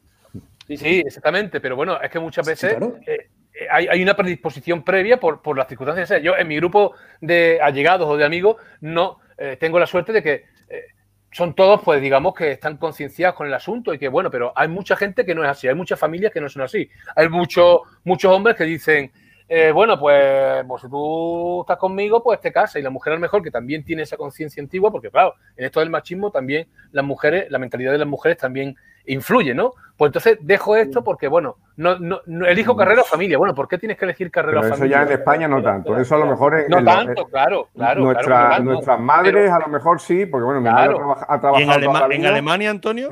Sí, 0.67 0.77
sí, 0.77 1.03
exactamente, 1.07 1.61
pero 1.61 1.77
bueno, 1.77 2.01
es 2.01 2.11
que 2.11 2.19
muchas 2.19 2.45
Sí, 2.47 2.51
veces 2.53 2.71
claro. 2.71 2.97
eh, 3.07 3.29
eh, 3.55 3.67
hay, 3.71 3.87
hay 3.87 4.03
una 4.03 4.17
predisposición 4.17 4.83
previa 4.83 5.21
por, 5.21 5.41
por 5.41 5.57
las 5.57 5.69
circunstancias. 5.69 6.11
O 6.11 6.15
sea, 6.15 6.19
Yo 6.19 6.37
en 6.37 6.49
mi 6.49 6.57
grupo 6.57 6.93
de 7.21 7.61
allegados 7.63 8.09
o 8.09 8.17
de 8.17 8.25
amigos 8.25 8.57
no 8.81 9.19
eh, 9.45 9.57
tengo 9.57 9.77
la 9.81 9.89
suerte 9.89 10.13
de 10.13 10.23
que 10.23 10.45
eh, 10.69 10.87
son 11.33 11.53
todos, 11.55 11.81
pues 11.83 12.01
digamos, 12.01 12.33
que 12.33 12.53
están 12.53 12.77
concienciados 12.77 13.35
con 13.35 13.49
el 13.49 13.55
asunto 13.55 13.93
y 13.93 13.99
que, 13.99 14.07
bueno, 14.07 14.31
pero 14.31 14.53
hay 14.55 14.69
mucha 14.69 14.95
gente 14.95 15.27
que 15.27 15.35
no 15.35 15.43
es 15.43 15.51
así, 15.51 15.67
hay 15.67 15.75
muchas 15.75 15.99
familias 15.99 16.33
que 16.33 16.41
no 16.41 16.49
son 16.49 16.63
así. 16.63 16.89
Hay 17.17 17.29
muchos 17.29 17.81
muchos 18.05 18.31
hombres 18.31 18.55
que 18.55 18.63
dicen, 18.63 19.11
eh, 19.49 19.73
bueno, 19.73 19.99
pues, 19.99 20.65
pues 20.69 20.83
si 20.83 20.89
tú 20.89 21.63
estás 21.63 21.77
conmigo, 21.77 22.23
pues 22.23 22.41
te 22.41 22.53
casas. 22.53 22.77
Y 22.77 22.83
la 22.83 22.91
mujer 22.91 23.15
a 23.15 23.17
lo 23.17 23.21
mejor 23.21 23.43
que 23.43 23.51
también 23.51 23.85
tiene 23.85 24.03
esa 24.03 24.17
conciencia 24.17 24.63
antigua, 24.63 24.93
porque 24.93 25.11
claro, 25.11 25.35
en 25.57 25.65
esto 25.65 25.81
del 25.81 25.91
machismo 25.91 26.31
también 26.31 26.69
las 26.93 27.05
mujeres, 27.05 27.51
la 27.51 27.59
mentalidad 27.59 27.91
de 27.91 27.99
las 27.99 28.09
mujeres 28.09 28.39
también 28.39 28.77
influye, 29.07 29.55
¿no? 29.55 29.73
Pues 29.97 30.09
entonces 30.09 30.39
dejo 30.41 30.75
esto 30.77 31.05
porque, 31.05 31.29
bueno, 31.29 31.57
no, 31.77 31.99
no, 31.99 32.21
no- 32.27 32.47
elijo 32.47 32.77
carrera 32.77 33.03
o 33.03 33.05
familia. 33.05 33.39
Bueno, 33.39 33.55
¿por 33.55 33.69
qué 33.69 33.79
tienes 33.79 33.97
que 33.99 34.05
elegir 34.05 34.31
carrera 34.31 34.61
Pero 34.61 34.63
o 34.63 34.67
eso 34.67 34.77
familia? 34.79 34.97
ya 34.99 35.03
en 35.07 35.19
España 35.19 35.49
no 35.49 35.63
tanto. 35.63 35.97
Eso 35.97 36.15
a 36.17 36.19
lo 36.19 36.27
mejor 36.27 36.59
en, 36.59 36.69
No 36.69 36.79
en 36.79 36.85
lo- 36.85 36.91
tanto, 36.93 37.25
claro, 37.27 37.69
claro. 37.75 38.01
Nuestra- 38.03 38.25
claro, 38.27 38.45
no 38.49 38.51
tanto. 38.57 38.73
nuestras 38.73 39.01
madres 39.01 39.51
a 39.51 39.59
lo 39.61 39.69
mejor 39.69 40.01
sí, 40.01 40.27
porque 40.27 40.45
bueno, 40.45 40.61
mi 40.61 40.71
madre 40.71 40.95
Claro. 40.95 41.13
ha, 41.13 41.15
traba- 41.15 41.27
ha 41.29 41.37
¿Y 41.37 41.41
trabajado 41.41 41.79
en, 41.81 41.93
toda 41.93 42.09
la 42.09 42.15
en. 42.15 42.27
Alemania, 42.27 42.71
Antonio? 42.71 43.11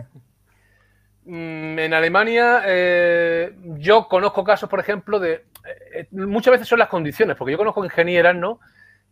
Mm, 1.27 1.79
En 1.79 1.95
Alemania, 1.95 2.63
eh, 2.67 3.53
yo 3.79 4.09
conozco 4.09 4.43
casos, 4.43 4.69
por 4.69 4.81
ejemplo, 4.81 5.19
de. 5.21 5.33
eh, 5.35 5.45
eh, 5.95 6.07
muchas 6.13 6.53
veces 6.53 6.67
son 6.67 6.79
las 6.79 6.89
condiciones, 6.89 7.37
porque 7.37 7.53
yo 7.53 7.59
conozco 7.59 7.85
ingenieras, 7.85 8.35
¿no? 8.35 8.59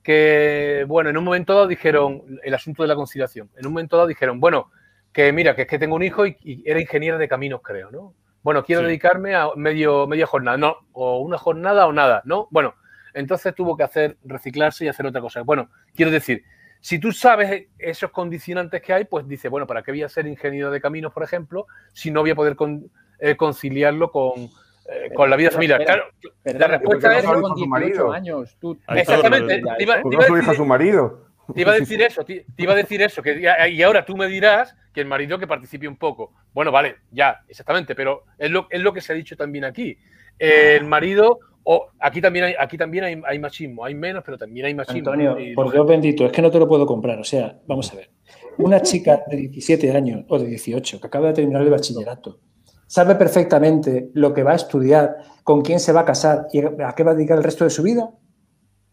Que, 0.02 0.84
bueno, 0.88 1.10
en 1.10 1.16
un 1.18 1.24
momento 1.24 1.52
dado 1.54 1.66
dijeron 1.66 2.22
el 2.42 2.54
asunto 2.54 2.82
de 2.82 2.88
la 2.88 2.94
conciliación. 2.94 3.50
En 3.56 3.66
un 3.66 3.72
momento 3.72 3.96
dado 3.96 4.08
dijeron, 4.08 4.40
bueno, 4.40 4.70
que 5.18 5.32
mira, 5.32 5.56
que 5.56 5.62
es 5.62 5.68
que 5.68 5.80
tengo 5.80 5.96
un 5.96 6.04
hijo 6.04 6.26
y, 6.26 6.36
y 6.44 6.62
era 6.64 6.80
ingeniera 6.80 7.18
de 7.18 7.26
caminos, 7.26 7.60
creo, 7.60 7.90
¿no? 7.90 8.14
Bueno, 8.44 8.62
quiero 8.64 8.82
Sí. 8.82 8.86
dedicarme 8.86 9.34
a 9.34 9.48
medio, 9.56 10.06
media 10.06 10.26
jornada, 10.26 10.56
no, 10.56 10.76
o 10.92 11.18
una 11.18 11.36
jornada 11.38 11.88
o 11.88 11.92
nada, 11.92 12.22
¿no? 12.24 12.46
Bueno, 12.52 12.74
entonces 13.14 13.52
tuvo 13.52 13.76
que 13.76 13.82
hacer 13.82 14.16
reciclarse 14.24 14.84
y 14.84 14.88
hacer 14.88 15.06
otra 15.06 15.20
cosa. 15.20 15.42
Bueno, 15.42 15.70
quiero 15.96 16.12
decir, 16.12 16.44
si 16.80 17.00
tú 17.00 17.10
sabes 17.10 17.66
esos 17.78 18.12
condicionantes 18.12 18.80
que 18.80 18.92
hay, 18.92 19.06
pues 19.06 19.26
dice, 19.26 19.48
bueno, 19.48 19.66
¿para 19.66 19.82
qué 19.82 19.90
voy 19.90 20.04
a 20.04 20.08
ser 20.08 20.28
ingeniero 20.28 20.70
de 20.70 20.80
caminos, 20.80 21.12
por 21.12 21.24
ejemplo, 21.24 21.66
si 21.92 22.12
no 22.12 22.20
voy 22.20 22.30
a 22.30 22.36
poder 22.36 22.54
con- 22.54 22.88
eh, 23.18 23.34
conciliarlo 23.36 24.12
con, 24.12 24.34
eh, 24.88 25.10
con 25.16 25.28
la 25.28 25.34
vida 25.34 25.50
familiar? 25.50 25.84
Claro, 25.84 26.04
la 26.44 26.68
respuesta 26.68 27.18
es- 27.18 27.24
no 27.24 27.32
con 27.32 27.42
Con 27.42 27.50
su 27.50 27.56
18 27.64 27.68
marido. 27.68 28.12
años. 28.12 28.56
Tú, 28.60 28.78
Ahí 28.86 29.00
está, 29.00 29.14
exactamente. 29.16 29.60
lo- 29.62 29.76
Te 29.76 29.82
iba, 29.82 30.00
¿Por 30.00 30.10
te 30.12 30.16
qué 30.16 30.22
iba 30.22 30.22
no 30.22 30.22
a 30.22 30.26
su 30.28 30.36
hija 30.36 30.44
a 30.46 30.52
decir, 30.52 30.54
su 30.56 30.64
marido? 30.64 31.27
Te 31.54 31.60
iba 31.60 31.72
a 31.72 31.74
decir 31.80 32.00
eso, 32.02 32.24
te, 32.24 32.46
te 32.54 32.62
iba 32.62 32.72
a 32.72 32.76
decir 32.76 33.00
eso, 33.02 33.22
que 33.22 33.40
ya- 33.40 33.68
y 33.68 33.82
ahora 33.82 34.04
tú 34.04 34.16
me 34.16 34.26
dirás 34.26 34.74
que 34.92 35.00
el 35.00 35.06
marido 35.06 35.38
que 35.38 35.46
participe 35.46 35.86
un 35.88 35.96
poco. 35.96 36.32
Bueno, 36.52 36.72
vale, 36.72 36.96
ya, 37.10 37.38
exactamente, 37.48 37.94
pero 37.94 38.24
es 38.38 38.50
lo, 38.50 38.66
es 38.70 38.80
lo 38.80 38.92
que 38.92 39.00
se 39.00 39.12
ha 39.12 39.16
dicho 39.16 39.36
también 39.36 39.64
aquí. 39.64 39.96
El 40.38 40.84
marido, 40.84 41.40
o 41.64 41.88
aquí 41.98 42.20
también 42.20 42.46
hay, 42.46 42.54
aquí 42.58 42.78
también 42.78 43.04
hay, 43.04 43.20
hay 43.26 43.38
machismo, 43.38 43.84
hay 43.84 43.94
menos, 43.94 44.22
pero 44.24 44.38
también 44.38 44.66
hay 44.66 44.74
machismo. 44.74 45.10
Antonio, 45.10 45.38
Y- 45.38 45.54
por 45.54 45.70
Dios 45.72 45.86
bendito, 45.86 46.24
es 46.26 46.32
que 46.32 46.42
no 46.42 46.50
te 46.50 46.58
lo 46.58 46.68
puedo 46.68 46.86
comprar. 46.86 47.18
O 47.18 47.24
sea, 47.24 47.58
vamos 47.66 47.92
a 47.92 47.96
ver. 47.96 48.10
Una 48.58 48.80
chica 48.82 49.22
de 49.28 49.36
17 49.36 49.90
años 49.92 50.24
o 50.28 50.38
de 50.38 50.46
18 50.46 51.00
que 51.00 51.06
acaba 51.06 51.28
de 51.28 51.34
terminar 51.34 51.62
el 51.62 51.70
bachillerato 51.70 52.40
sabe 52.86 53.14
perfectamente 53.16 54.10
lo 54.14 54.32
que 54.32 54.42
va 54.42 54.52
a 54.52 54.56
estudiar, 54.56 55.16
con 55.44 55.60
quién 55.62 55.78
se 55.78 55.92
va 55.92 56.00
a 56.00 56.04
casar 56.04 56.46
y 56.52 56.60
a 56.60 56.94
qué 56.96 57.04
va 57.04 57.10
a 57.10 57.14
dedicar 57.14 57.36
el 57.38 57.44
resto 57.44 57.64
de 57.64 57.70
su 57.70 57.82
vida. 57.82 58.10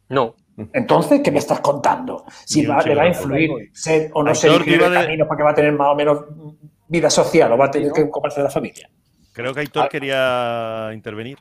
No, 0.09 0.35
Entonces, 0.73 1.21
¿qué 1.21 1.31
me 1.31 1.39
estás 1.39 1.59
contando? 1.59 2.23
Si 2.45 2.65
va- 2.65 2.81
le 2.81 2.95
va 2.95 3.01
a 3.03 3.07
influir 3.07 3.49
ser 3.73 4.11
o 4.13 4.23
no 4.23 4.29
ser 4.35 4.51
de- 4.89 4.95
camino 5.05 5.27
porque 5.27 5.43
va 5.43 5.51
a 5.51 5.55
tener 5.55 5.73
más 5.73 5.89
o 5.89 5.95
menos 5.95 6.25
vida 6.87 7.09
social 7.09 7.51
o 7.51 7.57
va 7.57 7.65
a 7.65 7.71
tener 7.71 7.91
que 7.91 8.03
ocuparse 8.03 8.39
de 8.39 8.45
la 8.45 8.49
familia. 8.51 8.89
Creo 9.33 9.53
que 9.53 9.59
Aitor 9.61 9.89
quería 9.89 10.91
intervenir. 10.93 11.37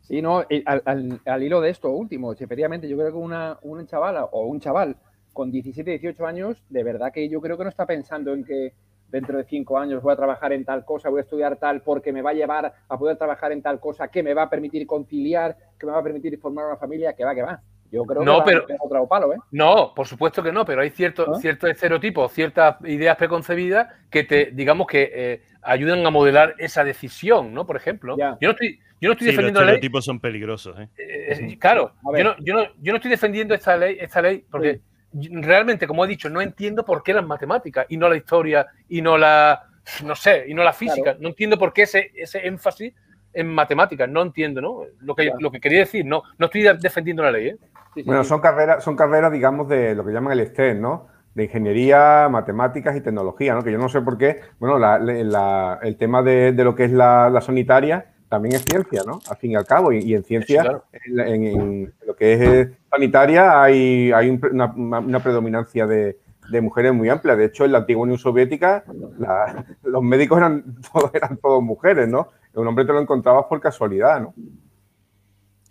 Sí, 0.00 0.22
no, 0.22 0.44
y 0.48 0.62
al, 0.64 0.82
al- 0.86 1.20
al 1.26 1.42
hilo 1.42 1.60
de 1.60 1.70
esto 1.70 1.90
último, 1.90 2.32
efectivamente 2.32 2.88
yo 2.88 2.96
creo 2.96 3.10
que 3.10 3.18
una, 3.18 3.58
una 3.62 3.84
chavala 3.84 4.24
o 4.24 4.46
un 4.46 4.60
chaval 4.60 4.96
con 5.32 5.50
17, 5.50 5.90
18 5.90 6.26
años, 6.26 6.62
de 6.70 6.82
verdad 6.84 7.12
que 7.12 7.28
yo 7.28 7.40
creo 7.40 7.58
que 7.58 7.64
no 7.64 7.70
está 7.70 7.84
pensando 7.84 8.32
en 8.32 8.44
que 8.44 8.72
dentro 9.08 9.36
de 9.36 9.44
cinco 9.44 9.78
años 9.78 10.02
voy 10.02 10.12
a 10.12 10.16
trabajar 10.16 10.52
en 10.52 10.64
tal 10.64 10.84
cosa, 10.84 11.10
voy 11.10 11.18
a 11.18 11.22
estudiar 11.22 11.56
tal, 11.56 11.82
porque 11.82 12.12
me 12.12 12.22
va 12.22 12.30
a 12.30 12.34
llevar 12.34 12.72
a 12.88 12.98
poder 12.98 13.18
trabajar 13.18 13.52
en 13.52 13.60
tal 13.62 13.78
cosa, 13.80 14.08
que 14.08 14.22
me 14.22 14.32
va 14.32 14.44
a 14.44 14.50
permitir 14.50 14.86
conciliar, 14.86 15.56
que 15.78 15.86
me 15.86 15.92
va 15.92 15.98
a 15.98 16.02
permitir 16.02 16.38
formar 16.38 16.66
una 16.66 16.76
familia, 16.76 17.12
que 17.14 17.24
va, 17.24 17.34
que 17.34 17.42
va. 17.42 17.60
Yo 17.92 18.04
creo 18.04 18.22
No, 18.22 18.44
que 18.44 18.52
pero- 18.52 18.66
otro 18.80 19.06
palo, 19.08 19.32
¿eh? 19.32 19.36
No, 19.52 19.92
por 19.94 20.06
supuesto 20.06 20.42
que 20.42 20.52
no, 20.52 20.64
pero 20.64 20.80
hay 20.82 20.90
ciertos, 20.90 21.28
¿No? 21.28 21.34
ciertos 21.36 21.70
estereotipos, 21.70 22.32
ciertas 22.32 22.76
ideas 22.84 23.16
preconcebidas 23.16 23.88
que 24.10 24.24
te, 24.24 24.46
digamos, 24.52 24.86
que 24.86 25.10
eh, 25.14 25.42
ayudan 25.62 26.04
a 26.06 26.10
modelar 26.10 26.54
esa 26.58 26.84
decisión, 26.84 27.52
¿no? 27.54 27.66
Por 27.66 27.76
ejemplo, 27.76 28.16
Ya. 28.16 28.36
yo 28.40 28.48
no 28.48 28.52
estoy, 28.52 28.78
yo 29.00 29.08
no 29.08 29.12
estoy 29.12 29.26
Sí, 29.26 29.32
los 29.32 29.36
defendiendo 29.36 29.60
la 29.60 29.66
ley. 29.66 29.74
estereotipos 29.74 30.04
son 30.04 30.20
peligrosos. 30.20 30.78
¿eh? 30.78 30.88
eh, 30.98 31.38
eh, 31.52 31.58
claro, 31.58 31.92
yo 32.16 32.24
no, 32.24 32.36
yo, 32.40 32.54
no, 32.54 32.62
yo 32.80 32.92
no 32.92 32.96
estoy 32.96 33.10
defendiendo 33.10 33.54
esta 33.54 33.76
ley, 33.76 33.96
esta 34.00 34.20
ley, 34.22 34.44
porque 34.50 34.80
realmente, 35.12 35.86
como 35.86 36.04
he 36.04 36.08
dicho, 36.08 36.28
no 36.28 36.40
entiendo 36.40 36.84
por 36.84 37.02
qué 37.02 37.14
las 37.14 37.26
matemáticas 37.26 37.86
y 37.88 37.96
no 37.96 38.08
la 38.08 38.16
historia 38.16 38.66
y 38.88 39.00
no 39.02 39.16
la, 39.16 39.62
no 40.04 40.14
sé, 40.14 40.44
y 40.48 40.54
no 40.54 40.62
la 40.62 40.72
física. 40.72 41.02
Claro. 41.02 41.18
No 41.20 41.28
entiendo 41.28 41.58
por 41.58 41.72
qué 41.72 41.82
ese, 41.82 42.10
ese 42.14 42.46
énfasis 42.46 42.92
en 43.32 43.48
matemáticas. 43.48 44.08
No 44.08 44.22
entiendo, 44.22 44.60
¿no? 44.60 44.80
Lo 45.00 45.14
que, 45.14 45.24
Claro. 45.24 45.38
lo 45.40 45.50
que 45.50 45.60
quería 45.60 45.80
decir, 45.80 46.04
no, 46.06 46.22
no 46.38 46.46
estoy 46.46 46.62
defendiendo 46.80 47.22
la 47.22 47.30
ley, 47.30 47.48
¿eh? 47.48 47.56
Sí, 47.96 48.02
Bueno, 48.04 48.22
sí. 48.22 48.28
son 48.28 48.40
carreras, 48.40 48.84
son 48.84 48.94
carreras, 48.94 49.32
digamos, 49.32 49.68
de 49.68 49.94
lo 49.94 50.04
que 50.04 50.12
llaman 50.12 50.38
el 50.38 50.46
STEM, 50.46 50.80
¿no? 50.80 51.08
De 51.34 51.44
ingeniería, 51.44 52.28
matemáticas 52.30 52.94
y 52.96 53.00
tecnología, 53.00 53.54
¿no? 53.54 53.62
Que 53.64 53.72
yo 53.72 53.78
no 53.78 53.88
sé 53.88 54.00
por 54.02 54.16
qué, 54.18 54.40
bueno, 54.60 54.78
la- 54.78 54.98
la- 54.98 55.78
el 55.82 55.96
tema 55.96 56.22
de, 56.22 56.52
de 56.52 56.64
lo 56.64 56.74
que 56.74 56.84
es 56.84 56.92
la, 56.92 57.28
la 57.30 57.40
sanitaria 57.40 58.12
también 58.28 58.54
es 58.54 58.64
ciencia, 58.64 59.02
¿no? 59.06 59.18
Al 59.30 59.36
fin 59.36 59.52
y 59.52 59.56
al 59.56 59.64
cabo, 59.66 59.92
y, 59.92 59.98
y 59.98 60.14
en 60.14 60.24
ciencia, 60.24 60.62
claro. 60.62 60.84
en, 60.92 61.16
la- 61.16 61.26
en- 61.28 61.44
en 61.44 61.94
lo 62.06 62.14
que 62.16 62.32
es 62.34 62.40
eh, 62.40 62.76
sanitaria, 62.90 63.62
hay, 63.62 64.12
hay 64.12 64.28
un 64.30 64.40
una, 64.52 65.00
una- 65.00 65.20
predominancia 65.20 65.86
de, 65.86 66.18
de 66.50 66.60
mujeres 66.60 66.92
muy 66.92 67.08
amplia. 67.08 67.34
De 67.36 67.46
hecho, 67.46 67.64
en 67.64 67.72
la 67.72 67.78
antigua 67.78 68.02
Unión 68.02 68.18
Soviética, 68.18 68.84
la- 69.18 69.64
los 69.84 70.02
médicos 70.02 70.38
eran 70.38 70.64
todos, 70.92 71.10
eran 71.14 71.36
todos 71.38 71.62
mujeres, 71.62 72.08
¿no? 72.08 72.28
Un 72.54 72.66
hombre 72.66 72.84
te 72.86 72.92
lo 72.92 73.00
encontrabas 73.00 73.44
por 73.46 73.60
casualidad, 73.60 74.20
¿no? 74.20 74.34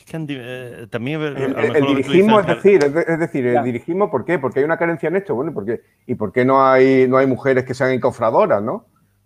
Es 0.05 0.11
que 0.11 0.17
han 0.17 0.27
eh, 0.29 0.87
también. 0.89 1.19
a 1.19 1.29
lo 1.31 1.73
El, 1.73 1.85
dirigismo, 1.87 2.39
es 2.39 2.45
decir, 2.45 2.83
es, 2.83 2.93
de- 2.93 3.05
es 3.07 3.19
decir, 3.19 3.47
el 3.47 3.63
dirigismo, 3.63 4.11
¿por 4.11 4.23
qué? 4.23 4.37
Porque 4.37 4.59
hay 4.59 4.65
una 4.65 4.77
carencia 4.77 5.07
en 5.09 5.15
esto, 5.15 5.33
bueno, 5.33 5.49
¿y 5.49 5.53
por 5.55 5.65
qué, 5.65 5.81
y 6.05 6.13
por 6.15 6.31
qué 6.31 6.45
no 6.45 6.63
hay, 6.63 7.07
no 7.07 7.17
hay 7.17 7.25
mujeres 7.25 7.63
que 7.65 7.73
sean 7.73 7.89
encofradoras, 7.91 8.61
¿no? 8.61 8.85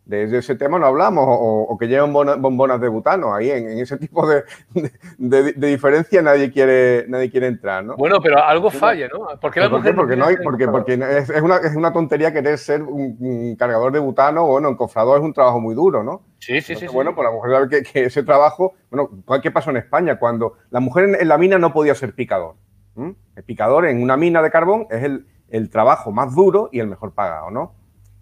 De, 0.10 0.26
de 0.26 0.40
ese 0.40 0.56
tema 0.56 0.80
no 0.80 0.88
hablamos, 0.88 1.24
o, 1.28 1.68
o 1.70 1.78
que 1.78 1.88
lleven 1.88 2.12
bona- 2.12 2.34
bombonas 2.36 2.82
de 2.82 2.88
butano, 2.88 3.36
ahí 3.36 3.52
en, 3.52 3.70
en 3.70 3.78
ese 3.78 3.96
tipo 3.98 4.28
de, 4.28 4.44
de, 4.74 5.44
de- 5.44 5.54
de 5.54 5.68
diferencia 5.68 6.20
nadie 6.24 6.52
quiere, 6.52 7.06
nadie 7.08 7.30
quiere 7.30 7.46
entrar, 7.46 7.86
¿no? 7.86 7.96
Bueno, 7.96 8.18
pero 8.20 8.44
algo 8.44 8.72
falla, 8.72 9.08
¿no? 9.08 9.40
¿Por 9.40 9.52
qué 9.54 9.60
la 9.60 9.70
¿Por 9.70 9.78
mujer 9.80 9.96
Porque, 9.96 10.16
no 10.16 10.26
hay, 10.26 10.38
porque, 10.44 10.68
porque 10.68 10.94
es, 10.96 11.30
es 11.30 11.42
una, 11.44 11.58
es 11.58 11.76
una 11.76 11.94
tontería 11.94 12.34
querer 12.34 12.58
ser 12.58 12.82
un, 12.82 13.18
un 13.20 13.56
cargador 13.56 13.92
de 13.92 14.00
butano, 14.00 14.48
bueno, 14.48 14.70
encofrador 14.70 15.20
es 15.20 15.24
un 15.24 15.32
trabajo 15.34 15.60
muy 15.60 15.76
duro, 15.76 16.02
¿no? 16.04 16.24
Sí, 16.40 16.54
sí, 16.56 16.62
sí. 16.62 16.72
Entonces, 16.74 16.90
sí. 16.90 16.96
Bueno, 16.96 17.14
pues 17.14 17.26
la 17.26 17.32
mujer 17.32 17.52
sabe 17.52 17.70
que, 17.70 17.84
que 17.84 18.06
ese 18.06 18.24
trabajo, 18.24 18.74
bueno, 18.90 19.12
¿qué 19.44 19.52
pasó 19.52 19.70
en 19.70 19.78
España? 19.78 20.18
Cuando 20.18 20.54
la 20.72 20.80
mujer 20.80 21.04
en, 21.06 21.16
en 21.22 21.28
la 21.28 21.38
mina 21.38 21.60
no 21.60 21.72
podía 21.72 21.94
ser 21.94 22.16
picador. 22.16 22.56
El 22.98 23.44
picador 23.46 23.86
en 23.86 24.02
una 24.02 24.18
mina 24.18 24.42
de 24.42 24.50
carbón 24.50 24.88
es 24.90 25.04
el, 25.04 25.28
el 25.50 25.70
trabajo 25.70 26.12
más 26.12 26.34
duro 26.34 26.68
y 26.72 26.80
el 26.80 26.88
mejor 26.88 27.14
pagado, 27.14 27.52
¿no? 27.52 27.74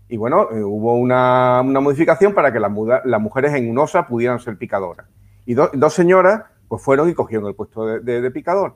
Y 0.09 0.17
bueno, 0.17 0.49
eh, 0.51 0.63
hubo 0.63 0.95
una, 0.95 1.61
una 1.65 1.79
modificación 1.79 2.33
para 2.33 2.51
que 2.53 2.59
las, 2.59 2.71
muda- 2.71 3.01
las 3.05 3.21
mujeres 3.21 3.53
en 3.53 3.69
UNOSA 3.69 4.07
pudieran 4.07 4.39
ser 4.39 4.57
picadoras. 4.57 5.07
Y 5.45 5.53
do- 5.53 5.69
dos 5.73 5.93
señoras 5.93 6.43
pues 6.67 6.81
fueron 6.81 7.09
y 7.09 7.13
cogieron 7.13 7.47
el 7.47 7.55
puesto 7.55 7.85
de, 7.85 7.99
de- 7.99 8.21
de 8.21 8.31
picador. 8.31 8.75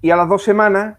Y 0.00 0.10
a 0.10 0.16
las 0.16 0.28
dos 0.28 0.42
semanas 0.42 0.98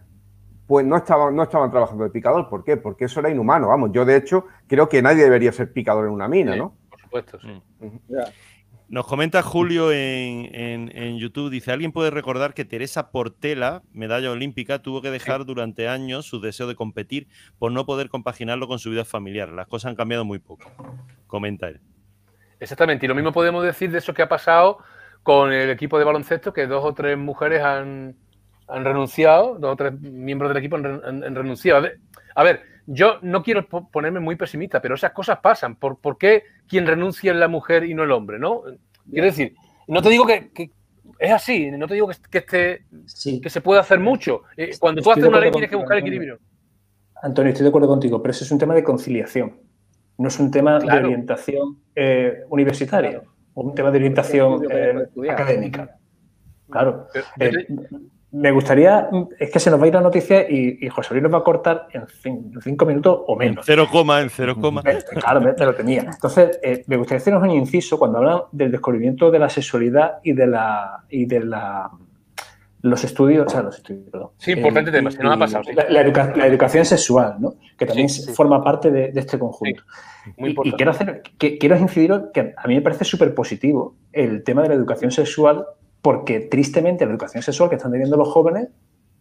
pues 0.67 0.85
no 0.85 0.95
estaban, 0.95 1.35
no 1.35 1.43
estaban 1.43 1.69
trabajando 1.71 2.05
de 2.05 2.09
picador. 2.09 2.47
¿Por 2.49 2.63
qué? 2.63 2.77
Porque 2.77 3.05
eso 3.05 3.19
era 3.19 3.29
inhumano. 3.29 3.67
Vamos, 3.67 3.91
yo 3.91 4.05
de 4.05 4.15
hecho 4.15 4.45
creo 4.67 4.87
que 4.87 5.01
nadie 5.01 5.23
debería 5.23 5.51
ser 5.51 5.71
picador 5.73 6.05
en 6.07 6.11
una 6.13 6.27
mina, 6.29 6.53
Sí, 6.53 6.59
¿no? 6.59 6.73
Por 6.89 6.99
supuesto, 7.01 7.39
sí. 7.41 7.61
Ya. 8.07 8.23
Nos 8.89 9.07
comenta 9.07 9.41
Julio 9.41 9.91
en, 9.91 10.53
en- 10.53 10.91
en 10.95 11.17
YouTube, 11.17 11.49
dice, 11.49 11.71
¿alguien 11.71 11.91
puede 11.91 12.11
recordar 12.11 12.53
que 12.53 12.63
Teresa 12.65 13.09
Portela, 13.11 13.81
medalla 13.91 14.29
olímpica, 14.29 14.79
tuvo 14.83 15.01
que 15.01 15.09
dejar 15.09 15.45
durante 15.45 15.87
años 15.87 16.25
su 16.27 16.39
deseo 16.39 16.67
de 16.67 16.75
competir 16.75 17.27
por 17.57 17.71
no 17.71 17.85
poder 17.85 18.09
compaginarlo 18.09 18.67
con 18.67 18.77
su 18.79 18.91
vida 18.91 19.03
familiar? 19.03 19.49
Las 19.49 19.67
cosas 19.67 19.89
han 19.89 19.95
cambiado 19.95 20.25
muy 20.25 20.37
poco. 20.39 20.71
Comenta 21.25 21.69
él. 21.69 21.79
Exactamente. 22.59 23.05
Y 23.05 23.09
lo 23.09 23.15
mismo 23.15 23.31
podemos 23.31 23.63
decir 23.63 23.89
de 23.89 23.97
eso 23.97 24.13
que 24.13 24.21
ha 24.21 24.29
pasado 24.29 24.77
con 25.23 25.51
el 25.51 25.69
equipo 25.71 25.97
de 25.97 26.03
baloncesto, 26.05 26.53
que 26.53 26.67
dos 26.67 26.83
o 26.85 26.93
tres 26.93 27.17
mujeres 27.17 27.63
han, 27.63 28.15
han 28.67 28.85
renunciado, 28.85 29.57
dos 29.57 29.73
o 29.73 29.75
tres 29.75 29.99
miembros 30.01 30.49
del 30.49 30.57
equipo 30.57 30.75
han, 30.75 30.83
re- 30.83 31.01
han- 31.07 31.23
han 31.23 31.35
renunciado. 31.35 31.79
A 31.79 31.81
ver, 31.81 31.99
a 32.35 32.43
ver, 32.43 32.61
yo 32.85 33.19
no 33.21 33.43
quiero 33.43 33.67
po- 33.67 33.89
ponerme 33.89 34.19
muy 34.19 34.35
pesimista, 34.35 34.81
pero 34.81 34.95
esas 34.95 35.11
cosas 35.11 35.39
pasan. 35.39 35.75
¿Por, 35.75 35.99
por 35.99 36.17
qué 36.17 36.43
quien 36.67 36.85
renuncia 36.85 37.31
es 37.31 37.37
la 37.37 37.47
mujer 37.47 37.83
y 37.85 37.93
no 37.93 38.03
el 38.03 38.11
hombre? 38.11 38.39
¿no? 38.39 38.61
Quiero 39.09 39.25
decir, 39.27 39.55
no 39.87 40.01
te 40.01 40.09
digo 40.09 40.25
que, 40.25 40.51
que 40.51 40.71
es 41.19 41.31
así, 41.31 41.69
no 41.71 41.87
te 41.87 41.93
digo 41.95 42.07
que, 42.07 42.15
que, 42.29 42.37
esté- 42.39 42.85
Sí, 43.05 43.39
que 43.41 43.49
se 43.49 43.61
puede 43.61 43.79
hacer 43.79 43.99
mucho. 43.99 44.43
Eh, 44.57 44.71
Cuando 44.79 45.01
tú 45.01 45.11
haces 45.11 45.23
una 45.25 45.39
ley 45.39 45.51
tienes 45.51 45.69
que 45.69 45.75
buscar 45.75 45.97
Antonio. 45.97 46.13
equilibrio. 46.13 46.39
Antonio, 47.21 47.49
estoy 47.51 47.63
de 47.63 47.69
acuerdo 47.69 47.87
contigo, 47.87 48.21
pero 48.21 48.31
eso 48.31 48.43
es 48.43 48.51
un 48.51 48.57
tema 48.59 48.73
de 48.75 48.83
conciliación. 48.83 49.57
No 50.17 50.27
es 50.27 50.39
un 50.39 50.51
tema 50.51 50.79
Claro. 50.79 50.99
de 50.99 51.05
orientación 51.13 51.79
eh, 51.95 52.43
universitaria 52.49 53.21
o 53.53 53.61
un 53.61 53.73
tema 53.75 53.91
de 53.91 53.97
orientación 53.97 54.61
eh, 54.69 55.07
académica. 55.31 55.97
Claro. 56.69 57.07
Pero- 57.37 57.59
Eh, 57.59 57.67
me 58.33 58.51
gustaría, 58.51 59.09
es 59.39 59.51
que 59.51 59.59
se 59.59 59.69
nos 59.69 59.79
va 59.79 59.85
a 59.85 59.87
ir 59.87 59.93
la 59.93 60.01
noticia 60.01 60.49
y, 60.49 60.79
y 60.81 60.89
José 60.89 61.13
Luis 61.13 61.23
nos 61.23 61.33
va 61.33 61.37
a 61.37 61.43
cortar 61.43 61.87
en 61.93 62.01
cin- 62.07 62.51
en 62.53 62.61
cinco 62.61 62.85
minutos 62.85 63.21
o 63.27 63.33
En 63.33 63.49
menos. 63.51 63.65
cero 63.65 63.87
coma, 63.91 64.21
en 64.21 64.29
cero 64.29 64.55
coma. 64.59 64.81
Claro, 64.81 65.39
me, 65.39 65.53
me 65.53 65.65
lo 65.65 65.75
tenía. 65.75 66.01
Entonces, 66.01 66.59
eh, 66.63 66.83
me 66.87 66.97
gustaría 66.97 67.19
haceros 67.21 67.43
un 67.43 67.51
inciso 67.51 67.97
cuando 67.99 68.17
hablan 68.17 68.39
del 68.51 68.71
descubrimiento 68.71 69.29
de 69.31 69.39
la 69.39 69.49
sexualidad 69.49 70.13
y 70.23 70.33
de 70.33 70.47
la 70.47 71.03
y 71.09 71.25
de 71.25 71.39
la 71.41 71.91
los 72.81 73.01
estudios, 73.05 73.45
o 73.45 73.49
sea, 73.49 73.61
los 73.61 73.77
estudios, 73.77 74.09
perdón. 74.11 74.31
Sí, 74.37 74.51
importante 74.51 74.89
Eh, 74.89 74.93
tema, 74.93 75.09
se 75.09 75.23
nos 75.23 75.33
ha 75.35 75.39
pasado, 75.39 75.63
sí. 75.63 75.71
La, 75.73 75.87
la 75.89 76.01
educa- 76.01 76.33
la 76.35 76.47
educación 76.47 76.83
sexual, 76.83 77.35
¿no? 77.39 77.53
Que 77.77 77.85
también 77.85 78.09
Sí, 78.09 78.23
sí. 78.23 78.33
forma 78.33 78.61
parte 78.61 78.91
de, 78.91 79.13
de 79.13 79.19
este 79.21 79.39
conjunto. 79.39 79.83
Muy 80.35 80.35
Y- 80.35 80.43
y, 80.43 80.49
importante. 80.49 80.75
quiero 80.75 80.91
hacer, 80.91 81.21
que, 81.37 81.57
quiero 81.57 81.77
incidir 81.77 82.11
que 82.33 82.53
a 82.57 82.67
mí 82.67 82.75
me 82.75 82.81
parece 82.81 83.05
súper 83.05 83.33
positivo 83.33 83.95
el 84.11 84.43
tema 84.43 84.63
de 84.63 84.69
la 84.69 84.73
educación 84.75 85.11
sexual, 85.11 85.65
porque 86.03 86.41
tristemente 86.41 87.05
la 87.05 87.11
educación 87.11 87.41
sexual 87.41 87.69
que 87.69 87.77
están 87.77 87.91
teniendo 87.91 88.17
los 88.17 88.27
jóvenes 88.31 88.67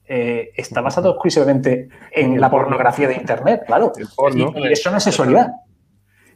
eh, 0.04 0.50
está 0.56 0.80
basada 0.82 1.08
exclusivamente 1.10 1.88
en 2.10 2.38
la 2.40 2.50
pornografía 2.50 3.06
de 3.08 3.14
Internet, 3.14 3.62
claro. 3.66 3.92
Porno. 4.16 4.52
Y, 4.56 4.68
y 4.68 4.72
eso 4.72 4.90
no 4.90 4.98
es 4.98 5.04
sexualidad. 5.04 5.52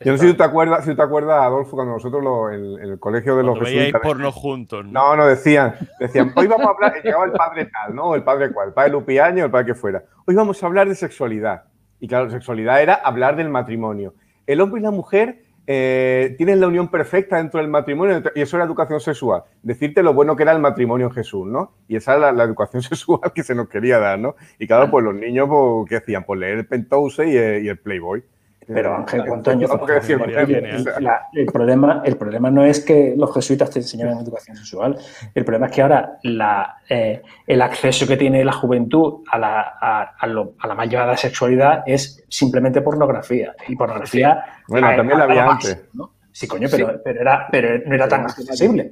Yo 0.05 0.13
no 0.13 0.19
sé 0.19 0.27
si 0.27 0.31
tú 0.33 0.37
te 0.37 0.45
acuerdas, 0.45 0.85
si 0.85 0.91
tú 0.91 0.97
te 0.97 1.03
acuerdas, 1.03 1.43
Adolfo, 1.43 1.73
cuando 1.75 1.95
nosotros 1.95 2.23
lo- 2.23 2.51
en, 2.51 2.63
en 2.83 2.91
el 2.93 2.99
colegio 3.01 3.35
de 3.37 3.43
los 3.43 3.55
Cuando 3.59 3.65
veíais 3.65 3.87
jesuitas- 3.93 4.03
porno 4.03 4.31
juntos. 4.31 4.85
¿no? 4.85 4.93
No, 4.93 5.17
no, 5.17 5.27
decían, 5.27 5.75
decían, 5.99 6.33
hoy 6.37 6.47
vamos 6.47 6.67
a 6.67 6.71
hablar, 6.71 7.03
llegaba 7.03 7.25
el 7.25 7.33
padre 7.33 7.65
tal, 7.67 7.95
¿no? 7.95 8.15
El 8.15 8.23
padre 8.23 8.53
cual, 8.53 8.69
el 8.69 8.75
padre 8.75 8.91
Lupiaño, 8.93 9.45
el 9.47 9.51
padre 9.51 9.67
que 9.67 9.75
fuera. 9.75 10.05
Hoy 10.27 10.35
vamos 10.35 10.63
a 10.63 10.67
hablar 10.67 10.89
de 10.89 10.95
sexualidad. 10.95 11.65
Y 11.99 12.07
claro, 12.09 12.31
sexualidad 12.31 12.81
era 12.83 12.95
hablar 12.95 13.37
del 13.37 13.49
matrimonio. 13.49 14.15
El 14.47 14.61
hombre 14.61 14.81
y 14.81 14.85
la 14.85 14.91
mujer 14.93 15.41
eh, 15.67 16.35
tienen 16.39 16.61
la 16.61 16.69
unión 16.69 16.89
perfecta 16.89 17.37
dentro 17.37 17.61
del 17.61 17.69
matrimonio 17.69 18.23
y 18.35 18.41
eso 18.41 18.57
era 18.57 18.65
educación 18.65 19.01
sexual. 19.01 19.43
Decirte 19.63 20.03
lo 20.03 20.15
bueno 20.15 20.37
que 20.37 20.45
era 20.45 20.53
el 20.53 20.61
matrimonio 20.61 21.09
en 21.09 21.13
Jesús, 21.13 21.47
¿no? 21.47 21.73
Y 21.89 21.97
esa 21.97 22.13
era 22.13 22.27
la, 22.27 22.33
la 22.33 22.45
educación 22.45 22.83
sexual 22.83 23.33
que 23.35 23.43
se 23.43 23.55
nos 23.55 23.69
quería 23.69 23.99
dar, 23.99 24.19
¿no? 24.19 24.37
Y 24.59 24.67
claro, 24.67 24.91
pues 24.91 25.05
los 25.05 25.15
niños, 25.15 25.49
pues, 25.49 25.89
¿qué 25.89 25.97
hacían? 25.97 26.25
Pues 26.25 26.41
leer 26.41 26.59
el 26.59 26.67
Penthouse 26.67 27.19
y, 27.19 27.37
eh, 27.37 27.61
y 27.63 27.69
el 27.69 27.79
Playboy. 27.79 28.23
Pero 28.67 28.97
Ángel, 28.97 29.23
Antonio, 29.33 29.69
no, 29.69 29.79
porque 29.79 29.93
decir, 29.95 30.19
María 30.19 30.43
o 30.43 30.47
sea, 30.47 30.61
Virgen, 30.61 31.05
la- 31.05 31.21
el, 31.33 31.47
problema, 31.47 32.03
el 32.05 32.17
problema 32.17 32.51
no 32.51 32.65
es 32.65 32.85
que 32.85 33.15
los 33.17 33.33
jesuitas 33.33 33.71
te 33.71 33.79
enseñaran 33.79 34.19
educación 34.19 34.57
sexual. 34.57 34.97
El 35.35 35.45
problema 35.45 35.67
es 35.67 35.73
que 35.73 35.83
ahora 35.83 36.19
la, 36.25 36.79
eh, 36.89 37.23
el 37.47 37.63
acceso 37.63 38.07
que 38.09 38.17
tiene 38.17 38.45
la 38.45 38.53
juventud 38.53 39.23
a 39.31 39.39
la, 39.39 39.61
a, 39.81 40.03
a 40.19 40.27
lo- 40.27 40.55
a 40.59 40.67
la 40.67 40.75
mal 40.75 40.89
llevada 40.91 41.17
sexualidad 41.17 41.85
es 41.87 42.25
simplemente 42.29 42.81
pornografía. 42.81 43.55
Y 43.69 43.77
pornografía. 43.77 44.45
Bueno, 44.69 44.89
a- 44.89 44.97
también 44.97 45.19
la 45.19 45.25
había 45.25 45.47
antes. 45.47 45.85
¿no? 45.93 46.11
Sí, 46.33 46.47
coño, 46.49 46.69
pero, 46.71 47.01
pero, 47.05 47.21
era, 47.21 47.47
pero 47.51 47.79
no 47.87 47.95
era 47.95 48.09
tan 48.09 48.23
accesible. 48.23 48.91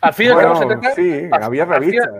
Al 0.00 0.12
fin 0.12 0.26
y 0.26 0.30
al 0.30 0.38
cabo 0.38 0.54
se 0.56 0.64
Bueno, 0.66 0.82
sí, 0.94 1.28
había 1.32 1.64
revistas 1.64 2.10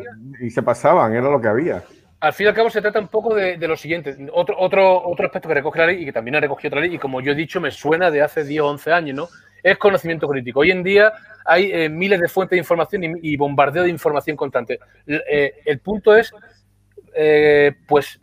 y 0.41 0.51
se 0.51 0.63
pasaban, 0.63 1.13
era 1.13 1.29
lo 1.29 1.41
que 1.41 1.49
había. 1.49 1.83
Al 2.25 2.33
fin 2.33 2.47
y 2.47 2.49
al 2.49 2.55
cabo 2.55 2.71
se 2.71 2.81
trata 2.81 2.99
un 2.99 3.09
poco 3.09 3.35
de, 3.35 3.59
lo 3.59 3.77
siguiente. 3.77 4.17
Otro, 4.33 4.57
otro, 4.59 5.07
otro 5.07 5.27
aspecto 5.27 5.47
que 5.47 5.57
recoge 5.57 5.79
la 5.81 5.87
ley 5.89 6.01
y 6.01 6.05
que 6.07 6.13
también 6.13 6.37
ha 6.37 6.41
recogido 6.41 6.69
otra 6.69 6.81
ley 6.81 6.95
y 6.95 6.99
como 6.99 7.21
yo 7.21 7.33
he 7.33 7.35
dicho 7.35 7.61
me 7.61 7.71
suena 7.71 8.11
de 8.11 8.23
hace 8.23 8.45
10 8.45 8.63
o 8.63 8.69
11 8.69 8.93
años, 8.95 9.15
¿no? 9.15 9.29
Es 9.63 9.77
conocimiento 9.77 10.27
crítico. 10.27 10.61
Hoy 10.61 10.71
en 10.71 10.83
día 10.83 11.13
hay 11.45 11.71
eh, 11.71 11.91
miles 11.91 12.19
de 12.19 12.29
fuentes 12.29 12.57
de 12.57 12.61
información 12.61 13.19
y, 13.21 13.37
bombardeo 13.37 13.83
de 13.83 13.91
información 13.91 14.39
constante. 14.39 14.79
Eh, 15.07 15.53
el 15.67 15.81
punto 15.81 16.17
es, 16.17 16.33
eh, 17.15 17.73
pues, 17.87 18.19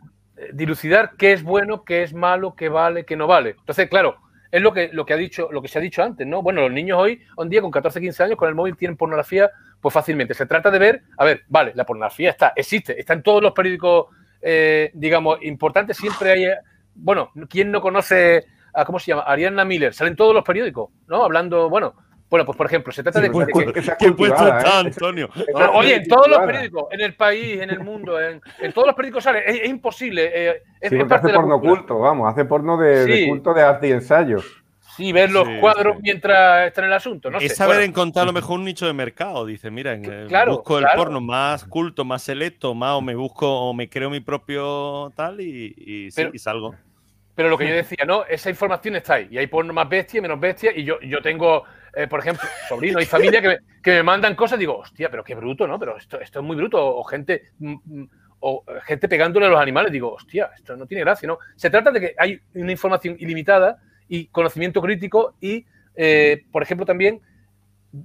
dilucidar 0.52 1.12
qué 1.16 1.32
es 1.32 1.44
bueno, 1.44 1.84
qué 1.84 2.02
es 2.02 2.12
malo, 2.12 2.56
qué 2.56 2.68
vale, 2.68 3.04
qué 3.04 3.14
no 3.14 3.28
vale. 3.28 3.50
Entonces, 3.50 3.88
claro, 3.88 4.16
es 4.50 4.60
lo 4.60 4.72
que, 4.72 4.90
lo 4.92 5.06
que 5.06 5.14
ha 5.14 5.16
dicho, 5.16 5.48
lo 5.52 5.62
que 5.62 5.68
se 5.68 5.78
ha 5.78 5.80
dicho 5.80 6.02
antes, 6.02 6.26
¿no? 6.26 6.42
Bueno, 6.42 6.62
los 6.62 6.72
niños 6.72 6.98
hoy, 6.98 7.22
en 7.38 7.48
día, 7.48 7.60
con 7.60 7.70
14, 7.70 8.00
15 8.00 8.24
años, 8.24 8.36
con 8.36 8.48
el 8.48 8.56
móvil 8.56 8.76
tienen 8.76 8.96
pornografía, 8.96 9.48
pues 9.82 9.92
fácilmente. 9.92 10.32
Se 10.32 10.46
trata 10.46 10.70
de 10.70 10.78
ver, 10.78 11.02
a 11.18 11.24
ver, 11.26 11.42
vale, 11.48 11.72
la 11.74 11.84
pornografía 11.84 12.30
está, 12.30 12.52
existe, 12.56 12.98
está 12.98 13.12
en 13.12 13.22
todos 13.22 13.42
los 13.42 13.52
periódicos, 13.52 14.06
eh, 14.40 14.90
digamos, 14.94 15.42
importantes, 15.42 15.96
siempre 15.98 16.30
hay, 16.30 16.46
bueno, 16.94 17.30
¿quién 17.50 17.70
no 17.70 17.80
conoce 17.82 18.44
a, 18.72 18.84
cómo 18.86 18.98
se 18.98 19.06
llama? 19.10 19.22
Ariana 19.22 19.64
Miller, 19.64 19.92
salen 19.92 20.16
todos 20.16 20.32
los 20.34 20.44
periódicos, 20.44 20.90
¿no? 21.08 21.22
Hablando, 21.24 21.68
bueno, 21.68 21.92
Bueno, 22.32 22.46
pues 22.46 22.56
por 22.56 22.64
ejemplo, 22.64 22.90
se 22.94 23.02
trata 23.02 23.20
de, 23.20 23.28
¿Quién 23.30 23.44
de 23.44 23.52
puesto, 23.52 23.72
que- 23.74 23.80
esa 23.80 23.92
es 23.92 23.98
¿quién 23.98 24.16
puesto 24.16 24.36
cultivada, 24.36 24.58
está, 24.64 24.80
¿eh? 24.80 24.84
Antonio? 24.86 25.28
Oye, 25.74 25.96
en 25.96 26.08
todos 26.08 26.28
los 26.28 26.38
periódicos, 26.46 26.84
en 26.90 27.00
el 27.02 27.14
país, 27.14 27.60
en 27.60 27.68
el 27.68 27.80
mundo, 27.80 28.18
en, 28.18 28.40
en 28.58 28.72
todos 28.72 28.86
los 28.86 28.96
periódicos 28.96 29.24
sale, 29.24 29.40
es, 29.46 29.60
es 29.60 29.68
imposible. 29.68 30.30
eh, 30.32 30.62
es, 30.80 30.88
Sí, 30.88 30.94
es 30.96 31.00
porque 31.02 31.04
parte 31.10 31.14
hace 31.26 31.26
de 31.26 31.34
porno 31.34 31.58
cultura. 31.60 31.76
culto, 31.80 31.98
vamos, 31.98 32.32
hace 32.32 32.46
porno 32.46 32.78
de, 32.78 33.26
culto 33.28 33.52
de 33.52 33.62
arte 33.62 33.88
y 33.88 33.90
ensayo. 33.92 34.38
Sí, 34.96 35.12
ver 35.12 35.30
los 35.30 35.46
Sí, 35.46 35.58
cuadros 35.60 35.96
sí. 35.96 36.02
mientras 36.02 36.66
está 36.68 36.80
en 36.82 36.86
el 36.88 36.92
asunto. 36.92 37.30
No 37.30 37.38
es 37.38 37.48
sé. 37.48 37.54
saber 37.56 37.76
bueno. 37.76 37.90
encontrar 37.90 38.24
a 38.24 38.26
lo 38.26 38.32
mejor 38.32 38.58
un 38.58 38.64
nicho 38.64 38.86
de 38.86 38.92
mercado. 38.92 39.46
Dice, 39.46 39.70
mira, 39.70 39.94
eh, 39.94 40.26
Claro, 40.28 40.56
busco 40.56 40.78
el 40.78 40.84
claro. 40.84 40.98
porno 40.98 41.20
más 41.20 41.64
culto, 41.64 42.04
más 42.04 42.22
selecto, 42.22 42.74
más 42.74 42.92
o 42.92 43.00
me 43.00 43.14
busco 43.14 43.48
o 43.48 43.72
me 43.74 43.88
creo 43.88 44.10
mi 44.10 44.20
propio 44.20 45.12
tal 45.16 45.40
y, 45.40 45.74
y, 45.76 46.10
sí, 46.10 46.16
Pero- 46.16 46.30
y 46.34 46.38
salgo. 46.38 46.74
Pero 47.34 47.48
lo 47.48 47.56
que 47.56 47.66
yo 47.66 47.74
decía, 47.74 48.04
¿no? 48.06 48.26
Esa 48.26 48.50
información 48.50 48.94
está 48.96 49.14
ahí. 49.14 49.28
Y 49.30 49.38
hay 49.38 49.46
porno 49.46 49.72
más 49.72 49.88
bestia, 49.88 50.20
menos 50.20 50.38
bestia. 50.38 50.70
Y 50.76 50.84
yo, 50.84 51.00
yo 51.00 51.22
tengo, 51.22 51.64
eh, 51.96 52.06
por 52.06 52.20
ejemplo, 52.20 52.46
sobrinos 52.68 53.02
y 53.02 53.06
familia 53.06 53.40
que 53.40 53.48
me, 53.48 53.58
que 53.82 53.90
me 53.92 54.02
mandan 54.02 54.34
cosas. 54.34 54.58
Digo, 54.58 54.76
hostia, 54.76 55.08
pero 55.10 55.24
qué 55.24 55.34
bruto, 55.34 55.66
¿no? 55.66 55.78
Pero 55.78 55.96
esto, 55.96 56.20
esto 56.20 56.40
es 56.40 56.44
muy 56.44 56.56
bruto. 56.56 56.78
O 56.84 57.02
gente, 57.04 57.52
mm, 57.58 57.74
mm, 57.86 58.08
o 58.40 58.62
gente 58.84 59.08
pegándole 59.08 59.46
a 59.46 59.48
los 59.48 59.60
animales. 59.60 59.90
Digo, 59.90 60.12
hostia, 60.12 60.50
esto 60.54 60.76
no 60.76 60.84
tiene 60.84 61.04
gracia, 61.04 61.26
¿no? 61.26 61.38
Se 61.56 61.70
trata 61.70 61.90
de 61.90 62.00
que 62.00 62.14
hay 62.18 62.38
una 62.54 62.72
información 62.72 63.16
ilimitada 63.18 63.78
y 64.14 64.26
conocimiento 64.26 64.82
crítico 64.82 65.32
y, 65.40 65.64
eh, 65.96 66.44
por 66.52 66.62
ejemplo, 66.62 66.84
también 66.84 67.20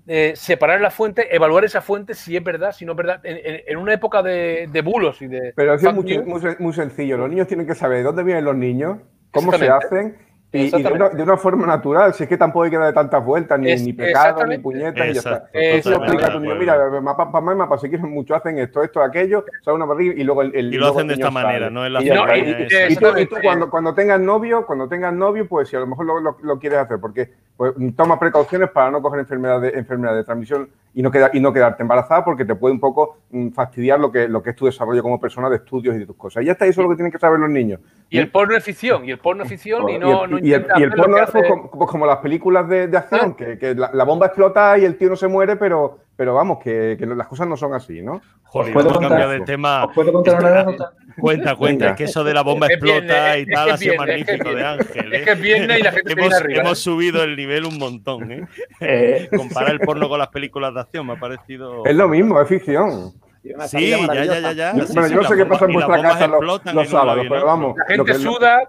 eh, 0.08 0.34
separar 0.36 0.80
la 0.80 0.90
fuente, 0.90 1.36
evaluar 1.36 1.66
esa 1.66 1.82
fuente 1.82 2.14
si 2.14 2.38
es 2.38 2.44
verdad, 2.44 2.72
si 2.72 2.86
no 2.86 2.94
es 2.94 2.98
verdad, 2.98 3.20
en, 3.26 3.38
en- 3.38 3.62
en 3.68 3.78
una 3.78 3.94
época 3.94 4.24
de, 4.24 4.70
de 4.72 4.82
bulos 4.82 5.22
y 5.22 5.28
de. 5.28 5.52
Pero 5.56 5.74
es 5.74 5.84
muy, 5.84 6.18
muy 6.20 6.40
sen- 6.42 6.60
muy 6.60 6.74
sencillo. 6.74 7.18
Los 7.18 7.30
niños 7.30 7.48
tienen 7.48 7.68
que 7.68 7.76
saber 7.76 7.98
de 7.98 8.04
dónde 8.04 8.24
vienen 8.24 8.46
los 8.46 8.56
niños, 8.56 9.00
cómo 9.32 9.52
se 9.52 9.68
hacen 9.70 10.16
y, 10.58 10.76
y 10.76 10.84
de, 10.84 10.92
una, 10.92 11.10
de 11.10 11.24
una 11.24 11.38
forma 11.38 11.66
natural. 11.68 12.14
Si 12.14 12.24
es 12.24 12.30
que 12.30 12.38
tampoco 12.38 12.64
hay 12.66 12.72
que 12.72 12.78
darle 12.78 12.94
tantas 12.94 13.24
vueltas, 13.24 13.60
ni, 13.60 13.72
Es- 13.72 13.84
ni 13.84 13.94
pecados, 13.94 14.48
ni 14.48 14.58
puñetas, 14.58 15.08
y 15.08 15.14
ya 15.14 15.20
está. 15.20 15.50
Tú 15.84 15.94
acuerdo. 15.96 16.40
mira, 16.60 17.02
mapa, 17.02 17.32
papá, 17.32 17.42
mamá, 17.42 17.78
si 17.78 17.90
quieren 17.90 18.10
mucho, 18.12 18.36
hacen 18.36 18.58
esto, 18.60 18.84
esto, 18.84 19.02
aquello, 19.02 19.46
sabe 19.64 19.76
una 19.76 19.86
barriga 19.86 20.14
y 20.18 20.24
luego 20.24 20.42
el, 20.42 20.56
el- 20.56 20.74
Y 20.74 20.78
lo 20.78 20.88
hacen 20.88 21.08
de 21.08 21.14
esta 21.16 21.32
manera, 21.32 21.66
sale. 21.68 21.72
no 21.72 21.86
es 21.86 21.92
la 21.92 22.02
Y 22.02 22.06
ya 22.06 22.16
No, 22.16 22.22
está. 22.24 22.38
y- 22.38 22.42
Y- 22.42 22.44
y- 22.44 22.54
y 22.54 22.56
tú, 22.58 22.64
y 22.64 22.68
tú 22.68 23.06
exactamente. 23.08 23.36
cuando, 23.44 23.70
cuando 23.70 23.94
tengas 23.94 24.20
novio, 24.20 24.66
cuando 24.66 24.88
tengas 24.88 25.14
novio, 25.14 25.48
pues 25.48 25.70
si 25.70 25.76
a 25.76 25.80
lo 25.80 25.88
mejor 25.88 26.06
lo, 26.06 26.20
lo- 26.20 26.38
lo 26.42 26.60
quieres 26.60 26.80
hacer, 26.80 27.00
porque 27.00 27.30
pues, 27.58 27.74
toma 27.96 28.20
precauciones 28.20 28.70
para 28.70 28.92
no 28.92 29.02
coger 29.02 29.20
enfermedades 29.20 29.74
de, 29.74 29.80
enfermedad 29.80 30.16
de 30.16 30.24
transmisión 30.24 30.70
y 30.94 31.02
no, 31.02 31.12
queda- 31.12 31.32
y 31.34 31.40
no 31.40 31.52
quedarte 31.52 31.82
embarazada, 31.84 32.24
porque 32.24 32.46
te 32.46 32.56
puede 32.56 32.74
un 32.74 32.80
poco 32.80 33.18
mm, 33.32 33.50
fastidiar 33.50 34.00
lo 34.00 34.12
que, 34.12 34.28
lo 34.28 34.42
que 34.42 34.52
es 34.52 34.56
tu 34.56 34.66
desarrollo 34.68 35.02
como 35.04 35.20
persona 35.20 35.50
de 35.50 35.58
estudios 35.58 35.96
y 35.96 36.00
de 36.00 36.06
tus 36.06 36.16
cosas. 36.16 36.44
Y 36.44 36.46
ya 36.48 36.54
está, 36.54 36.66
eso 36.66 36.82
es 36.82 36.86
lo 36.86 36.90
que 36.92 36.96
tienen 36.98 37.12
que 37.12 37.20
saber 37.20 37.40
los 37.40 37.50
niños. 37.50 37.80
Y 38.10 38.18
el 38.20 38.30
porno 38.32 38.56
es 38.56 38.64
ficción, 38.64 39.04
y 39.06 39.12
el 39.12 39.20
porno 39.20 39.44
es 39.44 39.50
ficción, 39.50 39.90
y 39.90 39.98
no, 40.00 40.08
y 40.08 40.24
el, 40.24 40.32
no 40.32 40.38
y 40.40 40.54
el- 40.54 40.68
y 40.78 40.84
el 40.84 40.92
porno 40.94 41.18
es 41.18 41.30
pues, 41.32 41.44
hace- 41.44 41.50
como, 41.50 41.72
pues, 41.72 41.90
como 41.92 42.06
las 42.06 42.18
películas 42.18 42.68
de, 42.70 42.88
de 42.88 42.98
acción, 42.98 43.32
Ah. 43.34 43.36
que, 43.38 43.58
que 43.60 43.76
la, 43.76 43.92
la 43.94 44.04
bomba 44.06 44.28
explota 44.28 44.78
y 44.78 44.86
el 44.86 44.98
tío 44.98 45.10
no 45.10 45.16
se 45.16 45.28
muere, 45.28 45.56
pero, 45.56 46.00
pero 46.18 46.34
vamos, 46.34 46.58
que, 46.62 46.98
que 47.00 47.06
las 47.06 47.28
cosas 47.28 47.48
no 47.48 47.56
son 47.56 47.74
así, 47.74 48.02
¿no? 48.02 48.20
Joder, 48.44 48.74
puedo 48.74 48.88
vamos 48.90 48.98
a 49.06 49.08
cambiar 49.08 49.28
contar? 49.28 49.40
de 49.40 49.46
tema. 49.46 49.86
¿Os 49.86 49.94
puedo 49.94 50.12
contar 50.12 50.40
una 50.40 50.62
anécdota? 50.62 50.92
Cuenta, 51.20 51.56
cuenta, 51.56 51.86
Venga. 51.86 51.92
es 51.94 51.98
que 51.98 52.04
eso 52.06 52.24
de 52.24 52.34
la 52.34 52.42
bomba 52.44 52.68
Es 52.68 52.74
explota 52.74 53.36
es- 53.36 53.48
y 53.48 53.50
es 53.50 53.56
tal 53.56 53.70
ha 53.70 53.74
es 53.74 53.80
sido 53.80 53.94
es 53.94 54.00
que 54.00 54.04
es 54.04 54.28
magnífico 54.28 54.56
de. 54.56 54.66
Ángel. 54.66 55.14
Es 55.14 55.22
¿eh? 55.22 55.24
que 55.26 55.32
es 55.32 55.42
viernes 55.42 55.80
y 55.80 55.84
la 55.84 55.92
gente 55.92 56.12
hemos, 56.12 56.22
viene 56.30 56.36
arriba, 56.36 56.62
hemos 56.62 56.80
¿eh? 56.80 56.82
subido 56.82 57.24
el 57.24 57.36
nivel 57.36 57.66
un 57.66 57.78
montón. 57.78 58.32
¿eh? 58.32 58.48
Eh, 58.82 59.30
Comparar 59.36 59.72
el 59.72 59.80
porno 59.80 60.10
con 60.10 60.20
las 60.20 60.28
películas 60.30 60.74
de 60.74 60.80
acción 60.82 61.08
me 61.08 61.14
ha 61.14 61.20
parecido. 61.20 61.86
Es 61.86 61.96
lo 61.96 62.08
mismo, 62.08 62.42
es 62.42 62.48
ficción. 62.48 63.14
Sí, 63.68 63.92
ya, 63.92 64.26
ya, 64.26 64.40
ya, 64.40 64.52
ya. 64.52 64.72
Bueno, 64.74 64.88
Sí, 64.88 64.94
yo 64.96 65.04
sí, 65.08 65.16
no 65.16 65.24
sé 65.24 65.36
qué 65.38 65.46
pasa 65.46 65.66
en 65.66 65.74
vuestra 65.74 66.02
casa 66.02 66.28
los, 66.28 66.90
sábados, 66.90 67.26
pero 67.30 67.46
vamos. 67.46 67.76
La 67.78 67.96
lo 67.96 68.06
gente 68.06 68.12
que- 68.18 68.18
suda. 68.20 68.64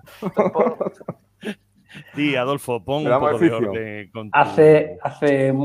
Sí, 2.15 2.37
Adolfo, 2.37 2.85
pon 2.85 3.07
un 3.07 3.19
poco 3.19 3.39
de 3.39 3.51
orden. 3.53 4.11
con 4.11 4.31
tu- 4.31 4.39
Hace, 4.39 4.99
hace 5.03 5.53
mm, 5.53 5.65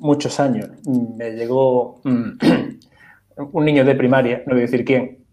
muchos 0.00 0.38
años 0.40 0.70
mm, 0.84 1.16
me 1.16 1.30
llegó 1.32 2.00
mm, 2.04 2.30
un 3.52 3.64
niño 3.64 3.84
de 3.84 3.94
primaria, 3.94 4.42
no 4.46 4.54
voy 4.54 4.62
a 4.62 4.66
decir 4.66 4.84
quién, 4.84 5.24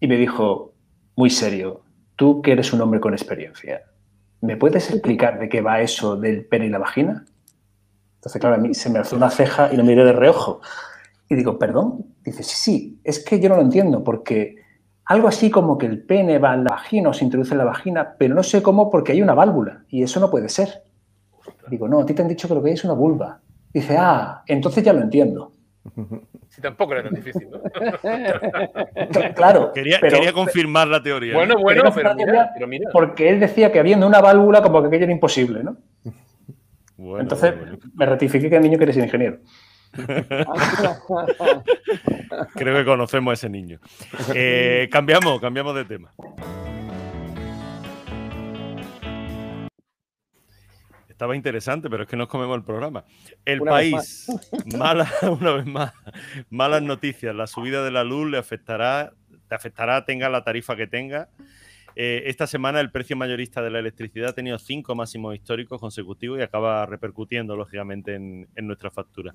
y 0.00 0.06
me 0.08 0.16
dijo, 0.16 0.72
muy 1.16 1.30
serio, 1.30 1.82
tú 2.16 2.40
que 2.42 2.52
eres 2.52 2.72
un 2.72 2.80
hombre 2.80 3.00
con 3.00 3.12
experiencia, 3.12 3.82
¿me 4.40 4.56
puedes 4.56 4.90
explicar 4.90 5.38
de 5.38 5.48
qué 5.48 5.60
va 5.60 5.80
eso 5.80 6.16
del 6.16 6.44
pene 6.46 6.66
y 6.66 6.70
la 6.70 6.78
vagina? 6.78 7.24
Entonces, 8.16 8.40
claro, 8.40 8.56
a 8.56 8.58
mí 8.58 8.74
se 8.74 8.90
me 8.90 8.98
alzó 8.98 9.16
una 9.16 9.30
ceja 9.30 9.70
y 9.72 9.76
lo 9.76 9.84
miré 9.84 10.04
de 10.04 10.12
reojo. 10.12 10.60
Y 11.28 11.34
digo, 11.36 11.58
¿perdón? 11.58 12.06
Dice, 12.24 12.42
sí, 12.42 12.56
sí, 12.56 13.00
es 13.04 13.22
que 13.24 13.38
yo 13.38 13.48
no 13.48 13.56
lo 13.56 13.62
entiendo, 13.62 14.02
porque 14.02 14.56
algo 15.08 15.28
así 15.28 15.50
como 15.50 15.76
que 15.78 15.86
el 15.86 16.02
pene 16.04 16.38
va 16.38 16.54
en 16.54 16.64
la 16.64 16.70
vagina 16.70 17.08
o 17.10 17.12
se 17.12 17.24
introduce 17.24 17.52
en 17.52 17.58
la 17.58 17.64
vagina, 17.64 18.14
pero 18.18 18.34
no 18.34 18.42
sé 18.42 18.62
cómo 18.62 18.90
porque 18.90 19.12
hay 19.12 19.22
una 19.22 19.34
válvula 19.34 19.84
y 19.88 20.02
eso 20.02 20.20
no 20.20 20.30
puede 20.30 20.48
ser. 20.48 20.82
Digo, 21.68 21.88
no, 21.88 22.00
a 22.00 22.06
ti 22.06 22.14
te 22.14 22.22
han 22.22 22.28
dicho 22.28 22.46
que 22.48 22.54
lo 22.54 22.62
que 22.62 22.68
hay 22.68 22.74
es 22.74 22.84
una 22.84 22.94
vulva. 22.94 23.40
Dice, 23.72 23.96
ah, 23.98 24.42
entonces 24.46 24.82
ya 24.84 24.92
lo 24.92 25.00
entiendo. 25.00 25.52
Si 26.50 26.62
tampoco 26.62 26.92
era 26.94 27.04
tan 27.04 27.14
difícil, 27.14 27.48
¿no? 27.50 27.58
Cl- 27.62 29.34
Claro, 29.36 29.70
Quería, 29.72 29.98
pero- 30.00 30.16
quería 30.16 30.32
confirmar 30.32 30.88
la 30.88 31.00
teoría. 31.02 31.34
Bueno, 31.34 31.54
¿no? 31.54 31.60
bueno, 31.60 31.82
Pero 31.94 32.14
mira, 32.16 32.50
pero 32.54 32.66
mira. 32.66 32.90
porque 32.92 33.28
él 33.28 33.38
decía 33.38 33.70
que 33.70 33.78
habiendo 33.78 34.06
una 34.06 34.20
válvula 34.20 34.60
como 34.62 34.80
que 34.80 34.88
aquello 34.88 35.04
era 35.04 35.12
imposible, 35.12 35.62
¿no? 35.62 35.76
Bueno, 36.96 37.20
Entonces 37.22 37.54
bueno. 37.56 37.78
me 37.94 38.06
ratifiqué 38.06 38.50
que 38.50 38.56
el 38.56 38.62
niño 38.62 38.76
quería 38.76 38.92
ser 38.94 39.04
ingeniero. 39.04 39.38
Creo 42.54 42.76
que 42.76 42.84
conocemos 42.84 43.30
a 43.32 43.34
ese 43.34 43.48
niño. 43.48 43.80
Eh, 44.34 44.88
cambiamos, 44.90 45.40
cambiamos 45.40 45.74
de 45.74 45.84
tema. 45.84 46.12
Estaba 51.08 51.34
interesante, 51.34 51.90
pero 51.90 52.04
es 52.04 52.08
que 52.08 52.16
nos 52.16 52.28
comemos 52.28 52.56
el 52.56 52.62
programa. 52.62 53.04
El 53.44 53.62
Una 53.62 53.72
país, 53.72 54.28
mala, 54.76 55.10
una 55.40 55.50
vez 55.50 55.66
más, 55.66 55.92
malas 56.48 56.80
noticias. 56.82 57.34
La 57.34 57.48
subida 57.48 57.82
de 57.82 57.90
la 57.90 58.04
luz 58.04 58.30
le 58.30 58.38
afectará, 58.38 59.12
te 59.48 59.54
afectará, 59.56 60.04
tenga 60.04 60.28
la 60.28 60.44
tarifa 60.44 60.76
que 60.76 60.86
tenga. 60.86 61.28
Eh, 62.00 62.30
esta 62.30 62.46
semana 62.46 62.78
el 62.78 62.92
precio 62.92 63.16
mayorista 63.16 63.60
de 63.60 63.70
la 63.70 63.80
electricidad 63.80 64.28
ha 64.28 64.32
tenido 64.32 64.56
cinco 64.60 64.94
máximos 64.94 65.34
históricos 65.34 65.80
consecutivos 65.80 66.38
y 66.38 66.42
acaba 66.42 66.86
repercutiendo, 66.86 67.56
lógicamente, 67.56 68.14
en, 68.14 68.46
en 68.54 68.66
nuestra 68.68 68.88
factura. 68.88 69.34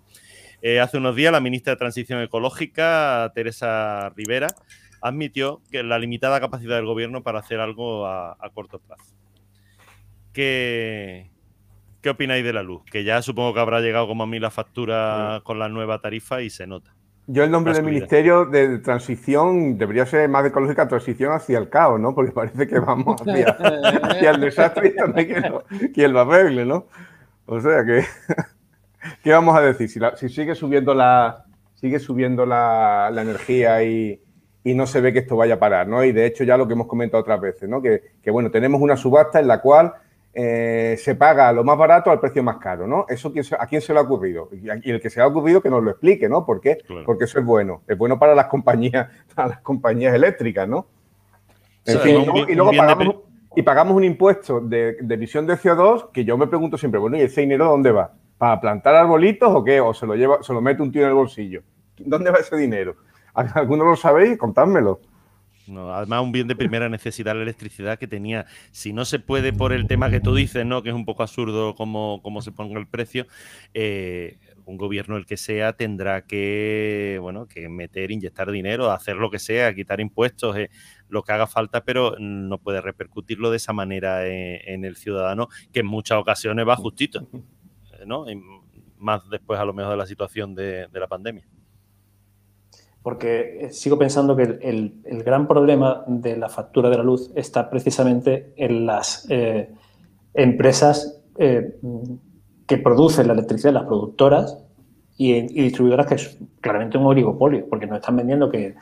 Eh, 0.62 0.80
hace 0.80 0.98
unos 0.98 1.14
días 1.14 1.34
la 1.34 1.42
ministra 1.42 1.74
de 1.74 1.78
Transición 1.78 2.22
Ecológica, 2.22 3.30
Teresa 3.36 4.12
Rivera, 4.16 4.48
admitió 5.02 5.62
que 5.72 5.84
la 5.84 6.00
limitada 6.00 6.40
capacidad 6.40 6.78
del 6.78 6.86
gobierno 6.86 7.22
para 7.22 7.40
hacer 7.40 7.60
algo 7.60 8.08
a, 8.08 8.38
a 8.40 8.50
corto 8.52 8.80
plazo. 8.80 9.14
¿Qué, 10.32 11.32
¿Qué 12.02 12.10
opináis 12.12 12.46
de 12.46 12.54
la 12.54 12.64
luz? 12.64 12.84
Que 12.86 13.04
ya 13.04 13.22
supongo 13.22 13.54
que 13.54 13.60
habrá 13.60 13.82
llegado 13.82 14.08
como 14.08 14.24
a 14.24 14.28
mí 14.28 14.40
la 14.40 14.52
factura 14.52 15.42
con 15.44 15.60
la 15.60 15.68
nueva 15.68 16.00
tarifa 16.00 16.42
y 16.42 16.50
se 16.50 16.66
nota. 16.66 16.93
Yo 17.26 17.44
el 17.44 17.52
nombre 17.52 17.74
del 17.74 17.84
ministerio 17.86 18.46
de 18.46 18.80
transición 18.80 19.78
debería 19.78 20.06
ser 20.06 20.28
más 20.28 20.46
ecológica 20.46 20.88
transición 20.88 21.32
hacia 21.32 21.58
el 21.58 21.70
caos, 21.70 22.00
¿no? 22.00 22.14
Porque 22.14 22.32
parece 22.34 22.68
que 22.68 22.80
vamos 22.80 23.22
hacia, 23.22 23.50
hacia 24.04 24.30
el 24.32 24.42
desastre 24.42 24.94
y 24.96 25.00
no 25.00 25.14
hay 25.16 25.26
quien 25.28 25.42
lo, 25.44 25.64
quien 25.94 26.12
lo 26.14 26.20
arregle, 26.20 26.66
¿no? 26.66 26.86
O 27.46 27.62
sea 27.62 27.86
que, 27.86 28.04
¿qué 29.24 29.32
vamos 29.32 29.56
a 29.56 29.62
decir? 29.62 29.90
Si, 29.90 30.00
la- 30.00 30.16
si 30.18 30.30
sigue 30.30 30.56
subiendo 30.56 30.94
la 30.94 31.46
sigue 31.76 32.00
subiendo 32.00 32.46
la, 32.46 33.10
la 33.12 33.22
energía 33.22 33.84
y, 33.84 34.22
y 34.64 34.74
no 34.74 34.86
se 34.88 35.02
ve 35.02 35.12
que 35.12 35.20
esto 35.20 35.36
vaya 35.36 35.56
a 35.56 35.60
parar, 35.60 35.88
¿no? 35.88 36.04
Y 36.04 36.14
de 36.14 36.26
hecho 36.26 36.44
ya 36.46 36.56
lo 36.58 36.66
que 36.68 36.74
hemos 36.74 36.88
comentado 36.88 37.22
otras 37.22 37.42
veces, 37.42 37.68
¿no? 37.68 37.82
Que, 37.82 38.02
que, 38.22 38.32
bueno, 38.32 38.52
tenemos 38.52 38.80
una 38.82 38.96
subasta 38.96 39.40
en 39.42 39.48
la 39.48 39.60
cual 39.60 39.94
eh, 40.34 40.96
se 41.00 41.16
paga 41.16 41.52
lo 41.52 41.64
más 41.64 41.78
barato 41.78 42.10
al 42.10 42.20
precio 42.20 42.42
más 42.44 42.58
caro, 42.58 42.88
¿no? 42.88 43.06
Eso 43.08 43.32
a 43.60 43.68
quién 43.68 43.82
se 43.82 43.94
le 43.94 44.00
ha 44.00 44.02
ocurrido 44.02 44.50
y, 44.52 44.90
el 44.90 45.00
que 45.00 45.10
se 45.10 45.20
le 45.20 45.24
ha 45.24 45.28
ocurrido 45.28 45.62
que 45.62 45.70
nos 45.70 45.84
lo 45.84 45.92
explique, 45.92 46.28
¿no? 46.28 46.46
¿Por 46.46 46.60
qué? 46.60 46.78
Claro. 46.78 47.04
Porque 47.06 47.26
eso 47.26 47.40
es 47.40 47.46
bueno, 47.46 47.84
es 47.88 47.98
bueno 47.98 48.18
para 48.18 48.34
las 48.34 48.48
compañías, 48.48 49.10
para 49.36 49.50
las 49.50 49.60
compañías 49.62 50.14
eléctricas, 50.14 50.68
¿no? 50.68 50.88
En 51.86 51.94
Sí, 51.96 52.00
fin, 52.00 52.16
un 52.30 52.50
y 52.50 52.56
luego- 52.56 52.72
de 52.72 52.78
pagamos, 52.78 53.16
y 53.56 53.62
pagamos 53.62 53.96
un 53.96 54.04
impuesto 54.04 54.60
de, 54.62 54.98
de 55.02 55.14
emisión 55.16 55.46
de 55.46 55.54
CO2 55.56 56.10
que 56.12 56.26
yo 56.26 56.38
me 56.38 56.48
pregunto 56.48 56.78
siempre, 56.78 57.00
bueno, 57.00 57.18
¿y 57.18 57.22
ese 57.22 57.42
dinero 57.42 57.66
dónde 57.66 57.92
va? 57.92 58.14
¿Para 58.40 58.60
plantar 58.60 58.96
arbolitos 58.96 59.54
o 59.54 59.64
qué? 59.64 59.80
¿O 59.80 59.94
se 59.94 60.08
lo 60.08 60.16
lleva, 60.16 60.42
se 60.42 60.52
lo 60.54 60.62
mete 60.62 60.82
un 60.82 60.92
tío 60.92 61.04
en 61.04 61.10
el 61.10 61.14
bolsillo? 61.14 61.62
¿Dónde 62.00 62.32
va 62.32 62.40
ese 62.40 62.58
dinero? 62.58 62.96
¿Alguno 63.36 63.86
lo 63.86 63.96
sabéis? 63.96 64.38
Contádmelo. 64.38 65.00
No, 65.66 65.94
además, 65.94 66.22
un 66.22 66.32
bien 66.34 66.48
de 66.48 66.56
primera 66.56 66.90
necesidad, 66.90 67.36
la 67.36 67.44
electricidad 67.44 67.98
que 67.98 68.08
tenía. 68.08 68.46
Si 68.72 68.92
no 68.92 69.06
se 69.06 69.20
puede 69.20 69.54
por 69.54 69.72
el 69.72 69.88
tema 69.88 70.10
que 70.10 70.20
tú 70.20 70.36
dices, 70.36 70.66
¿no? 70.66 70.84
Que 70.84 70.90
es 70.90 70.96
un 70.96 71.06
poco 71.06 71.24
absurdo 71.24 71.74
cómo, 71.76 72.22
cómo 72.22 72.42
se 72.42 72.52
ponga 72.52 72.78
el 72.80 72.88
precio, 72.88 73.28
eh, 73.74 74.40
un 74.66 74.78
gobierno 74.78 75.16
el 75.16 75.26
que 75.26 75.38
sea 75.38 75.74
tendrá 75.74 76.26
que, 76.26 77.18
bueno, 77.22 77.48
que 77.48 77.70
meter, 77.70 78.12
inyectar 78.12 78.52
dinero, 78.52 78.92
hacer 78.92 79.16
lo 79.16 79.32
que 79.32 79.40
sea, 79.40 79.74
quitar 79.74 80.02
impuestos, 80.02 80.58
eh, 80.58 80.70
lo 81.08 81.24
que 81.24 81.32
haga 81.32 81.48
falta, 81.48 81.84
pero 81.86 82.16
no 82.20 82.58
puede 82.58 82.82
repercutirlo 82.82 83.50
de 83.50 83.58
esa 83.58 83.72
manera 83.72 84.28
en, 84.28 84.60
en 84.66 84.86
el 84.86 84.98
ciudadano, 84.98 85.48
que 85.72 85.80
en 85.80 85.88
muchas 85.88 86.18
ocasiones 86.18 86.68
va 86.68 86.76
justito, 86.76 87.28
eh, 87.94 88.06
¿no? 88.06 88.30
Y 88.30 88.42
más 88.98 89.30
después 89.30 89.60
a 89.60 89.66
lo 89.66 89.74
mejor 89.74 89.92
de 89.92 89.98
la 89.98 90.08
situación 90.08 90.56
de, 90.56 90.88
de 90.88 91.00
la 91.00 91.08
pandemia. 91.08 91.46
Porque 93.04 93.66
eh, 93.66 93.70
sigo 93.72 94.00
pensando 94.00 94.36
que 94.36 94.44
el, 94.44 94.60
el- 94.62 94.94
el 95.04 95.24
gran 95.24 95.48
problema 95.48 96.04
de 96.08 96.38
la 96.38 96.50
factura 96.50 96.90
de 96.90 96.98
la 96.98 97.04
luz 97.04 97.32
está 97.36 97.70
precisamente 97.70 98.54
en 98.56 98.86
las 98.86 99.28
eh, 99.30 99.70
empresas 100.34 101.22
eh, 101.38 101.76
que 101.82 102.78
que 102.78 102.78
producen 102.78 103.28
la 103.28 103.34
electricidad 103.34 103.74
las 103.74 103.84
productoras 103.84 104.58
y, 105.18 105.42
distribuidoras 105.42 106.08
que 106.08 106.16
es 106.16 106.40
claramente 106.62 106.98
un 106.98 107.06
oligopolio, 107.06 107.68
porque 107.70 107.86
nos 107.86 107.98
están 108.00 108.16
vendiendo 108.16 108.50
que, 108.50 108.76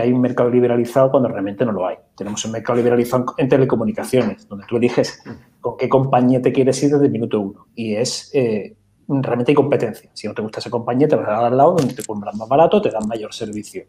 hay 0.00 0.12
un 0.12 0.20
mercado 0.20 0.50
liberalizado 0.50 1.10
cuando 1.10 1.28
realmente 1.28 1.64
no 1.64 1.72
lo 1.72 1.86
hay. 1.86 1.96
Tenemos 2.16 2.44
un 2.44 2.52
mercado 2.52 2.76
liberalizado 2.76 3.34
en 3.36 3.48
telecomunicaciones, 3.48 4.46
donde 4.48 4.64
tú 4.68 4.76
eliges 4.76 5.20
con 5.60 5.76
qué 5.76 5.88
compañía 5.88 6.40
te 6.42 6.52
quieres 6.52 6.80
ir 6.82 6.90
desde 6.90 7.06
el 7.06 7.12
minuto 7.12 7.40
uno. 7.40 7.66
Y 7.74 7.94
es 7.94 8.30
eh, 8.34 8.76
realmente 9.08 9.52
hay 9.52 9.56
competencia. 9.56 10.10
Si 10.12 10.28
no 10.28 10.34
te 10.34 10.42
gusta 10.42 10.60
esa 10.60 10.70
compañía, 10.70 11.08
te 11.08 11.16
vas 11.16 11.28
a 11.28 11.32
dar 11.32 11.44
al 11.46 11.56
lado 11.56 11.72
donde 11.72 11.94
te 11.94 12.04
compras 12.04 12.34
más 12.36 12.48
barato, 12.48 12.80
te 12.80 12.90
dan 12.90 13.08
mayor 13.08 13.32
servicio. 13.32 13.84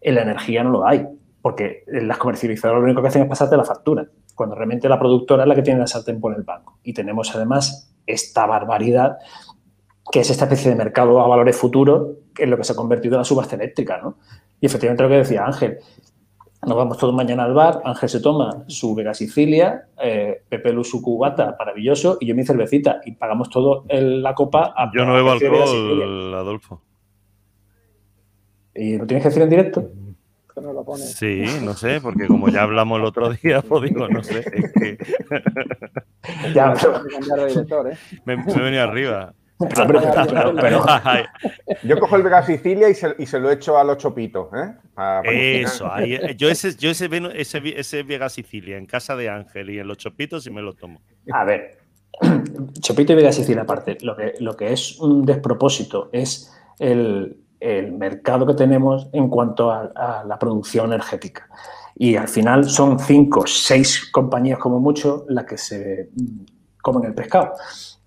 En 0.00 0.14
la 0.14 0.22
energía 0.22 0.62
no 0.62 0.70
lo 0.70 0.86
hay, 0.86 1.06
porque 1.40 1.84
las 1.86 2.18
comercializadoras 2.18 2.80
lo 2.80 2.84
único 2.84 3.02
que 3.02 3.08
hacen 3.08 3.22
es 3.22 3.28
pasarte 3.28 3.56
la 3.56 3.64
factura, 3.64 4.06
cuando 4.34 4.54
realmente 4.54 4.88
la 4.88 4.98
productora 4.98 5.44
es 5.44 5.48
la 5.48 5.54
que 5.54 5.62
tiene 5.62 5.80
la 5.80 5.86
sartén 5.86 6.20
por 6.20 6.34
el 6.34 6.42
banco. 6.42 6.78
Y 6.82 6.92
tenemos 6.92 7.34
además 7.34 7.94
esta 8.06 8.46
barbaridad 8.46 9.18
que 10.10 10.20
es 10.20 10.30
esta 10.30 10.44
especie 10.44 10.70
de 10.70 10.76
mercado 10.76 11.20
a 11.20 11.28
valores 11.28 11.56
futuros, 11.56 12.16
que 12.34 12.42
es 12.44 12.48
lo 12.48 12.56
que 12.56 12.64
se 12.64 12.72
ha 12.72 12.76
convertido 12.76 13.14
en 13.14 13.18
la 13.18 13.24
subasta 13.24 13.54
eléctrica, 13.54 13.98
¿no? 13.98 14.16
Y 14.60 14.66
efectivamente 14.66 15.02
lo 15.02 15.08
que 15.08 15.16
decía 15.16 15.44
Ángel, 15.44 15.78
nos 16.66 16.76
vamos 16.76 16.98
todos 16.98 17.14
mañana 17.14 17.44
al 17.44 17.54
bar, 17.54 17.80
Ángel 17.84 18.08
se 18.08 18.20
toma 18.20 18.64
su 18.66 18.94
Vega 18.94 19.14
Sicilia, 19.14 19.86
eh, 20.02 20.42
Pepe 20.48 20.72
Lu 20.72 20.84
su 20.84 21.00
cubata, 21.00 21.56
maravilloso, 21.58 22.18
y 22.20 22.26
yo 22.26 22.34
mi 22.34 22.44
cervecita, 22.44 23.00
y 23.04 23.12
pagamos 23.12 23.48
todo 23.48 23.84
la 23.88 24.34
copa 24.34 24.74
a 24.76 24.90
Yo 24.94 25.04
no 25.04 25.14
bebo 25.14 25.32
alcohol, 25.32 26.34
Adolfo. 26.34 26.82
¿Y 28.74 28.98
lo 28.98 29.06
tienes 29.06 29.22
que 29.22 29.28
decir 29.30 29.42
en 29.42 29.50
directo? 29.50 29.90
Sí, 30.96 31.44
no 31.62 31.74
sé, 31.74 32.00
porque 32.00 32.26
como 32.26 32.48
ya 32.48 32.62
hablamos 32.62 32.98
el 32.98 33.04
otro 33.04 33.30
día, 33.30 33.62
pues 33.68 33.82
digo, 33.82 34.08
no 34.08 34.22
sé, 34.22 34.40
es 34.40 34.72
que... 34.72 34.98
ya, 36.54 36.74
¿eh? 36.74 37.96
me, 38.24 38.36
me 38.36 38.52
he 38.52 38.60
venido 38.60 38.82
arriba. 38.82 39.34
Yo 41.82 41.98
cojo 41.98 42.16
el 42.16 42.22
Vega 42.22 42.42
Sicilia 42.42 42.88
y 42.88 42.94
se, 42.94 43.14
y 43.18 43.26
se, 43.26 43.38
lo 43.38 43.50
echo 43.50 43.78
a 43.78 43.84
los 43.84 43.98
chopitos. 43.98 44.48
¿eh? 44.54 44.74
Eso, 45.62 45.90
yo, 46.36 46.48
ese, 46.48 46.74
yo 46.76 46.90
ese, 46.90 47.08
ese, 47.34 47.78
ese 47.78 48.02
Vega 48.02 48.28
Sicilia 48.30 48.78
en 48.78 48.86
casa 48.86 49.16
de 49.16 49.28
Ángel 49.28 49.70
y 49.70 49.78
en 49.78 49.86
los 49.86 49.98
chopitos 49.98 50.46
y 50.46 50.50
me 50.50 50.62
lo 50.62 50.72
tomo. 50.74 51.00
A 51.32 51.44
ver, 51.44 51.78
chopito 52.80 53.12
y 53.12 53.16
Vega 53.16 53.32
Sicilia 53.32 53.62
aparte, 53.62 53.98
lo 54.00 54.16
que, 54.16 54.34
lo 54.40 54.56
que 54.56 54.72
es 54.72 54.98
un 54.98 55.26
despropósito 55.26 56.08
es 56.12 56.56
el, 56.78 57.36
el 57.60 57.92
mercado 57.92 58.46
que 58.46 58.54
tenemos 58.54 59.08
en 59.12 59.28
cuanto 59.28 59.70
a, 59.70 60.24
la 60.26 60.38
producción 60.38 60.86
energética. 60.86 61.48
Y 61.96 62.16
al 62.16 62.28
final 62.28 62.64
son 62.64 62.98
cinco, 62.98 63.46
seis 63.46 64.10
compañías 64.10 64.58
como 64.58 64.80
mucho 64.80 65.26
las 65.28 65.44
que 65.44 65.58
se 65.58 66.08
comen 66.80 67.04
el 67.04 67.14
pescado 67.14 67.52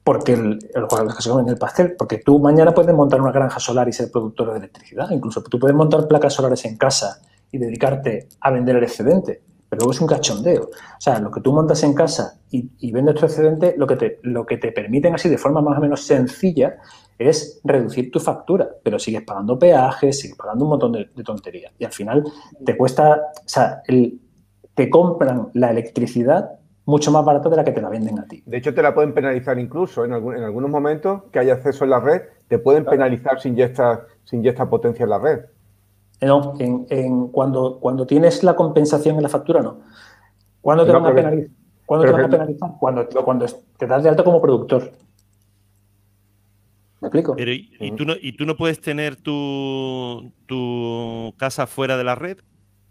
porque 0.04 0.34
el, 0.34 0.60
que 0.60 1.22
se 1.22 1.30
comen 1.30 1.48
el 1.48 1.58
pastel, 1.58 1.96
porque 1.98 2.18
tú 2.18 2.40
mañana 2.40 2.74
puedes 2.74 2.94
montar 2.94 3.22
una 3.22 3.32
granja 3.32 3.60
solar 3.60 3.88
y 3.88 3.94
ser 3.94 4.12
productor 4.12 4.52
de 4.52 4.60
electricidad, 4.60 5.10
incluso 5.12 5.42
tú 5.44 5.60
puedes 5.60 5.76
montar 5.76 6.08
placas 6.08 6.34
solares 6.34 6.66
en 6.66 6.78
casa 6.78 7.22
y 7.52 7.58
dedicarte 7.58 8.28
a 8.42 8.52
vender 8.52 8.76
el 8.76 8.84
excedente, 8.84 9.42
pero 9.70 9.80
luego 9.80 9.92
es 9.92 10.02
un 10.02 10.08
cachondeo. 10.08 10.64
O 10.64 11.02
sea, 11.02 11.20
lo 11.20 11.32
que 11.32 11.40
tú 11.40 11.54
montas 11.54 11.84
en 11.84 11.94
casa 11.94 12.40
y, 12.52 12.92
vendes 12.92 13.16
tu 13.16 13.26
excedente, 13.26 13.76
lo 13.78 13.88
que, 13.88 13.96
te, 13.96 14.20
lo 14.24 14.46
que 14.46 14.58
te 14.58 14.72
permiten 14.72 15.16
así 15.16 15.30
de 15.30 15.38
forma 15.38 15.62
más 15.62 15.78
o 15.78 15.82
menos 15.82 16.04
sencilla 16.04 16.78
es 17.18 17.62
reducir 17.64 18.12
tu 18.12 18.20
factura, 18.20 18.70
pero 18.84 19.00
sigues 19.00 19.24
pagando 19.24 19.58
peajes, 19.58 20.20
sigues 20.20 20.38
pagando 20.38 20.66
un 20.66 20.70
montón 20.72 20.92
de, 20.92 21.06
tonterías. 21.24 21.74
Y 21.80 21.86
al 21.86 21.92
final 21.92 22.24
te 22.66 22.76
cuesta, 22.76 23.22
o 23.38 23.48
sea, 23.48 23.82
el, 23.88 24.20
te 24.74 24.90
compran 24.90 25.50
la 25.54 25.72
electricidad 25.72 26.52
mucho 26.86 27.12
más 27.12 27.24
barato 27.24 27.50
de 27.50 27.56
la 27.58 27.64
que 27.64 27.72
te 27.72 27.82
la 27.82 27.90
venden 27.90 28.20
a 28.20 28.26
ti. 28.26 28.44
De 28.46 28.58
hecho, 28.58 28.74
te 28.74 28.82
la 28.82 28.94
pueden 28.94 29.14
penalizar 29.14 29.58
incluso 29.58 30.04
en, 30.04 30.14
en 30.14 30.44
algunos 30.44 30.70
momentos 30.70 31.24
que 31.32 31.40
haya 31.40 31.54
acceso 31.54 31.84
en 31.86 31.92
la 31.92 32.00
red, 32.00 32.22
te 32.48 32.60
pueden 32.60 32.86
penalizar 32.86 33.40
sin 33.40 33.60
esta 33.60 34.06
sin 34.26 34.46
esta 34.46 34.70
potencia 34.70 35.04
en 35.04 35.10
la 35.10 35.20
red. 35.20 35.40
No, 36.22 36.54
en, 36.60 37.28
cuando, 37.28 37.80
cuando 37.80 38.06
tienes 38.06 38.44
la 38.44 38.56
compensación 38.56 39.18
en 39.18 39.24
la 39.24 39.30
factura, 39.30 39.62
no. 39.62 39.82
¿Cuándo 40.62 40.86
te 40.86 40.92
van 40.94 41.06
a 41.06 41.14
penalizar? 41.14 41.52
¿Cuándo 41.86 42.06
te 42.06 42.12
van 42.14 42.22
a 42.24 42.30
penalizar? 42.30 42.72
Cuando, 42.80 43.08
cuando 43.26 43.46
te 43.78 43.88
das 43.88 44.04
de 44.04 44.10
alta 44.10 44.24
como 44.24 44.42
productor. 44.42 44.92
¿Me 47.02 47.08
explico? 47.10 47.36
Pero, 47.36 47.52
¿y, 47.52 47.94
tú 47.98 48.06
no, 48.06 48.14
¿Y 48.22 48.38
tú 48.38 48.46
no 48.46 48.56
puedes 48.56 48.80
tener 48.80 49.18
tu, 49.18 50.32
tu 50.46 51.34
casa 51.36 51.68
fuera 51.68 51.98
de 51.98 52.06
la 52.06 52.16
red? 52.16 52.38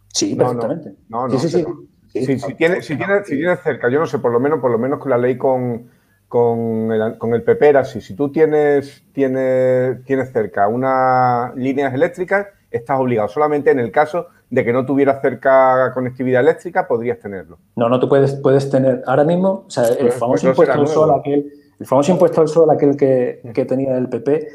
Sí, 0.09 0.34
perfectamente. 0.34 0.95
No, 1.09 1.26
no, 1.26 1.38
sí, 1.38 1.49
sí, 1.49 1.61
sí. 1.61 1.64
Si, 2.12 2.54
tienes, 2.54 2.86
si, 2.86 2.96
tienes, 2.96 3.26
si 3.26 3.36
tienes 3.36 3.60
cerca, 3.62 3.88
yo 3.88 3.98
no 3.98 4.06
sé, 4.06 4.18
por 4.18 4.32
lo 4.32 4.40
menos, 4.40 4.60
por 4.60 4.70
lo 4.70 4.78
menos 4.78 4.98
con 4.98 5.10
la 5.10 5.18
ley 5.18 5.38
con, 5.38 5.88
con 6.28 6.92
el, 6.92 7.18
con 7.18 7.34
el 7.34 7.42
PP 7.42 7.76
así. 7.76 8.00
Si 8.00 8.14
tú 8.14 8.30
tienes, 8.30 9.02
tienes, 9.12 10.04
tienes 10.04 10.32
cerca 10.32 10.68
unas 10.68 11.54
líneas 11.56 11.94
eléctricas, 11.94 12.48
estás 12.70 13.00
obligado. 13.00 13.28
Solamente 13.28 13.70
en 13.70 13.78
el 13.78 13.90
caso 13.90 14.26
de 14.50 14.64
que 14.64 14.72
no 14.72 14.84
tuvieras 14.84 15.22
cerca 15.22 15.90
conectividad 15.94 16.42
eléctrica, 16.42 16.86
podrías 16.86 17.18
tenerlo. 17.18 17.58
No, 17.76 17.88
no, 17.88 17.98
tú 17.98 18.08
puedes, 18.08 18.34
puedes 18.34 18.68
tener 18.68 19.02
ahora 19.06 19.24
mismo, 19.24 19.64
o 19.66 19.70
sea, 19.70 19.88
el 19.88 19.96
pues, 19.96 20.14
famoso 20.14 20.42
pues 20.42 20.44
impuesto 20.44 20.80
al 20.80 20.88
sol, 20.88 21.10
aquel 21.18 21.52
el 21.82 21.86
famoso 21.86 22.12
impuesto 22.12 22.40
al 22.40 22.46
sol, 22.46 22.70
aquel 22.70 22.96
que, 22.96 23.66
tenía 23.68 23.96
el 23.96 24.08
PP, 24.08 24.48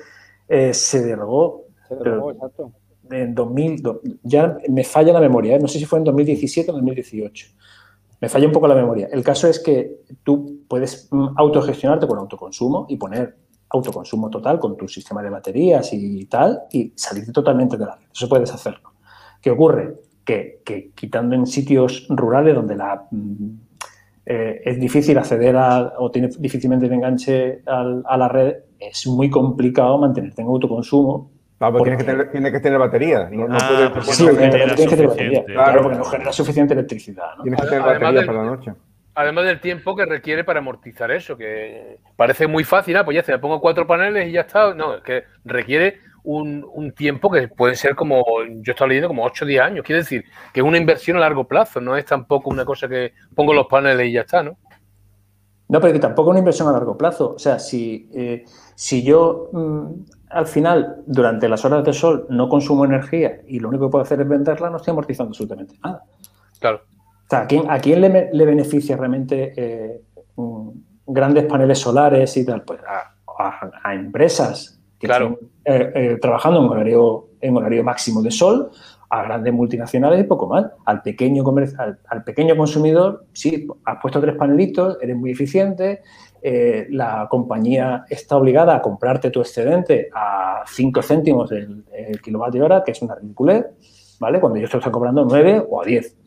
eh, 0.48 0.74
se 0.74 1.04
derogó. 1.04 1.66
Se 1.86 1.96
derogó, 1.96 2.32
exacto. 2.32 2.72
En 3.12 3.34
2000, 3.36 3.84
ya 4.24 4.58
me 4.70 4.84
falla 4.84 5.14
la 5.14 5.20
memoria, 5.20 5.56
¿eh? 5.56 5.60
no 5.60 5.68
sé 5.68 5.80
si 5.80 5.86
fue 5.86 6.00
en 6.00 6.06
2017 6.06 6.72
o 6.72 6.74
2018. 6.74 7.48
Me 8.20 8.30
falla 8.30 8.48
un 8.48 8.54
poco 8.54 8.68
la 8.68 8.76
memoria. 8.76 9.08
El 9.12 9.24
caso 9.24 9.48
es 9.48 9.60
que 9.60 10.02
tú 10.24 10.62
puedes 10.68 11.08
mm, 11.12 11.30
autogestionarte 11.36 12.08
con 12.08 12.18
autoconsumo 12.18 12.88
y 12.90 12.98
poner 12.98 13.38
autoconsumo 13.70 14.30
total 14.30 14.60
con 14.60 14.78
tu 14.78 14.88
sistema 14.88 15.22
de 15.22 15.30
baterías 15.30 15.92
y 15.94 16.26
tal 16.26 16.64
y 16.72 16.94
salirte 16.96 17.32
totalmente 17.32 17.78
de 17.78 17.86
la 17.86 17.96
red. 17.96 18.06
Eso 18.14 18.28
puedes 18.28 18.52
hacerlo. 18.52 18.94
¿Qué 19.42 19.52
ocurre? 19.52 19.96
Que, 20.26 20.92
quitando 20.94 21.36
en 21.36 21.46
sitios 21.46 22.06
rurales 22.10 22.56
donde 22.56 22.76
la 22.76 23.08
mm, 23.12 23.50
eh, 24.26 24.62
es 24.66 24.80
difícil 24.80 25.18
acceder 25.18 25.56
a, 25.56 25.94
o 26.00 26.12
tiene 26.12 26.30
difícilmente 26.40 26.88
el 26.88 26.94
enganche 26.94 27.62
a 27.66 28.18
la 28.18 28.28
red, 28.28 28.56
es 28.80 29.08
muy 29.08 29.30
complicado 29.30 29.98
mantenerte 29.98 30.42
en 30.42 30.48
autoconsumo. 30.48 31.32
Claro, 31.58 31.74
porque 31.74 31.96
tienes 31.96 32.06
que 32.06 32.32
tener, 32.32 32.52
que 32.52 32.60
tener 32.60 32.80
batería. 32.80 33.30
No, 33.32 33.48
no 33.48 33.58
ah, 33.60 33.92
puedes, 33.94 34.16
sí, 34.16 34.28
tienes 34.28 34.76
que 34.76 34.88
tener 34.88 35.08
batería. 35.08 35.46
Claro, 35.46 35.82
porque 35.82 35.98
no 35.98 36.04
genera 36.04 36.32
suficiente 36.32 36.74
electricidad. 36.74 37.30
Tienes 37.42 37.60
que 37.62 37.68
tener 37.68 37.82
batería 37.82 38.26
para 38.26 38.44
la 38.44 38.50
noche. 38.52 38.74
Además 39.16 39.46
del 39.46 39.60
tiempo 39.60 39.96
que 39.96 40.06
requiere 40.06 40.44
para 40.44 40.60
amortizar 40.60 41.10
eso, 41.10 41.36
que 41.36 41.98
parece 42.16 42.46
muy 42.46 42.64
fácil, 42.64 42.96
ah, 42.98 43.04
pues 43.04 43.16
ya 43.16 43.24
se 43.24 43.32
le 43.32 43.40
pongo 43.40 43.60
cuatro 43.60 43.88
paneles 43.88 44.30
y 44.30 44.34
ya 44.34 44.42
está. 44.42 44.76
No, 44.76 44.96
es 44.96 45.02
que 45.02 45.24
requiere 45.44 46.00
un, 46.24 46.94
tiempo 46.96 47.32
que 47.32 47.48
puede 47.48 47.76
ser 47.76 47.96
como, 47.96 48.24
yo 48.62 48.72
estaba 48.74 48.90
leyendo, 48.90 49.08
como 49.08 49.24
8 49.24 49.46
o 49.46 49.48
10 49.48 49.62
años. 49.62 49.86
Quiere 49.86 50.02
decir 50.02 50.26
que 50.54 50.60
es 50.60 50.66
una 50.66 50.78
inversión 50.78 51.18
a 51.18 51.22
largo 51.22 51.48
plazo, 51.48 51.82
no 51.82 51.96
es 51.96 52.06
tampoco 52.06 52.50
una 52.50 52.66
cosa 52.66 52.88
que 52.88 53.14
pongo 53.34 53.54
los 53.54 53.68
paneles 53.68 54.10
y 54.10 54.12
ya 54.12 54.22
está, 54.22 54.44
¿no? 54.44 54.58
No, 55.70 55.82
pero 55.82 55.94
que 55.94 56.00
tampoco 56.00 56.30
es 56.30 56.32
una 56.32 56.40
inversión 56.40 56.68
a 56.68 56.72
largo 56.72 56.98
plazo. 56.98 57.34
O 57.34 57.40
sea, 57.40 57.60
si, 57.60 58.10
eh, 58.14 58.46
si 58.76 59.04
yo 59.04 59.50
mm, 59.52 59.92
al 60.30 60.48
final, 60.48 61.04
durante 61.06 61.48
las 61.48 61.64
horas 61.66 61.84
de 61.84 61.94
sol, 61.94 62.26
no 62.30 62.50
consumo 62.50 62.86
energía 62.86 63.42
y 63.48 63.60
lo 63.60 63.70
único 63.70 63.88
que 63.88 63.92
puedo 63.92 64.04
hacer 64.04 64.22
es 64.22 64.28
venderla, 64.28 64.70
no 64.70 64.78
estoy 64.78 64.92
amortizando 64.92 65.30
absolutamente 65.30 65.76
nada. 65.84 66.04
Claro. 66.60 66.82
O 67.26 67.30
sea, 67.30 67.40
¿a 67.42 67.48
quién, 67.48 67.70
a 67.70 67.80
quién 67.80 68.02
le, 68.02 68.46
beneficia 68.46 68.96
realmente 68.98 69.54
eh, 69.56 70.02
grandes 71.06 71.46
paneles 71.46 71.80
solares 71.80 72.36
y 72.38 72.46
tal? 72.46 72.64
Pues 72.64 72.80
a 72.88 73.94
empresas 73.94 74.78
claro. 75.00 75.40
Eh, 75.66 75.92
eh, 75.96 76.18
trabajando 76.22 76.60
en 76.60 76.70
horario, 76.70 77.28
en 77.42 77.58
horario 77.58 77.84
máximo 77.84 78.22
de 78.22 78.32
sol, 78.32 78.72
a 79.10 79.24
grandes 79.24 79.54
multinacionales 79.54 80.22
y 80.22 80.24
poco 80.24 80.48
más. 80.48 80.66
Al 80.86 81.02
pequeño, 81.02 81.44
al, 82.10 82.24
pequeño 82.24 82.58
consumidor, 82.58 83.26
sí, 83.34 83.68
has 83.86 83.98
puesto 84.02 84.20
tres 84.20 84.36
panelitos, 84.36 84.98
eres 85.02 85.16
muy 85.16 85.32
eficiente, 85.32 86.02
eh, 86.42 86.88
la 86.90 87.28
compañía 87.30 88.06
está 88.10 88.38
obligada 88.38 88.76
a 88.76 88.82
comprarte 88.82 89.30
tu 89.30 89.42
excedente 89.42 90.10
a 90.14 90.64
5 90.66 91.02
céntimos 91.02 91.50
del, 91.50 91.84
kilovatio 92.24 92.66
hora, 92.66 92.84
que 92.84 92.92
es 92.92 93.02
una 93.02 93.16
ridiculez, 93.16 93.66
¿vale? 94.20 94.40
Cuando 94.40 94.60
yo 94.60 94.70
te 94.70 94.78
estoy 94.78 94.92
cobrando 94.92 95.26
9 95.26 95.66
o 95.70 95.82
a 95.82 95.86
10. 95.86 96.18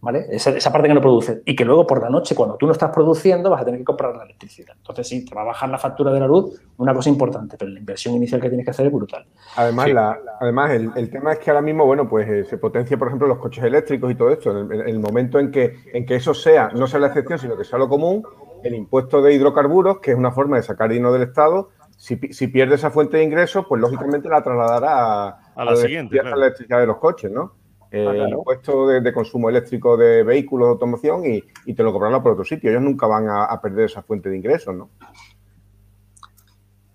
¿vale? 0.00 0.26
Esa, 0.30 0.72
parte 0.72 0.88
que 0.88 0.94
no 0.94 1.00
produce. 1.00 1.42
Y 1.44 1.56
que 1.56 1.64
luego 1.64 1.86
por 1.86 2.02
la 2.02 2.08
noche, 2.08 2.34
cuando 2.34 2.56
tú 2.56 2.66
no 2.66 2.72
estás 2.72 2.90
produciendo, 2.90 3.50
vas 3.50 3.62
a 3.62 3.64
tener 3.64 3.80
que 3.80 3.84
comprar 3.84 4.14
la 4.16 4.24
electricidad. 4.24 4.74
Entonces, 4.76 5.08
sí, 5.08 5.24
te 5.24 5.34
va 5.34 5.42
a 5.42 5.44
bajar 5.44 5.68
la 5.68 5.78
factura 5.78 6.12
de 6.12 6.20
la 6.20 6.26
luz, 6.26 6.60
una 6.76 6.94
cosa 6.94 7.08
importante, 7.08 7.56
pero 7.58 7.70
la 7.70 7.78
inversión 7.78 8.14
inicial 8.14 8.40
que 8.40 8.48
tienes 8.48 8.64
que 8.64 8.70
hacer 8.70 8.86
es 8.86 8.92
brutal. 8.92 9.26
Además, 9.56 10.16
además 10.40 10.70
el, 10.72 11.10
tema 11.10 11.32
es 11.32 11.38
que 11.38 11.50
ahora 11.50 11.62
mismo, 11.62 11.84
bueno, 11.84 12.08
pues 12.08 12.28
eh, 12.28 12.44
se 12.44 12.58
potencia, 12.58 12.96
por 12.96 13.08
ejemplo, 13.08 13.26
los 13.26 13.38
coches 13.38 13.64
eléctricos 13.64 14.10
y 14.10 14.14
todo 14.14 14.30
esto. 14.30 14.56
En 14.58 14.72
el, 14.72 14.98
momento 14.98 15.38
en 15.38 15.50
que, 15.50 15.76
en 15.92 16.06
que 16.06 16.16
eso 16.16 16.34
sea, 16.34 16.70
no 16.74 16.86
sea 16.86 17.00
la 17.00 17.08
excepción, 17.08 17.38
sino 17.38 17.56
que 17.56 17.64
sea 17.64 17.78
lo 17.78 17.88
común, 17.88 18.22
el 18.62 18.74
impuesto 18.74 19.22
de 19.22 19.34
hidrocarburos, 19.34 20.00
que 20.00 20.12
es 20.12 20.16
una 20.16 20.32
forma 20.32 20.56
de 20.56 20.62
sacar 20.62 20.90
dinero 20.90 21.12
del 21.12 21.22
Estado, 21.22 21.70
si, 21.98 22.16
pierde 22.16 22.76
esa 22.76 22.90
fuente 22.90 23.16
de 23.16 23.24
ingresos, 23.24 23.66
pues 23.68 23.80
lógicamente 23.80 24.28
la 24.28 24.42
trasladará 24.42 25.38
a, 25.54 25.64
la, 25.64 25.76
siguiente, 25.76 26.20
a 26.20 26.22
la 26.22 26.46
electricidad 26.46 26.78
de 26.78 26.86
los 26.86 26.98
coches, 26.98 27.30
¿no? 27.30 27.54
Ah, 27.90 28.12
el 28.14 28.28
impuesto 28.28 28.86
de, 28.86 29.12
consumo 29.12 29.48
eléctrico 29.48 29.96
de 29.96 30.22
vehículos 30.22 30.68
de 30.68 30.72
automoción 30.72 31.22
y, 31.24 31.74
te 31.74 31.82
lo 31.82 31.92
cobrarán 31.92 32.22
por 32.22 32.32
otro 32.32 32.44
sitio. 32.44 32.70
Ellos 32.70 32.82
nunca 32.82 33.06
van 33.06 33.28
a, 33.28 33.60
perder 33.60 33.86
esa 33.86 34.02
fuente 34.02 34.28
de 34.28 34.36
ingresos, 34.36 34.74
¿no? 34.76 34.90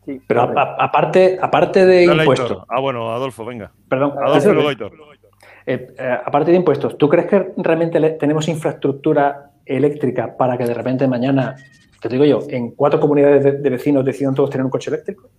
Sí, 0.06 0.22
Pero 0.28 0.42
a- 0.42 0.48
correcto. 0.48 0.62
a- 0.62 0.86
aparte, 0.86 1.40
aparte 1.42 1.86
de 1.86 2.06
Dale, 2.08 2.24
impuestos, 2.24 2.52
Aitor. 2.52 2.66
Ah, 2.70 2.80
bueno, 2.80 3.12
Adolfo, 3.12 3.44
venga. 3.44 3.72
perdón, 3.90 4.14
Adolfo 4.24 4.52
y 4.52 4.54
luego 4.54 4.72
eh, 5.66 5.96
eh, 5.98 6.18
aparte 6.26 6.52
de 6.52 6.58
impuestos, 6.58 6.98
¿tú 6.98 7.10
crees 7.10 7.28
que 7.28 7.54
realmente 7.58 8.00
le- 8.00 8.12
tenemos 8.12 8.48
infraestructura 8.48 9.53
eléctrica 9.66 10.36
para 10.38 10.58
que 10.58 10.66
de 10.66 10.74
repente 10.74 11.08
mañana, 11.08 11.56
te 12.02 12.10
digo 12.10 12.26
yo, 12.26 12.40
en 12.50 12.72
cuatro 12.72 13.00
comunidades 13.00 13.44
de, 13.44 13.52
de 13.54 13.70
vecinos 13.70 14.04
decidan 14.06 14.34
todos 14.36 14.50
tener 14.50 14.66
un 14.66 14.72
coche 14.72 14.90
eléctrico? 14.90 15.30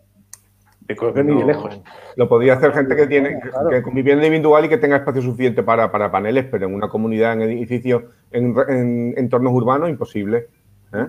Me 0.87 0.95
creo 0.95 1.15
que 1.15 1.25
ni 1.25 1.33
de 1.35 1.41
No, 1.41 1.47
lejos. 1.47 1.81
Lo 2.17 2.29
podría 2.29 2.55
hacer 2.55 2.73
gente 2.73 2.95
que 2.95 3.07
tiene 3.07 3.41
Claro. 3.41 3.71
que 3.71 3.83
con 3.83 3.95
vivienda 3.95 4.27
individual 4.27 4.67
y 4.67 4.69
que 4.69 4.77
tenga 4.77 4.97
espacio 4.97 5.23
suficiente 5.23 5.63
para, 5.63 5.91
para 5.91 6.11
paneles, 6.11 6.45
pero 6.51 6.67
en 6.67 6.75
una 6.75 6.89
comunidad, 6.89 7.33
en 7.33 7.41
edificios, 7.43 8.03
en, 8.31 8.55
en 8.69 9.15
entornos 9.17 9.53
urbanos, 9.55 9.89
imposible. 9.89 10.49
¿eh? 10.93 11.07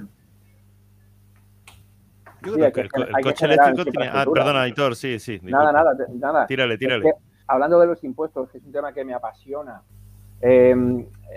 Yo 2.43 2.53
creo 2.53 2.65
que 2.67 2.71
que 2.71 2.81
el, 2.81 2.89
que 3.07 3.21
coche 3.23 3.45
eléctrico 3.45 3.83
tiene. 3.83 4.07
Ah, 4.11 4.25
perdona, 4.31 4.61
Aitor, 4.61 4.95
sí, 4.95 5.19
sí. 5.19 5.39
Nada, 5.43 5.71
nada, 5.71 5.93
nada. 6.13 6.45
Tírale, 6.47 6.75
Es 6.75 6.79
tírale. 6.79 7.03
que, 7.03 7.11
hablando 7.47 7.79
de 7.79 7.87
los 7.87 8.03
impuestos, 8.03 8.49
que 8.51 8.59
es 8.59 8.63
un 8.63 8.71
tema 8.71 8.93
que 8.93 9.03
me 9.03 9.13
apasiona, 9.13 9.81
eh, 10.41 10.73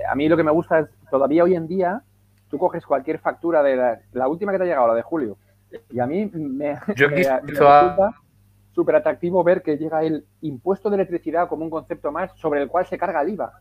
a 0.08 0.14
mí 0.14 0.28
lo 0.28 0.36
que 0.36 0.42
me 0.44 0.50
gusta 0.52 0.80
es, 0.80 0.86
todavía 1.10 1.44
hoy 1.44 1.54
en 1.54 1.66
día, 1.66 2.02
tú 2.50 2.58
coges 2.58 2.84
cualquier 2.86 3.18
factura 3.18 3.62
de 3.62 3.76
la, 3.76 4.00
la 4.12 4.28
última 4.28 4.52
que 4.52 4.58
te 4.58 4.64
ha 4.64 4.66
llegado, 4.66 4.88
la 4.88 4.94
de 4.94 5.02
julio, 5.02 5.36
y 5.90 6.00
a 6.00 6.06
mí 6.06 6.30
me, 6.32 6.78
Yo 6.96 7.08
me- 7.10 7.16
resulta 7.42 8.10
súper 8.72 8.96
atractivo 8.96 9.42
ver 9.44 9.62
que 9.62 9.76
llega 9.76 10.02
el 10.04 10.24
impuesto 10.42 10.88
de 10.88 10.96
electricidad 10.96 11.48
como 11.48 11.64
un 11.64 11.70
concepto 11.70 12.12
más 12.12 12.30
sobre 12.36 12.62
el 12.62 12.68
cual 12.68 12.86
se 12.86 12.96
carga 12.96 13.22
el 13.22 13.30
IVA. 13.30 13.52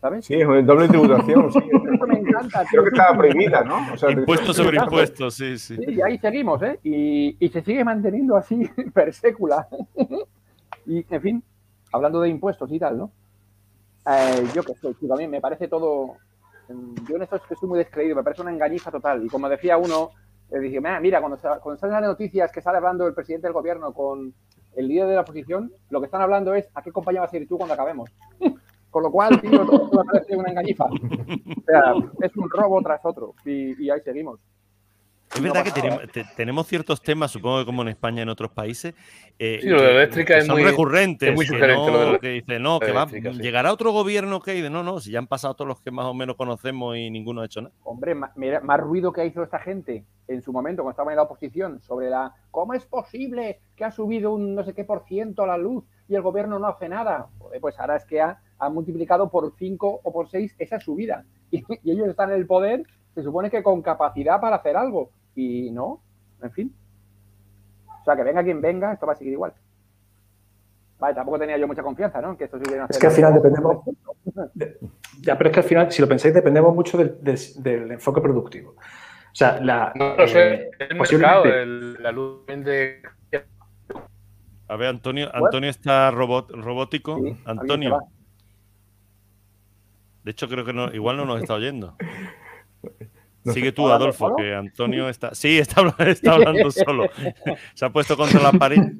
¿Sabes? 0.00 0.24
Sí, 0.24 0.34
es 0.34 0.66
doble 0.66 0.88
tributación. 0.88 1.52
sí. 1.52 1.58
Eso 1.58 2.06
me 2.06 2.18
encanta. 2.18 2.64
Creo 2.70 2.82
que 2.84 2.88
estaba 2.88 3.18
prohibida, 3.18 3.62
¿no? 3.62 3.92
O 3.92 3.96
sea, 3.98 4.10
Impuesto 4.10 4.54
sobre 4.54 4.78
impuestos, 4.78 5.34
sí, 5.34 5.58
sí. 5.58 5.76
Sí, 5.76 5.84
y 5.92 6.00
ahí 6.00 6.16
seguimos, 6.18 6.62
¿eh? 6.62 6.80
Y, 6.82 7.36
y 7.38 7.48
se 7.50 7.60
sigue 7.62 7.84
manteniendo 7.84 8.34
así 8.34 8.62
per 8.94 9.12
sécula. 9.12 9.68
y, 10.86 11.04
en 11.14 11.20
fin, 11.20 11.42
hablando 11.92 12.22
de 12.22 12.30
impuestos 12.30 12.72
y 12.72 12.78
tal, 12.78 12.96
¿no? 12.96 13.10
Eh, 14.10 14.46
yo 14.54 14.62
qué 14.62 14.72
sé, 14.74 14.94
tío, 14.94 15.12
a 15.12 15.16
mí 15.18 15.28
me 15.28 15.40
parece 15.40 15.68
todo... 15.68 16.16
mm, 16.72 16.94
Yo 17.08 17.16
en 17.16 17.22
esto 17.22 17.36
es 17.36 17.42
que 17.42 17.54
estoy 17.54 17.68
muy 17.68 17.78
descreído, 17.78 18.16
me 18.16 18.22
parece 18.22 18.42
una 18.42 18.52
engañiza 18.52 18.90
total. 18.90 19.24
Y 19.24 19.28
como 19.28 19.48
decía 19.48 19.76
uno, 19.76 20.10
eh, 20.50 20.58
dije, 20.58 20.80
"Ah, 20.84 21.00
mira, 21.00 21.20
cuando, 21.20 21.38
cuando 21.38 21.76
salen 21.78 21.94
las 22.00 22.02
noticias 22.10 22.50
que 22.52 22.60
sale 22.60 22.78
hablando 22.78 23.06
el 23.06 23.14
presidente 23.14 23.46
del 23.46 23.54
gobierno 23.54 23.92
con 23.92 24.32
el 24.76 24.88
líder 24.88 25.08
de 25.08 25.14
la 25.14 25.20
oposición, 25.22 25.72
lo 25.90 26.00
que 26.00 26.06
están 26.06 26.22
hablando 26.22 26.54
es 26.54 26.68
a 26.74 26.82
qué 26.82 26.92
compañía 26.92 27.20
vas 27.22 27.32
a 27.32 27.36
ir 27.36 27.48
tú 27.48 27.56
cuando 27.56 27.74
acabemos. 27.74 28.10
Con 28.90 29.04
lo 29.04 29.12
cual, 29.12 29.40
tío, 29.40 29.64
me 29.64 30.04
parece 30.04 30.36
una 30.36 30.50
engañifa. 30.50 30.86
O 30.86 31.62
sea, 31.64 31.94
es 32.22 32.36
un 32.36 32.50
robo 32.50 32.82
tras 32.82 33.00
otro. 33.04 33.34
Y 33.44 33.88
ahí 33.88 34.00
seguimos. 34.00 34.40
Es 35.34 35.40
verdad 35.42 35.62
que 35.64 35.70
tenemos, 35.70 36.02
te- 36.12 36.24
tenemos 36.36 36.66
ciertos 36.66 37.00
temas, 37.02 37.30
supongo 37.30 37.60
que 37.60 37.66
como 37.66 37.82
en 37.82 37.88
España 37.88 38.18
y 38.18 38.22
en 38.22 38.28
otros 38.30 38.50
países, 38.50 38.94
eh, 39.38 39.58
Sí, 39.62 39.68
lo 39.68 39.76
de 39.80 39.82
la 39.82 39.88
que- 39.90 39.96
eléctrica 39.96 40.34
que 40.34 40.40
es 40.40 40.46
son 40.46 40.56
muy- 40.56 40.64
recurrentes. 40.64 41.28
es 41.28 41.34
muy 41.36 41.46
que 41.46 41.58
no- 41.58 41.88
lo 41.90 41.98
de 42.06 42.12
la- 42.12 42.18
que 42.18 42.28
dice, 42.30 42.58
no, 42.58 42.80
que 42.80 42.86
la 42.88 42.92
va, 42.92 43.02
eléctrica, 43.02 43.32
sí. 43.32 43.38
llegará 43.40 43.72
otro 43.72 43.92
gobierno 43.92 44.40
que 44.40 44.52
dice, 44.52 44.70
no, 44.70 44.82
no, 44.82 44.98
si 45.00 45.12
ya 45.12 45.18
han 45.20 45.28
pasado 45.28 45.54
todos 45.54 45.68
los 45.68 45.80
que 45.80 45.90
más 45.92 46.06
o 46.06 46.14
menos 46.14 46.36
conocemos 46.36 46.96
y 46.96 47.10
ninguno 47.10 47.42
ha 47.42 47.46
hecho 47.46 47.62
nada. 47.62 47.74
Hombre, 47.84 48.14
ma- 48.14 48.32
mira, 48.34 48.60
más 48.60 48.80
ruido 48.80 49.12
que 49.12 49.24
hizo 49.24 49.42
esta 49.42 49.60
gente 49.60 50.04
en 50.26 50.42
su 50.42 50.52
momento 50.52 50.82
cuando 50.82 50.92
estaba 50.94 51.12
en 51.12 51.16
la 51.16 51.22
oposición 51.22 51.80
sobre 51.80 52.10
la 52.10 52.34
cómo 52.50 52.74
es 52.74 52.84
posible 52.86 53.60
que 53.76 53.84
ha 53.84 53.90
subido 53.92 54.32
un 54.34 54.54
no 54.54 54.64
sé 54.64 54.74
qué 54.74 54.84
por 54.84 55.04
ciento 55.06 55.46
la 55.46 55.56
luz 55.58 55.84
y 56.08 56.16
el 56.16 56.22
gobierno 56.22 56.58
no 56.58 56.66
hace 56.66 56.88
nada. 56.88 57.28
Pues 57.60 57.78
ahora 57.78 57.96
es 57.96 58.04
que 58.04 58.20
ha, 58.20 58.40
ha 58.58 58.68
multiplicado 58.68 59.30
por 59.30 59.52
5 59.56 60.00
o 60.02 60.12
por 60.12 60.28
6 60.28 60.54
esa 60.58 60.80
subida. 60.80 61.24
Y, 61.52 61.64
y 61.82 61.90
ellos 61.92 62.06
están 62.08 62.30
en 62.30 62.36
el 62.36 62.46
poder, 62.46 62.84
se 63.14 63.24
supone 63.24 63.50
que 63.50 63.60
con 63.64 63.82
capacidad 63.82 64.40
para 64.40 64.56
hacer 64.56 64.76
algo. 64.76 65.10
Y 65.34 65.70
no, 65.70 66.00
en 66.42 66.50
fin. 66.52 66.74
O 68.00 68.04
sea, 68.04 68.16
que 68.16 68.22
venga 68.24 68.42
quien 68.42 68.60
venga, 68.60 68.92
esto 68.92 69.06
va 69.06 69.12
a 69.12 69.16
seguir 69.16 69.32
igual. 69.34 69.52
Vale, 70.98 71.14
tampoco 71.14 71.38
tenía 71.38 71.56
yo 71.56 71.66
mucha 71.66 71.82
confianza, 71.82 72.20
¿no? 72.20 72.36
Que 72.36 72.44
esto 72.44 72.58
siguiera 72.58 72.86
Es 72.88 72.98
que 72.98 73.06
al 73.06 73.12
final 73.12 73.32
dependemos. 73.34 73.84
de- 74.54 74.78
ya, 75.22 75.36
pero 75.38 75.48
es 75.50 75.54
que 75.54 75.60
al 75.60 75.66
final, 75.66 75.92
si 75.92 76.02
lo 76.02 76.08
pensáis, 76.08 76.34
dependemos 76.34 76.74
mucho 76.74 76.98
del, 76.98 77.16
del- 77.22 77.38
del 77.62 77.92
enfoque 77.92 78.20
productivo. 78.20 78.72
O 78.72 79.34
sea, 79.34 79.60
la. 79.60 79.92
No 79.94 80.16
lo 80.16 80.26
sé, 80.28 80.54
eh, 80.54 80.70
el 80.90 80.96
mercado, 80.98 81.44
el- 81.44 82.02
la 82.02 82.12
luz 82.12 82.44
de... 82.46 83.02
A 84.68 84.76
ver, 84.76 84.88
Antonio, 84.88 85.34
Antonio 85.34 85.68
está 85.70 86.10
robot, 86.10 86.50
robótico. 86.52 87.16
Sí, 87.18 87.36
Antonio, 87.44 87.98
de 90.22 90.30
hecho 90.30 90.48
creo 90.48 90.64
que 90.64 90.72
no, 90.72 90.92
igual 90.92 91.16
no 91.16 91.24
nos 91.24 91.40
está 91.40 91.54
oyendo. 91.54 91.96
No 93.42 93.54
Sigue 93.54 93.72
tú, 93.72 93.82
¿Hablando 93.84 94.04
Adolfo, 94.04 94.24
solo? 94.26 94.36
que 94.36 94.54
Antonio 94.54 95.08
está. 95.08 95.34
Sí, 95.34 95.58
está, 95.58 95.82
está 96.06 96.32
hablando 96.34 96.70
solo. 96.70 97.06
Se 97.74 97.84
ha 97.86 97.90
puesto 97.90 98.16
contra 98.16 98.40
la 98.42 98.52
pared 98.52 98.92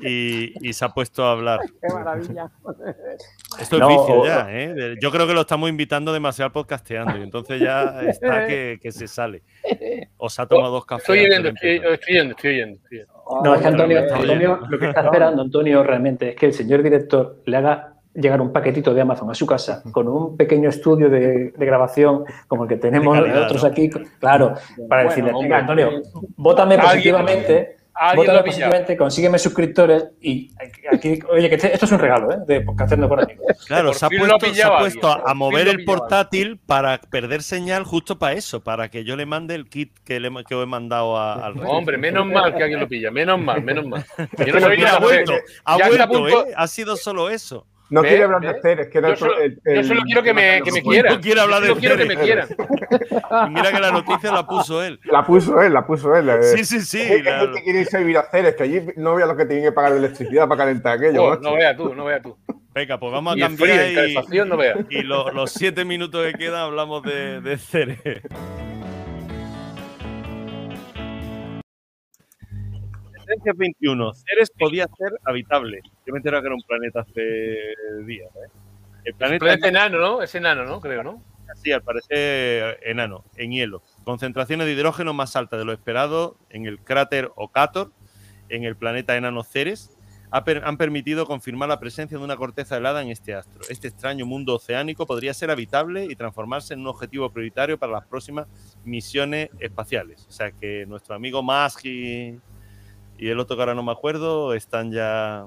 y, 0.00 0.68
y 0.68 0.72
se 0.72 0.84
ha 0.84 0.90
puesto 0.90 1.24
a 1.24 1.32
hablar. 1.32 1.60
¡Qué 1.82 1.92
maravilla! 1.92 2.50
Esto 3.58 3.76
es 3.76 3.80
No, 3.80 3.88
vicio 3.88 4.24
ya, 4.24 4.46
¿eh? 4.48 4.96
Yo 5.00 5.10
creo 5.10 5.26
que 5.26 5.34
lo 5.34 5.40
estamos 5.40 5.68
invitando 5.68 6.12
demasiado 6.12 6.46
al 6.46 6.52
podcasteando 6.52 7.18
y 7.18 7.22
entonces 7.22 7.60
ya 7.60 8.02
está 8.02 8.46
que, 8.46 8.78
que 8.80 8.92
se 8.92 9.08
sale. 9.08 9.42
O 10.18 10.30
se 10.30 10.40
ha 10.40 10.46
tomado 10.46 10.74
dos 10.74 10.86
cafés. 10.86 11.02
Estoy 11.02 11.24
oyendo, 11.26 11.48
estoy, 11.48 11.78
oyendo, 11.78 11.90
estoy 11.94 12.16
oyendo. 12.16 12.34
estoy 12.34 12.98
oyendo. 12.98 13.12
No, 13.42 13.54
es 13.54 13.60
que 13.60 13.66
Antonio, 13.66 13.98
está 13.98 14.16
Antonio, 14.16 14.60
lo 14.68 14.78
que 14.78 14.88
está 14.88 15.04
esperando 15.04 15.42
Antonio 15.42 15.82
realmente 15.82 16.30
es 16.30 16.36
que 16.36 16.46
el 16.46 16.52
señor 16.52 16.82
director 16.82 17.42
le 17.44 17.56
haga 17.56 17.91
llegar 18.14 18.40
un 18.40 18.52
paquetito 18.52 18.92
de 18.92 19.00
Amazon 19.00 19.30
a 19.30 19.34
su 19.34 19.46
casa 19.46 19.82
con 19.90 20.06
un 20.08 20.36
pequeño 20.36 20.68
estudio 20.68 21.08
de, 21.08 21.52
de 21.56 21.66
grabación 21.66 22.24
como 22.46 22.64
el 22.64 22.68
que 22.68 22.76
tenemos 22.76 23.16
calidad, 23.16 23.34
nosotros 23.34 23.62
¿no? 23.64 23.68
aquí, 23.70 23.90
claro, 24.18 24.54
para 24.88 25.04
Bueno, 25.04 25.08
decirle, 25.08 25.32
venga 25.40 25.58
Antonio, 25.58 25.90
vótame 26.36 26.78
positivamente, 26.78 27.76
vótame 28.16 28.42
positivamente, 28.42 28.96
consígueme 28.96 29.38
suscriptores 29.38 30.08
y 30.20 30.50
aquí, 30.92 31.20
oye, 31.30 31.48
que 31.48 31.54
este- 31.54 31.72
esto 31.72 31.86
es 31.86 31.92
un 31.92 31.98
regalo, 31.98 32.32
¿eh? 32.32 32.36
De 32.46 32.60
podcasteando 32.60 33.08
por 33.08 33.22
aquí. 33.22 33.34
Claro, 33.66 33.88
Por 33.88 33.94
se 33.94 34.04
ha 34.06 34.08
puesto, 34.08 34.54
se 34.54 34.62
ha 34.62 34.78
puesto 34.78 35.08
a, 35.26 35.32
mover 35.34 35.68
el 35.68 35.84
portátil 35.84 36.58
para 36.58 36.98
perder 36.98 37.42
señal 37.42 37.84
justo 37.84 38.18
para 38.18 38.34
eso, 38.34 38.62
para 38.62 38.88
que 38.90 39.04
yo 39.04 39.16
le 39.16 39.24
mande 39.26 39.54
el 39.54 39.68
kit 39.68 39.92
que, 40.04 40.20
le, 40.20 40.30
que 40.44 40.60
he 40.60 40.66
mandado 40.66 41.16
a- 41.16 41.34
al. 41.46 41.54
Hombre, 41.64 41.96
menos 41.98 42.26
mal 42.26 42.54
que 42.54 42.62
alguien 42.62 42.80
lo 42.80 42.88
pilla, 42.88 43.10
menos 43.10 43.38
mal, 43.40 43.62
menos 43.62 43.86
mal. 43.86 44.04
Yo 44.46 44.52
no 44.54 44.60
sabía 44.60 44.94
ha 44.96 44.98
vuelto, 45.00 45.32
ha 45.64 45.78
Ya 45.78 45.84
está 45.88 46.02
a 46.04 46.06
vuelto, 46.06 46.18
punto- 46.34 46.46
¿eh? 46.48 46.54
Ha 46.56 46.66
sido 46.66 46.96
solo 46.96 47.30
eso. 47.30 47.66
No 47.92 48.00
¿Ve? 48.02 48.08
quiere 48.08 48.24
hablar 48.24 48.40
de 48.40 48.52
¿Ve? 48.54 48.58
Ceres, 48.62 48.88
que 48.88 49.00
Yo 49.02 49.06
el- 49.08 49.16
solo, 49.18 49.38
el- 49.38 49.60
yo 49.76 49.84
solo 49.84 50.00
quiero 50.02 50.22
que 50.22 50.32
me, 50.32 50.62
que 50.62 50.72
me 50.72 50.80
No 50.80 50.88
quieran. 50.90 51.20
quiere 51.20 51.40
hablar 51.42 51.60
Yo 51.62 51.66
solo 51.68 51.74
de 51.74 51.80
quiero 51.80 51.96
que 51.98 52.04
me 52.06 52.16
quieran. 52.16 52.48
Y 53.46 53.50
mira 53.50 53.70
que 53.72 53.80
la 53.80 53.90
noticia 53.92 54.32
la 54.32 54.46
puso 54.46 54.82
él. 54.82 54.98
La 55.04 55.24
puso 55.24 55.60
él, 55.60 55.72
la 55.74 55.86
puso 55.86 56.14
él. 56.16 56.28
eh. 56.28 56.42
Sí, 56.42 56.64
sí, 56.64 56.80
sí. 56.80 57.00
Es 57.02 57.22
que 57.22 57.30
la- 57.30 57.50
quiere 57.62 57.80
irse 57.80 57.96
a 57.96 58.00
vivir 58.00 58.16
a 58.18 58.22
Ceres, 58.24 58.54
que 58.56 58.62
allí 58.62 58.80
no 58.96 59.14
vea 59.14 59.26
lo 59.26 59.36
que 59.36 59.44
tienen 59.46 59.64
que 59.64 59.72
pagar 59.72 59.92
de 59.92 59.98
electricidad 59.98 60.48
para 60.48 60.58
calentar 60.64 60.96
aquello. 60.96 61.22
Oh, 61.22 61.36
no 61.36 61.54
veas 61.54 61.76
tú, 61.76 61.94
no 61.94 62.04
veas 62.06 62.22
tú. 62.22 62.36
Venga, 62.74 62.98
pues 62.98 63.12
vamos 63.12 63.34
a 63.34 63.36
Y 63.36 63.42
frío, 63.42 63.48
cambiar 63.58 63.80
en 63.80 64.10
y, 64.10 64.14
no 64.48 64.58
y 64.88 65.02
lo- 65.02 65.30
los 65.30 65.52
siete 65.52 65.84
minutos 65.84 66.24
que 66.26 66.32
quedan 66.38 66.60
hablamos 66.62 67.02
de, 67.02 67.40
de 67.42 67.58
Ceres. 67.58 67.98
Esencia 73.32 73.52
21. 73.56 74.12
Ceres 74.12 74.50
podía 74.58 74.86
ser 74.98 75.12
habitable. 75.24 75.80
Yo 76.06 76.12
me 76.12 76.18
enteré 76.18 76.38
que 76.40 76.46
era 76.46 76.54
un 76.54 76.62
planeta 76.62 77.00
hace 77.00 77.56
días. 78.04 78.30
¿eh? 78.36 78.50
El 79.04 79.14
planeta 79.14 79.44
Planeta 79.44 79.68
enano, 79.68 79.98
¿no? 79.98 80.22
Es 80.22 80.34
enano, 80.34 80.64
¿no? 80.64 80.80
Creo, 80.80 81.02
¿no? 81.02 81.22
Sí, 81.56 81.72
al 81.72 81.82
parecer 81.82 82.78
enano, 82.82 83.24
en 83.36 83.52
hielo. 83.52 83.82
Concentraciones 84.04 84.66
de 84.66 84.74
hidrógeno 84.74 85.14
más 85.14 85.34
altas 85.34 85.58
de 85.58 85.64
lo 85.64 85.72
esperado 85.72 86.36
en 86.50 86.66
el 86.66 86.78
cráter 86.78 87.30
Ocator, 87.34 87.90
en 88.48 88.64
el 88.64 88.76
planeta 88.76 89.16
enano 89.16 89.42
Ceres, 89.42 89.96
han 90.30 90.76
permitido 90.78 91.26
confirmar 91.26 91.68
la 91.68 91.78
presencia 91.78 92.16
de 92.16 92.24
una 92.24 92.36
corteza 92.36 92.78
helada 92.78 93.02
en 93.02 93.10
este 93.10 93.34
astro. 93.34 93.62
Este 93.68 93.88
extraño 93.88 94.24
mundo 94.24 94.54
oceánico 94.54 95.06
podría 95.06 95.34
ser 95.34 95.50
habitable 95.50 96.06
y 96.06 96.16
transformarse 96.16 96.72
en 96.72 96.80
un 96.80 96.86
objetivo 96.86 97.30
prioritario 97.30 97.78
para 97.78 97.92
las 97.92 98.06
próximas 98.06 98.46
misiones 98.84 99.50
espaciales. 99.58 100.26
O 100.28 100.32
sea 100.32 100.52
que 100.52 100.86
nuestro 100.86 101.14
amigo 101.14 101.42
Musk 101.42 101.84
y, 103.26 103.28
el 103.30 103.38
otro 103.38 103.56
que 103.56 103.62
ahora 103.62 103.74
no 103.74 103.82
me 103.82 103.92
acuerdo 103.92 104.54
están 104.54 104.90
ya 104.92 105.46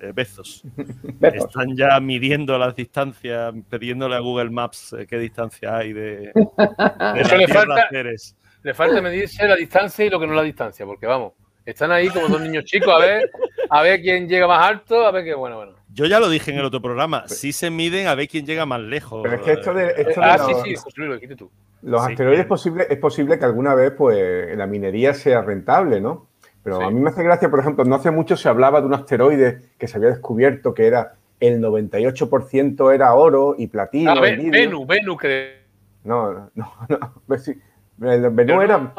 eh, 0.00 0.12
bezos. 0.14 0.62
Besos. 1.20 1.48
Están 1.48 1.76
ya 1.76 1.98
midiendo 2.00 2.58
las 2.58 2.74
distancias, 2.74 3.54
pidiéndole 3.70 4.16
a 4.16 4.20
Google 4.20 4.50
Maps 4.50 4.94
eh, 4.98 5.06
qué 5.06 5.18
distancia 5.18 5.76
hay 5.76 5.92
de, 5.92 6.32
de 6.32 6.32
Eso 7.20 7.32
la 7.34 7.38
le 7.38 7.48
falta- 7.48 7.88
Ceres. 7.90 8.36
Le 8.64 8.74
falta 8.74 9.00
medirse 9.02 9.46
la 9.48 9.56
distancia 9.56 10.04
y 10.04 10.10
lo 10.10 10.20
que 10.20 10.26
no 10.26 10.32
es 10.34 10.36
la 10.36 10.42
distancia, 10.44 10.86
porque 10.86 11.04
vamos, 11.06 11.32
están 11.66 11.90
ahí 11.90 12.08
como 12.10 12.28
dos 12.28 12.40
niños 12.40 12.64
chicos 12.64 12.94
a 12.94 12.98
ver, 13.04 13.28
a 13.68 13.82
ver 13.82 14.00
quién 14.00 14.28
llega 14.28 14.46
más 14.46 14.64
alto, 14.68 15.04
a 15.04 15.10
ver 15.10 15.24
qué 15.24 15.34
bueno, 15.34 15.56
bueno. 15.56 15.72
Yo 15.92 16.06
ya 16.06 16.20
lo 16.20 16.28
dije 16.30 16.52
en 16.52 16.58
el 16.58 16.64
otro 16.64 16.80
programa, 16.80 17.24
sí 17.26 17.52
se 17.52 17.70
miden 17.70 18.06
a 18.06 18.14
ver 18.14 18.28
quién 18.28 18.46
llega 18.46 18.64
más 18.64 18.80
lejos. 18.80 19.20
Pero 19.24 19.34
es 19.34 19.42
que 19.42 19.52
esto 19.52 19.74
de, 19.74 19.88
esto 19.96 20.20
de 20.20 20.26
Ah, 20.26 20.36
los, 20.38 20.46
sí, 20.62 20.70
sí, 20.70 20.76
José 20.76 21.00
Luis, 21.00 21.22
lo 21.28 21.36
tú. 21.36 21.50
los 21.82 22.04
Sí. 22.04 22.12
asteroides 22.12 22.40
es 22.40 22.46
posible, 22.46 22.86
es 22.88 22.98
posible 22.98 23.38
que 23.38 23.44
alguna 23.44 23.74
vez 23.74 23.92
pues, 23.98 24.56
la 24.56 24.66
minería 24.68 25.12
sea 25.12 25.42
rentable, 25.42 26.00
¿no? 26.00 26.28
Pero 26.62 26.78
Sí. 26.78 26.82
a 26.84 26.90
mí 26.90 27.00
me 27.00 27.10
hace 27.10 27.22
gracia, 27.22 27.50
por 27.50 27.60
ejemplo, 27.60 27.84
no 27.84 27.96
hace 27.96 28.10
mucho 28.10 28.36
se 28.36 28.48
hablaba 28.48 28.80
de 28.80 28.86
un 28.86 28.94
asteroide 28.94 29.60
que 29.78 29.88
se 29.88 29.96
había 29.96 30.10
descubierto 30.10 30.74
que 30.74 30.86
era 30.86 31.14
el 31.40 31.60
98% 31.60 32.92
era 32.94 33.14
oro 33.14 33.56
y 33.58 33.66
platino. 33.66 34.12
Ah. 34.12 34.20
Venus, 34.20 34.86
Venus, 34.86 35.20
que. 35.20 35.62
No, 36.04 36.32
no, 36.32 36.50
no. 36.54 37.38
Sí. 37.38 37.54
Pero 37.98 38.62
era, 38.62 38.94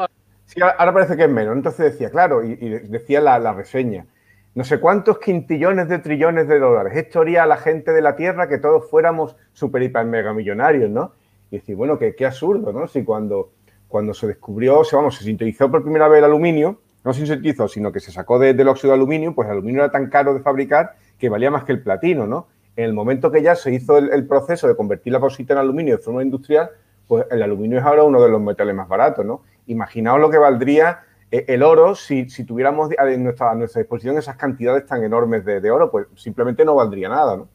Sí, 0.46 0.60
ahora 0.60 0.92
parece 0.92 1.16
que 1.16 1.24
es 1.24 1.30
menos. 1.30 1.56
Entonces 1.56 1.92
decía, 1.92 2.10
claro, 2.10 2.44
y, 2.44 2.52
y 2.60 2.68
decía 2.68 3.20
la, 3.20 3.38
la, 3.38 3.54
reseña, 3.54 4.06
no 4.54 4.62
sé 4.64 4.78
cuántos 4.78 5.18
quintillones 5.18 5.88
de 5.88 5.98
trillones 5.98 6.48
de 6.48 6.58
dólares. 6.58 6.92
Esto 6.96 7.22
haría 7.22 7.44
a 7.44 7.46
la 7.46 7.56
gente 7.56 7.92
de 7.92 8.02
la 8.02 8.14
Tierra 8.14 8.48
que 8.48 8.58
todos 8.58 8.88
fuéramos 8.90 9.36
super, 9.52 9.82
hiper, 9.82 10.04
mega 10.04 10.32
millonarios, 10.32 10.90
¿no? 10.90 11.12
Y 11.50 11.56
decir, 11.58 11.76
bueno, 11.76 11.98
qué, 11.98 12.14
qué 12.14 12.26
absurdo, 12.26 12.72
¿no? 12.72 12.86
Si 12.86 13.04
cuando, 13.04 13.52
cuando 13.88 14.12
se 14.12 14.26
descubrió, 14.26 14.80
o 14.80 14.84
sea, 14.84 14.98
vamos, 14.98 15.16
se 15.16 15.24
sintetizó 15.24 15.70
por 15.70 15.82
primera 15.82 16.08
vez 16.08 16.18
el 16.18 16.24
aluminio, 16.24 16.80
no 17.04 17.12
se 17.12 17.26
sintetizó, 17.26 17.68
sino 17.68 17.92
que 17.92 18.00
se 18.00 18.10
sacó 18.10 18.38
de, 18.38 18.54
del 18.54 18.68
óxido 18.68 18.92
de 18.92 18.96
aluminio, 18.96 19.34
pues 19.34 19.46
el 19.46 19.52
aluminio 19.52 19.82
era 19.82 19.92
tan 19.92 20.08
caro 20.08 20.34
de 20.34 20.40
fabricar 20.40 20.96
que 21.18 21.28
valía 21.28 21.50
más 21.50 21.64
que 21.64 21.72
el 21.72 21.82
platino, 21.82 22.26
¿no? 22.26 22.48
En 22.76 22.86
el 22.86 22.92
momento 22.92 23.30
que 23.30 23.42
ya 23.42 23.54
se 23.54 23.72
hizo 23.72 23.98
el, 23.98 24.26
proceso 24.26 24.66
de 24.66 24.74
convertir 24.74 25.12
la 25.12 25.18
bauxita 25.18 25.52
en 25.52 25.60
aluminio 25.60 25.96
de 25.96 26.02
forma 26.02 26.22
industrial, 26.22 26.70
pues 27.06 27.26
el 27.30 27.42
aluminio 27.42 27.78
es 27.78 27.84
ahora 27.84 28.02
uno 28.02 28.20
de 28.20 28.28
los 28.28 28.40
metales 28.40 28.74
más 28.74 28.88
baratos, 28.88 29.24
¿no? 29.24 29.42
Imaginaos 29.66 30.20
lo 30.20 30.30
que 30.30 30.38
valdría 30.38 31.02
eh, 31.30 31.44
el 31.48 31.62
oro 31.62 31.94
si, 31.94 32.28
si 32.30 32.44
tuviéramos 32.44 32.90
a 32.98 33.04
nuestra, 33.04 33.54
nuestra, 33.54 33.80
disposición 33.80 34.18
esas 34.18 34.36
cantidades 34.36 34.86
tan 34.86 35.04
enormes 35.04 35.44
de, 35.44 35.60
de, 35.60 35.70
oro, 35.70 35.90
pues 35.90 36.06
simplemente 36.16 36.64
no 36.64 36.74
valdría 36.74 37.08
nada, 37.08 37.36
¿no? 37.36 37.48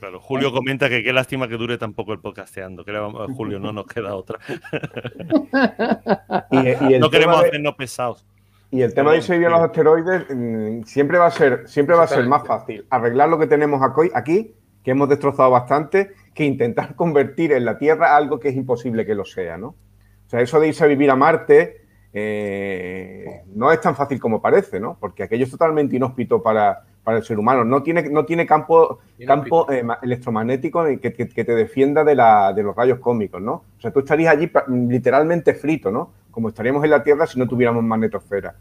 Claro, 0.00 0.18
Julio 0.18 0.50
comenta 0.50 0.88
que 0.88 1.02
qué 1.02 1.12
lástima 1.12 1.46
que 1.46 1.58
dure 1.58 1.76
tampoco 1.76 2.14
el 2.14 2.20
podcasteando. 2.20 2.86
Que 2.86 2.92
Julio, 3.36 3.58
no 3.58 3.70
nos 3.70 3.86
queda 3.86 4.16
otra. 4.16 4.38
y, 6.50 6.94
y 6.94 6.98
no 6.98 7.10
queremos 7.10 7.42
de, 7.42 7.48
hacernos 7.48 7.74
pesados. 7.74 8.26
Y 8.70 8.80
el 8.80 8.94
tema 8.94 9.10
de 9.10 9.18
irse 9.18 9.34
a 9.34 9.50
los 9.50 9.60
asteroides 9.60 10.24
mmm, 10.30 10.84
siempre 10.84 11.18
va 11.18 11.26
a 11.26 11.30
ser, 11.30 11.68
siempre 11.68 11.96
va 11.96 12.04
a 12.04 12.06
ser 12.06 12.26
más 12.26 12.46
fácil 12.46 12.86
arreglar 12.88 13.28
lo 13.28 13.38
que 13.38 13.46
tenemos 13.46 13.82
aquí, 14.14 14.54
que 14.82 14.90
hemos 14.90 15.10
destrozado 15.10 15.50
bastante, 15.50 16.12
que 16.34 16.44
intentar 16.44 16.94
convertir 16.96 17.52
en 17.52 17.66
la 17.66 17.76
Tierra 17.76 18.16
algo 18.16 18.40
que 18.40 18.48
es 18.48 18.56
imposible 18.56 19.04
que 19.04 19.14
lo 19.14 19.26
sea, 19.26 19.58
¿no? 19.58 19.68
O 19.68 20.30
sea, 20.30 20.40
eso 20.40 20.58
de 20.60 20.68
irse 20.68 20.82
a 20.82 20.86
vivir 20.86 21.10
a 21.10 21.16
Marte 21.16 21.82
eh, 22.12 23.42
no 23.54 23.70
es 23.70 23.80
tan 23.80 23.94
fácil 23.94 24.18
como 24.18 24.42
parece, 24.42 24.80
¿no? 24.80 24.96
Porque 24.98 25.22
aquello 25.22 25.44
es 25.44 25.50
totalmente 25.50 25.96
inhóspito 25.96 26.42
para, 26.42 26.82
para 27.04 27.18
el 27.18 27.24
ser 27.24 27.38
humano. 27.38 27.64
No 27.64 27.82
tiene, 27.82 28.08
no 28.08 28.24
tiene 28.24 28.46
campo, 28.46 28.98
campo 29.26 29.70
eh, 29.70 29.84
electromagnético 30.02 30.84
que, 30.84 30.98
que, 30.98 31.28
que, 31.28 31.44
te 31.44 31.54
defienda 31.54 32.02
de, 32.04 32.14
la, 32.14 32.52
de 32.52 32.62
los 32.62 32.74
rayos 32.74 32.98
cósmicos, 32.98 33.40
¿no? 33.40 33.52
O 33.52 33.80
sea, 33.80 33.92
tú 33.92 34.00
estarías 34.00 34.34
allí 34.34 34.50
literalmente 34.88 35.54
frito, 35.54 35.90
¿no? 35.90 36.12
Como 36.30 36.48
estaríamos 36.48 36.82
en 36.84 36.90
la 36.90 37.02
Tierra 37.02 37.26
si 37.26 37.38
no 37.38 37.46
tuviéramos 37.46 37.82
magnetosfera. 37.84 38.54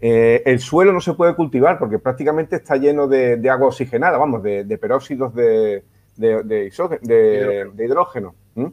Eh, 0.00 0.42
el 0.44 0.60
suelo 0.60 0.92
no 0.92 1.00
se 1.00 1.14
puede 1.14 1.34
cultivar 1.34 1.78
porque 1.78 1.98
prácticamente 1.98 2.56
está 2.56 2.76
lleno 2.76 3.08
de, 3.08 3.36
de 3.36 3.50
agua 3.50 3.68
oxigenada, 3.68 4.18
vamos, 4.18 4.42
de, 4.42 4.64
de 4.64 4.78
peróxidos 4.78 5.34
de, 5.34 5.82
de, 6.16 6.70
hidrógeno. 7.78 8.34
¿Mm? 8.54 8.66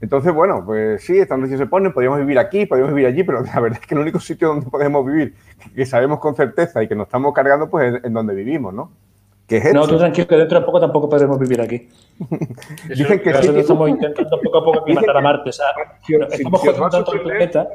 Entonces, 0.00 0.32
bueno, 0.32 0.62
pues 0.64 1.02
sí, 1.02 1.18
estas 1.18 1.38
noticias 1.38 1.58
se 1.58 1.66
ponen, 1.66 1.92
podríamos 1.92 2.20
vivir 2.20 2.38
aquí, 2.38 2.66
podríamos 2.66 2.94
vivir 2.94 3.08
allí, 3.08 3.24
pero 3.24 3.42
la 3.54 3.60
verdad 3.60 3.80
es 3.80 3.86
que 3.86 3.94
el 3.94 4.00
único 4.00 4.20
sitio 4.20 4.48
donde 4.48 4.70
podemos 4.70 5.04
vivir, 5.04 5.34
que 5.74 5.86
sabemos 5.86 6.20
con 6.20 6.34
certeza 6.34 6.82
y 6.82 6.88
que 6.88 6.94
nos 6.94 7.06
estamos 7.06 7.34
cargando, 7.34 7.68
pues 7.68 7.94
es 7.94 8.04
en 8.04 8.12
donde 8.12 8.34
vivimos, 8.34 8.72
¿no? 8.72 8.92
¿Qué 9.48 9.56
es 9.56 9.72
no, 9.72 9.88
tú 9.88 9.96
tranquilo, 9.96 10.28
que 10.28 10.36
dentro 10.36 10.60
de 10.60 10.66
poco 10.66 10.78
tampoco 10.78 11.08
podremos 11.08 11.38
vivir 11.38 11.60
aquí. 11.62 11.88
Dicen 12.88 13.18
que 13.20 13.32
sí. 13.34 13.48
estamos 13.56 13.88
intentando 13.88 14.38
poco 14.42 14.58
a 14.58 14.64
poco 14.64 14.84
matar 14.92 15.16
a 15.16 15.20
Marte. 15.22 15.48
O 15.48 15.52
sea, 15.52 15.66
si, 16.06 16.14
estamos 16.14 16.60
si, 16.60 16.66
jodiendo 16.66 16.90
tanto 16.90 17.14
el 17.14 17.22
planeta. 17.22 17.68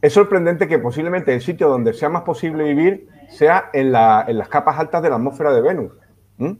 Es 0.00 0.14
sorprendente 0.14 0.66
que 0.66 0.78
posiblemente 0.78 1.34
el 1.34 1.42
sitio 1.42 1.68
donde 1.68 1.92
sea 1.92 2.08
más 2.08 2.22
posible 2.22 2.64
vivir 2.64 3.08
sea 3.28 3.68
en, 3.74 3.92
la, 3.92 4.24
en 4.26 4.38
las 4.38 4.48
capas 4.48 4.78
altas 4.78 5.02
de 5.02 5.10
la 5.10 5.16
atmósfera 5.16 5.52
de 5.52 5.60
Venus. 5.60 5.92
¿Mm? 6.38 6.52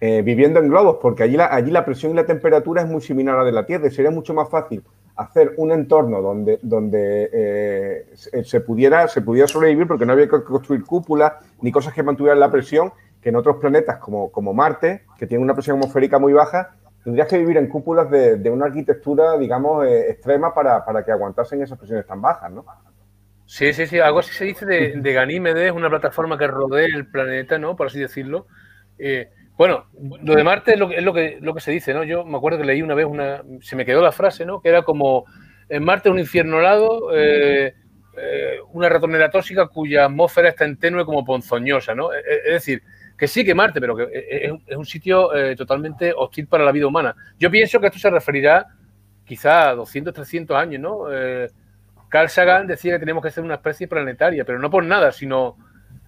Eh, 0.00 0.22
viviendo 0.22 0.60
en 0.60 0.68
globos, 0.68 0.98
porque 1.02 1.24
allí 1.24 1.36
la, 1.36 1.52
allí 1.52 1.72
la 1.72 1.84
presión 1.84 2.12
y 2.12 2.14
la 2.14 2.24
temperatura 2.24 2.82
es 2.82 2.88
muy 2.88 3.00
similar 3.00 3.34
a 3.34 3.38
la 3.38 3.44
de 3.44 3.50
la 3.50 3.66
Tierra 3.66 3.88
y 3.88 3.90
sería 3.90 4.12
mucho 4.12 4.32
más 4.32 4.48
fácil 4.48 4.84
hacer 5.16 5.54
un 5.56 5.72
entorno 5.72 6.22
donde, 6.22 6.60
donde 6.62 7.28
eh, 7.32 8.06
se, 8.44 8.60
pudiera, 8.60 9.08
se 9.08 9.22
pudiera 9.22 9.48
sobrevivir 9.48 9.88
porque 9.88 10.06
no 10.06 10.12
había 10.12 10.28
que 10.28 10.44
construir 10.44 10.84
cúpulas 10.84 11.32
ni 11.62 11.72
cosas 11.72 11.92
que 11.94 12.04
mantuvieran 12.04 12.38
la 12.38 12.48
presión 12.48 12.92
que 13.20 13.30
en 13.30 13.34
otros 13.34 13.56
planetas 13.56 13.98
como, 13.98 14.30
como 14.30 14.54
Marte, 14.54 15.02
que 15.18 15.26
tiene 15.26 15.42
una 15.42 15.54
presión 15.54 15.78
atmosférica 15.78 16.20
muy 16.20 16.32
baja, 16.32 16.76
tendrías 17.02 17.26
que 17.26 17.38
vivir 17.38 17.56
en 17.56 17.66
cúpulas 17.66 18.08
de, 18.08 18.36
de 18.36 18.50
una 18.50 18.66
arquitectura, 18.66 19.36
digamos, 19.36 19.84
eh, 19.84 20.10
extrema 20.10 20.54
para, 20.54 20.84
para, 20.84 21.04
que 21.04 21.10
aguantasen 21.10 21.60
esas 21.60 21.76
presiones 21.76 22.06
tan 22.06 22.22
bajas, 22.22 22.52
¿no? 22.52 22.64
Sí, 23.46 23.72
sí, 23.72 23.88
sí, 23.88 23.98
algo 23.98 24.20
así 24.20 24.32
se 24.32 24.44
dice 24.44 24.64
de, 24.64 25.00
de 25.00 25.12
Ganímedes, 25.12 25.72
una 25.72 25.88
plataforma 25.88 26.38
que 26.38 26.46
rodea 26.46 26.86
el 26.86 27.10
planeta, 27.10 27.58
¿no? 27.58 27.74
Por 27.74 27.88
así 27.88 27.98
decirlo. 27.98 28.46
Bueno, 29.58 29.86
lo 30.22 30.34
de 30.36 30.44
Marte 30.44 30.74
es 30.74 30.78
lo 30.78 30.88
que, 30.88 30.96
es 30.96 31.02
lo 31.02 31.12
que, 31.12 31.38
lo 31.40 31.52
que 31.52 31.60
se 31.60 31.72
dice, 31.72 31.92
¿no? 31.92 32.04
Yo 32.04 32.24
me 32.24 32.38
acuerdo 32.38 32.58
que 32.58 32.64
leí 32.64 32.80
una 32.80 32.94
vez 32.94 33.06
una. 33.06 33.42
Se 33.60 33.76
me 33.76 33.84
quedó 33.84 34.00
la 34.00 34.12
frase, 34.12 34.46
¿no? 34.46 34.60
Que 34.60 34.68
era 34.68 34.82
como. 34.82 35.26
En 35.68 35.84
Marte 35.84 36.08
es 36.08 36.12
un 36.12 36.18
infierno 36.18 36.60
helado, 36.60 37.10
eh, 37.12 37.74
eh, 38.16 38.56
una 38.72 38.88
ratonera 38.88 39.30
tóxica 39.30 39.66
cuya 39.66 40.06
atmósfera 40.06 40.48
está 40.48 40.64
en 40.64 40.78
tenue 40.78 41.04
como 41.04 41.24
ponzoñosa, 41.24 41.94
¿no? 41.94 42.12
Es, 42.12 42.24
es 42.46 42.52
decir, 42.52 42.82
que 43.18 43.28
sí 43.28 43.44
que 43.44 43.54
Marte, 43.54 43.80
pero 43.80 43.96
que 43.96 44.04
es, 44.12 44.52
es 44.64 44.76
un 44.76 44.86
sitio 44.86 45.34
eh, 45.34 45.56
totalmente 45.56 46.14
hostil 46.16 46.46
para 46.46 46.64
la 46.64 46.72
vida 46.72 46.86
humana. 46.86 47.14
Yo 47.38 47.50
pienso 47.50 47.80
que 47.80 47.88
esto 47.88 47.98
se 47.98 48.10
referirá 48.10 48.66
quizá 49.24 49.70
a 49.70 49.74
200, 49.74 50.14
300 50.14 50.56
años, 50.56 50.80
¿no? 50.80 51.04
Carl 52.08 52.28
Sagan 52.28 52.66
decía 52.66 52.94
que 52.94 53.00
tenemos 53.00 53.22
que 53.22 53.30
ser 53.30 53.44
una 53.44 53.54
especie 53.54 53.86
planetaria, 53.86 54.44
pero 54.44 54.58
no 54.58 54.70
por 54.70 54.84
nada, 54.84 55.12
sino 55.12 55.56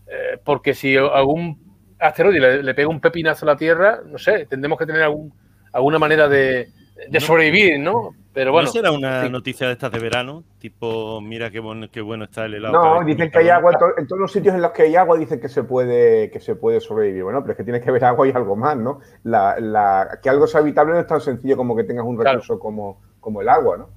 eh, 0.06 0.38
porque 0.42 0.74
si 0.74 0.96
algún 0.96 1.69
asteroide 2.00 2.40
le, 2.40 2.62
le, 2.62 2.74
pega 2.74 2.88
un 2.88 3.00
pepinazo 3.00 3.44
a 3.44 3.48
la 3.48 3.56
Tierra, 3.56 4.00
no 4.04 4.18
sé, 4.18 4.46
tendremos 4.46 4.78
que 4.78 4.86
tener 4.86 5.02
algún, 5.02 5.32
alguna 5.72 5.98
manera 5.98 6.28
de, 6.28 6.68
de 7.08 7.20
sobrevivir, 7.20 7.78
¿no? 7.78 8.14
Pero 8.32 8.52
bueno. 8.52 8.66
¿No 8.66 8.72
será 8.72 8.92
una 8.92 9.24
sí. 9.24 9.30
noticia 9.30 9.66
de 9.66 9.72
estas 9.72 9.90
de 9.90 9.98
verano? 9.98 10.44
Tipo, 10.58 11.20
mira 11.20 11.50
qué 11.50 11.58
bueno, 11.58 11.88
qué 11.90 12.00
bueno 12.00 12.24
está 12.24 12.44
el 12.44 12.54
helado. 12.54 13.00
No, 13.00 13.04
dicen 13.04 13.30
que 13.30 13.38
hay 13.38 13.48
agua, 13.48 13.76
en 13.96 14.06
todos 14.06 14.20
los 14.20 14.32
sitios 14.32 14.54
en 14.54 14.62
los 14.62 14.70
que 14.70 14.82
hay 14.82 14.94
agua 14.94 15.18
dicen 15.18 15.40
que 15.40 15.48
se 15.48 15.64
puede, 15.64 16.30
que 16.30 16.38
se 16.38 16.54
puede 16.54 16.80
sobrevivir. 16.80 17.24
Bueno, 17.24 17.40
pero 17.40 17.52
es 17.52 17.56
que 17.56 17.64
tiene 17.64 17.80
que 17.80 17.90
haber 17.90 18.04
agua 18.04 18.28
y 18.28 18.32
algo 18.32 18.54
más, 18.54 18.76
¿no? 18.76 19.00
La, 19.24 19.58
la, 19.58 20.20
que 20.22 20.30
algo 20.30 20.46
sea 20.46 20.60
habitable 20.60 20.92
no 20.92 21.00
es 21.00 21.06
tan 21.06 21.20
sencillo 21.20 21.56
como 21.56 21.74
que 21.74 21.84
tengas 21.84 22.04
un 22.04 22.18
recurso 22.18 22.54
claro. 22.54 22.60
como, 22.60 23.00
como 23.18 23.40
el 23.40 23.48
agua, 23.48 23.78
¿no? 23.78 23.88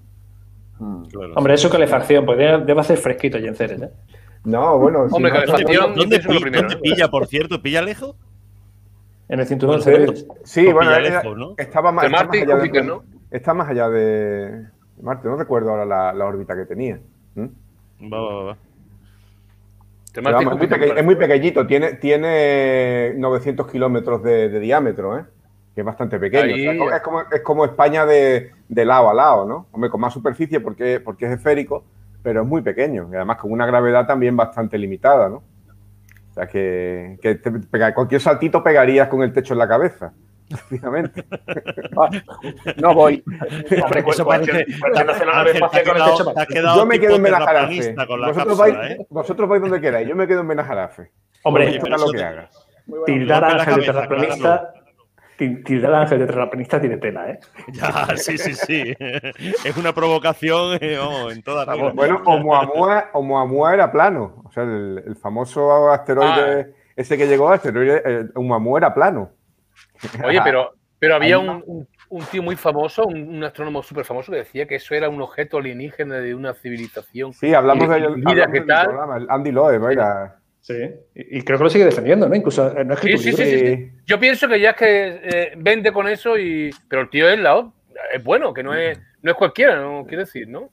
Hmm. 0.79 1.05
Claro, 1.05 1.33
Hombre, 1.35 1.53
eso 1.53 1.69
calefacción, 1.69 2.25
pues 2.25 2.37
debe 2.37 2.79
hacer 2.79 2.97
fresquito 2.97 3.37
y 3.37 3.45
en 3.45 3.55
Ceres, 3.55 3.81
¿eh? 3.83 3.91
No, 4.43 4.77
bueno. 4.77 5.07
Hombre, 5.11 5.31
si 5.31 5.37
calefacción. 5.37 5.95
¿Dónde, 5.95 6.19
¿dónde, 6.19 6.39
primero, 6.39 6.61
¿dónde 6.61 6.77
pilla, 6.77 7.09
por 7.09 7.27
cierto? 7.27 7.61
¿Pilla 7.61 7.81
lejos? 7.81 8.15
En 9.29 9.39
el 9.39 9.47
cinturón 9.47 9.77
de 9.77 9.83
Ceres. 9.83 10.27
Sí, 10.43 10.71
bueno, 10.71 10.91
era, 10.91 10.99
lejos, 10.99 11.37
¿no? 11.37 11.55
estaba 11.57 11.91
más, 11.91 12.09
Marte 12.11 12.39
está 12.39 12.53
más 12.53 12.53
allá 12.53 12.55
Júpiter, 12.59 12.81
de, 12.81 12.87
¿no? 12.87 13.03
Está 13.31 13.53
más 13.53 13.69
allá 13.69 13.89
de 13.89 14.65
Marte, 15.01 15.27
no 15.27 15.37
recuerdo 15.37 15.71
ahora 15.71 15.85
la, 15.85 16.13
la 16.13 16.25
órbita 16.25 16.55
que 16.55 16.65
tenía. 16.65 16.99
¿Mm? 17.35 17.47
Va, 18.11 18.21
va, 18.21 18.43
va. 18.43 18.57
Vamos, 20.21 20.41
es, 20.41 20.57
muy 20.57 20.67
peque, 20.67 20.93
es, 20.95 21.03
muy 21.03 21.15
pequeñito, 21.15 21.65
tiene, 21.65 21.93
tiene 21.93 23.13
900 23.17 23.67
kilómetros 23.71 24.21
de, 24.21 24.47
de, 24.49 24.59
diámetro, 24.59 25.17
¿eh? 25.17 25.25
que 25.73 25.81
es 25.81 25.85
bastante 25.85 26.19
pequeño. 26.19 26.53
Ahí... 26.53 26.67
O 26.79 26.87
sea, 26.87 26.97
es, 26.97 27.01
como, 27.03 27.21
es 27.21 27.41
como 27.41 27.65
España 27.65 28.05
de, 28.05 28.51
de, 28.69 28.85
lado 28.85 29.09
a 29.09 29.13
lado, 29.15 29.47
¿no? 29.47 29.65
Hombre, 29.71 29.89
con 29.89 30.01
más 30.01 30.13
superficie 30.13 30.59
porque, 30.59 30.99
porque 30.99 31.25
es 31.25 31.31
esférico, 31.31 31.83
pero 32.23 32.41
es 32.41 32.47
muy 32.47 32.61
pequeño 32.61 33.09
y 33.11 33.15
además 33.15 33.37
con 33.37 33.51
una 33.51 33.65
gravedad 33.65 34.07
también 34.07 34.35
bastante 34.35 34.77
limitada, 34.77 35.29
¿no? 35.29 35.43
O 36.31 36.33
sea, 36.33 36.47
que, 36.47 37.19
que 37.21 37.35
te, 37.35 37.51
cualquier 37.93 38.19
saltito 38.19 38.63
pegarías 38.63 39.07
con 39.07 39.21
el 39.21 39.31
techo 39.31 39.53
en 39.53 39.59
la 39.59 39.67
cabeza. 39.67 40.13
Rápidamente. 40.49 41.25
no 42.81 42.93
voy. 42.93 43.23
Hombre, 43.83 44.03
eso 44.07 44.25
parece. 44.25 44.65
Yo 46.75 46.85
me 46.85 46.99
quedo 46.99 47.15
en 47.17 47.23
Benajarafe. 47.23 47.95
Vosotros, 47.95 48.57
vais, 48.57 48.75
¿eh? 48.81 49.07
vosotros 49.09 49.49
vais 49.49 49.61
donde 49.61 49.79
queráis. 49.79 50.07
Yo 50.07 50.15
me 50.15 50.27
quedo 50.27 50.41
en 50.41 50.47
Benajarafe. 50.47 51.11
Hombre, 51.43 51.67
Oye, 51.67 51.79
lo 51.79 52.11
que 52.11 52.23
hagas. 52.23 52.67
Tildar 53.05 53.43
a 53.43 53.47
Ángel 53.49 53.75
de 53.75 53.81
terraplanista. 53.83 54.73
Tildar 55.37 55.93
a 55.93 56.01
Ángel 56.01 56.19
de 56.19 56.25
terraplanista 56.27 56.79
tiene 56.79 56.97
tela, 56.97 57.29
¿eh? 57.29 57.39
Ya, 57.73 58.15
sí, 58.15 58.37
sí, 58.37 58.53
sí. 58.53 58.95
Es 58.99 59.77
una 59.77 59.93
provocación 59.93 60.77
eh, 60.79 60.97
oh, 60.99 61.31
en 61.31 61.41
todas 61.41 61.67
las. 61.67 61.93
Bueno, 61.93 62.21
Oumuamua, 62.25 63.09
Oumuamua 63.13 63.73
era 63.73 63.91
plano. 63.91 64.43
O 64.45 64.51
sea, 64.51 64.63
el, 64.63 65.03
el 65.05 65.15
famoso 65.15 65.91
asteroide, 65.91 66.61
ah. 66.61 66.77
ese 66.95 67.17
que 67.17 67.27
llegó, 67.27 67.49
asteroide, 67.49 68.29
Oumuamua 68.35 68.79
era 68.79 68.93
plano. 68.93 69.31
Oye, 70.23 70.41
pero, 70.43 70.73
pero 70.99 71.15
había 71.15 71.39
un, 71.39 71.63
un, 71.65 71.87
un, 72.09 72.23
tío 72.25 72.43
muy 72.43 72.55
famoso, 72.55 73.05
un, 73.05 73.35
un 73.35 73.43
astrónomo 73.43 73.81
súper 73.81 74.05
famoso, 74.05 74.31
que 74.31 74.39
decía 74.39 74.67
que 74.67 74.75
eso 74.75 74.93
era 74.93 75.09
un 75.09 75.21
objeto 75.21 75.57
alienígena 75.57 76.15
de 76.15 76.35
una 76.35 76.53
civilización. 76.53 77.33
Sí, 77.33 77.53
hablamos 77.53 77.89
de 77.89 77.97
ello. 77.97 78.15
¿qué 78.51 78.61
tal? 78.61 78.87
Programa, 78.87 79.17
el 79.17 79.27
Andy 79.29 79.51
Loeb, 79.51 79.89
era. 79.89 80.39
Sí, 80.63 80.75
y 81.13 81.41
creo 81.41 81.57
que 81.57 81.63
lo 81.65 81.69
sigue 81.69 81.83
defendiendo, 81.83 82.29
¿no? 82.29 82.35
Incluso 82.35 82.71
eh, 82.77 82.85
no 82.85 82.93
es 82.93 83.01
sí, 83.01 83.17
sí, 83.17 83.33
sí, 83.33 83.45
sí, 83.45 83.91
Yo 84.05 84.17
pienso 84.17 84.47
que 84.47 84.61
ya 84.61 84.69
es 84.69 84.75
que 84.77 85.19
eh, 85.21 85.53
vende 85.57 85.91
con 85.91 86.07
eso 86.07 86.37
y. 86.37 86.71
Pero 86.87 87.01
el 87.01 87.09
tío 87.09 87.27
es 87.27 87.37
la 87.37 87.69
es 88.13 88.23
bueno, 88.23 88.53
que 88.53 88.63
no 88.63 88.73
es, 88.73 88.97
no 89.21 89.31
es 89.31 89.37
cualquiera, 89.37 89.81
no 89.81 90.05
quiere 90.05 90.23
decir, 90.23 90.47
¿no? 90.47 90.69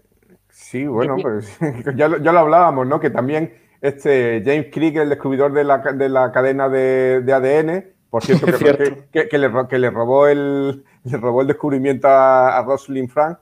Sí, 0.49 0.87
bueno, 0.87 1.17
pues 1.21 1.59
ya, 1.97 2.09
ya, 2.23 2.33
lo 2.33 2.39
hablábamos, 2.39 2.87
¿no? 2.87 3.01
Que 3.01 3.11
también 3.11 3.53
este 3.81 4.43
James 4.45 4.69
Crick, 4.73 4.97
el 4.97 5.09
descubridor 5.09 5.53
de 5.53 5.65
la, 5.65 5.79
de 5.79 6.09
la 6.09 6.31
cadena 6.31 6.69
de, 6.69 7.23
de 7.23 7.33
ADN, 7.33 7.85
por 8.11 8.23
cierto, 8.25 8.47
que, 8.47 9.09
que, 9.13 9.29
que, 9.29 9.39
le, 9.39 9.51
que, 9.69 9.79
le, 9.81 9.91
robó 9.91 10.29
el, 10.29 10.85
le 11.05 11.17
robó 11.17 11.41
el 11.41 11.49
descubrimiento 11.49 12.07
a, 12.07 12.57
a 12.57 12.63
Rosalind 12.63 13.11
Frank, 13.11 13.39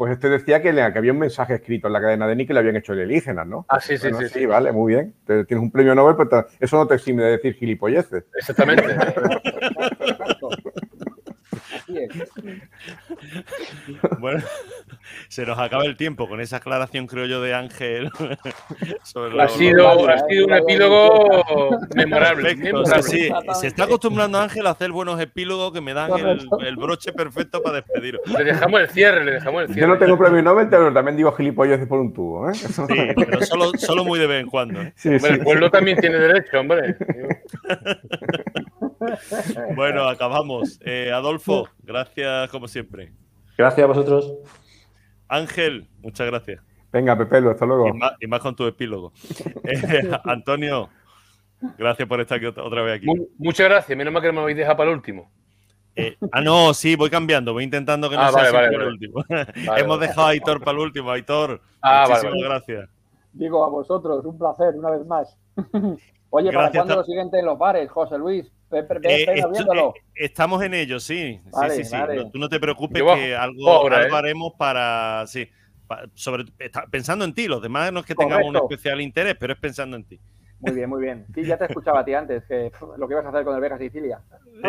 pues 0.00 0.12
este 0.12 0.30
decía 0.30 0.62
que, 0.62 0.72
le- 0.72 0.90
que 0.94 0.98
había 0.98 1.12
un 1.12 1.18
mensaje 1.18 1.56
escrito 1.56 1.88
en 1.88 1.92
la 1.92 2.00
cadena 2.00 2.26
de 2.26 2.34
Nick 2.34 2.46
que 2.48 2.54
le 2.54 2.60
habían 2.60 2.74
hecho 2.76 2.94
alienígenas, 2.94 3.46
¿no? 3.46 3.66
Ah, 3.68 3.78
sí, 3.82 3.98
sí, 3.98 4.08
Bueno, 4.08 4.26
sí, 4.26 4.32
sí. 4.32 4.46
vale, 4.46 4.72
muy 4.72 4.94
bien. 4.94 5.12
Te- 5.26 5.44
tienes 5.44 5.62
un 5.62 5.70
premio 5.70 5.94
Nobel, 5.94 6.16
pero 6.16 6.46
te- 6.46 6.64
eso 6.64 6.78
no 6.78 6.86
te 6.86 6.94
exime 6.94 7.22
de 7.22 7.32
decir 7.32 7.52
gilipolleces. 7.52 8.24
Exactamente. 8.34 8.84
Bueno, 14.20 14.42
se 15.28 15.44
nos 15.46 15.58
acaba 15.58 15.84
el 15.84 15.96
tiempo 15.96 16.28
con 16.28 16.40
esa 16.40 16.56
aclaración, 16.58 17.06
creo 17.06 17.26
yo, 17.26 17.40
de 17.40 17.54
Ángel. 17.54 18.10
sobre 19.02 19.32
Ha 19.40 19.44
lo- 19.44 19.48
sido, 19.48 20.08
ha 20.08 20.18
sido 20.28 20.46
un 20.46 20.52
epílogo 20.54 21.70
memorable. 21.94 22.42
Perfecto, 22.54 22.64
memorable. 22.78 23.02
sí, 23.02 23.28
se 23.60 23.66
está 23.66 23.84
acostumbrando 23.84 24.38
Ángel 24.38 24.66
a 24.66 24.70
hacer 24.70 24.90
buenos 24.92 25.20
epílogos 25.20 25.72
que 25.72 25.80
me 25.80 25.94
dan 25.94 26.10
el, 26.60 26.76
broche 26.76 27.12
perfecto 27.12 27.62
para 27.62 27.76
despediros. 27.76 28.20
Le 28.26 28.44
dejamos 28.44 28.80
el 28.80 28.88
cierre, 28.90 29.24
le 29.24 29.32
dejamos 29.32 29.62
el 29.62 29.68
Yo 29.68 29.74
cierre. 29.74 29.88
no 29.88 29.98
tengo 29.98 30.18
premio 30.18 30.42
Nobel, 30.42 30.68
pero 30.68 30.92
también 30.92 31.16
digo 31.16 31.32
gilipolleces 31.32 31.86
por 31.86 32.00
un 32.00 32.12
tubo, 32.12 32.48
¿eh? 32.50 32.54
Sí, 32.54 32.82
pero 33.16 33.42
solo, 33.42 33.70
solo 33.76 34.04
muy 34.04 34.18
de 34.18 34.26
vez 34.26 34.42
en 34.42 34.48
cuando. 34.48 34.80
¿eh? 34.82 34.92
Sí, 34.96 35.08
Hombre, 35.08 35.20
sí, 35.28 35.34
el 35.34 35.40
pueblo 35.44 35.70
también 35.70 35.98
tiene 35.98 36.18
derecho, 36.18 36.60
hombre. 36.60 36.96
Bueno, 39.74 40.08
acabamos. 40.08 40.78
Eh, 40.84 41.10
Adolfo, 41.12 41.68
gracias 41.82 42.50
como 42.50 42.68
siempre. 42.68 43.12
Gracias 43.56 43.84
a 43.84 43.86
vosotros. 43.86 44.34
Ángel, 45.30 45.88
muchas 46.00 46.26
gracias. 46.26 46.60
Venga, 46.92 47.16
Pepelo, 47.16 47.50
hasta 47.50 47.64
luego. 47.64 47.86
Y 47.88 47.92
más, 47.92 48.12
y 48.20 48.26
más 48.26 48.40
con 48.40 48.54
tu 48.56 48.66
epílogo. 48.66 49.12
Eh, 49.64 50.10
Antonio, 50.24 50.88
gracias 51.78 52.08
por 52.08 52.20
estar 52.20 52.36
aquí 52.38 52.46
otra, 52.46 52.82
vez 52.82 52.96
aquí. 52.96 53.06
Mu- 53.06 53.28
muchas 53.38 53.68
gracias. 53.68 53.96
Menos 53.96 54.12
mal 54.12 54.20
que 54.22 54.28
no 54.28 54.34
me 54.34 54.40
habéis 54.40 54.58
dejado 54.58 54.76
para 54.76 54.90
el 54.90 54.96
último. 54.96 55.30
Eh, 55.94 56.16
ah, 56.32 56.40
no, 56.40 56.72
sí, 56.74 56.96
voy 56.96 57.10
cambiando, 57.10 57.52
voy 57.52 57.64
intentando 57.64 58.08
que 58.10 58.16
no 58.16 58.22
Ah, 58.22 58.32
sea 58.32 58.50
vale, 58.52 58.68
el 58.68 58.76
vale. 58.78 58.86
último. 58.90 59.24
Vale, 59.28 59.46
Hemos 59.80 59.98
vale. 59.98 60.08
dejado 60.08 60.26
a 60.26 60.30
Aitor 60.30 60.60
para 60.60 60.72
el 60.72 60.78
último. 60.78 61.10
Aitor, 61.10 61.60
Ah, 61.82 62.06
muchísimas 62.08 62.32
vale. 62.34 62.44
gracias. 62.44 62.90
Digo 63.32 63.64
a 63.64 63.68
vosotros, 63.68 64.24
un 64.24 64.38
placer, 64.38 64.74
una 64.76 64.90
vez 64.90 65.06
más. 65.06 65.36
Oye, 66.30 66.46
¿para 66.52 66.62
Gracias, 66.62 66.72
cuándo 66.84 66.96
lo 66.96 67.04
siguiente 67.04 67.38
en 67.38 67.44
los 67.46 67.58
bares, 67.58 67.90
José 67.90 68.18
Luis? 68.18 68.50
Ve, 68.70 68.82
ve- 68.82 68.98
ve 69.00 69.14
Eh, 69.24 69.34
esto- 69.36 69.94
eh, 69.96 70.00
estamos 70.14 70.62
en 70.62 70.74
ello, 70.74 71.00
sí. 71.00 71.40
Sí, 71.44 71.50
Vale, 71.52 71.74
sí, 71.74 71.84
sí. 71.84 71.96
vale. 71.96 72.16
No, 72.16 72.30
tú 72.30 72.38
no 72.38 72.48
te 72.48 72.60
preocupes 72.60 73.00
Yo 73.00 73.14
que 73.14 73.34
algo, 73.34 73.90
¿eh? 73.90 74.08
haremos 74.12 74.52
para. 74.58 75.24
Sí. 75.26 75.48
sobre, 76.14 76.44
está- 76.60 76.86
pensando 76.86 77.24
en 77.24 77.34
ti, 77.34 77.48
los 77.48 77.60
demás 77.60 77.92
no 77.92 77.98
es 78.00 78.06
que 78.06 78.14
tengamos 78.14 78.46
un 78.48 78.54
especial 78.56 79.00
interés, 79.00 79.34
pero 79.40 79.54
es 79.54 79.58
pensando 79.58 79.96
en 79.96 80.04
ti. 80.04 80.20
Muy 80.60 80.72
bien, 80.72 80.88
muy 80.88 81.02
bien. 81.02 81.26
Sí, 81.34 81.42
ya 81.44 81.56
te 81.58 81.64
escuchaba 81.64 82.00
a 82.00 82.04
ti 82.04 82.14
antes, 82.14 82.44
que 82.44 82.70
lo 82.96 83.08
que 83.08 83.14
ibas 83.14 83.24
a 83.26 83.30
hacer 83.30 83.44
con 83.44 83.56
el 83.56 83.60
Vega 83.60 83.76
Sicilia. 83.76 84.20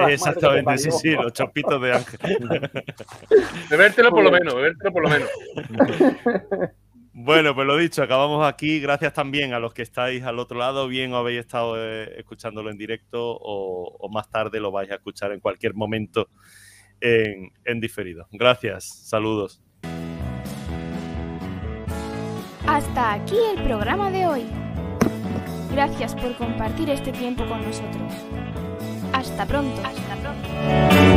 Exactamente, 0.08 0.72
te 0.72 0.78
sí, 0.80 0.89
sí, 0.91 1.12
los 1.12 1.32
chopitos 1.34 1.80
de 1.80 1.93
Ángel. 1.93 2.20
Bebértelo 3.70 4.10
por 4.10 4.24
lo 4.24 4.32
menos, 4.32 4.56
bebértelo 4.56 4.91
por 4.91 5.04
lo 5.04 5.10
menos. 5.10 5.30
Bueno, 7.14 7.53
pues 7.53 7.68
lo 7.68 7.76
dicho, 7.76 8.01
acabamos 8.01 8.45
aquí. 8.47 8.80
Gracias 8.80 9.14
también 9.14 9.53
a 9.53 9.59
los 9.59 9.74
que 9.74 9.82
estáis 9.82 10.24
al 10.24 10.39
otro 10.39 10.57
lado, 10.57 10.88
bien 10.88 11.14
o 11.14 11.18
habéis 11.18 11.41
estado 11.41 11.76
eh, 11.78 12.20
escuchándolo 12.20 12.70
en 12.70 12.78
directo 12.78 13.38
o, 13.41 14.09
más 14.09 14.30
tarde 14.30 14.59
lo 14.59 14.72
vais 14.72 14.91
a 14.91 14.95
escuchar 14.95 15.32
en 15.32 15.39
cualquier 15.39 15.74
momento 15.74 16.30
en, 16.99 17.51
en 17.66 17.80
diferido. 17.80 18.28
Gracias, 18.32 19.07
saludos. 19.07 19.62
Hasta 22.66 23.14
aquí 23.14 23.38
el 23.55 23.64
programa 23.64 24.12
de 24.12 24.28
hoy. 24.28 24.45
Gracias 25.72 26.16
por 26.16 26.36
compartir 26.36 26.89
este 26.89 27.12
tiempo 27.12 27.45
con 27.45 27.62
nosotros. 27.62 28.14
Hasta 29.14 29.45
pronto. 29.45 29.82
Hasta 29.84 30.16
pronto. 30.16 31.11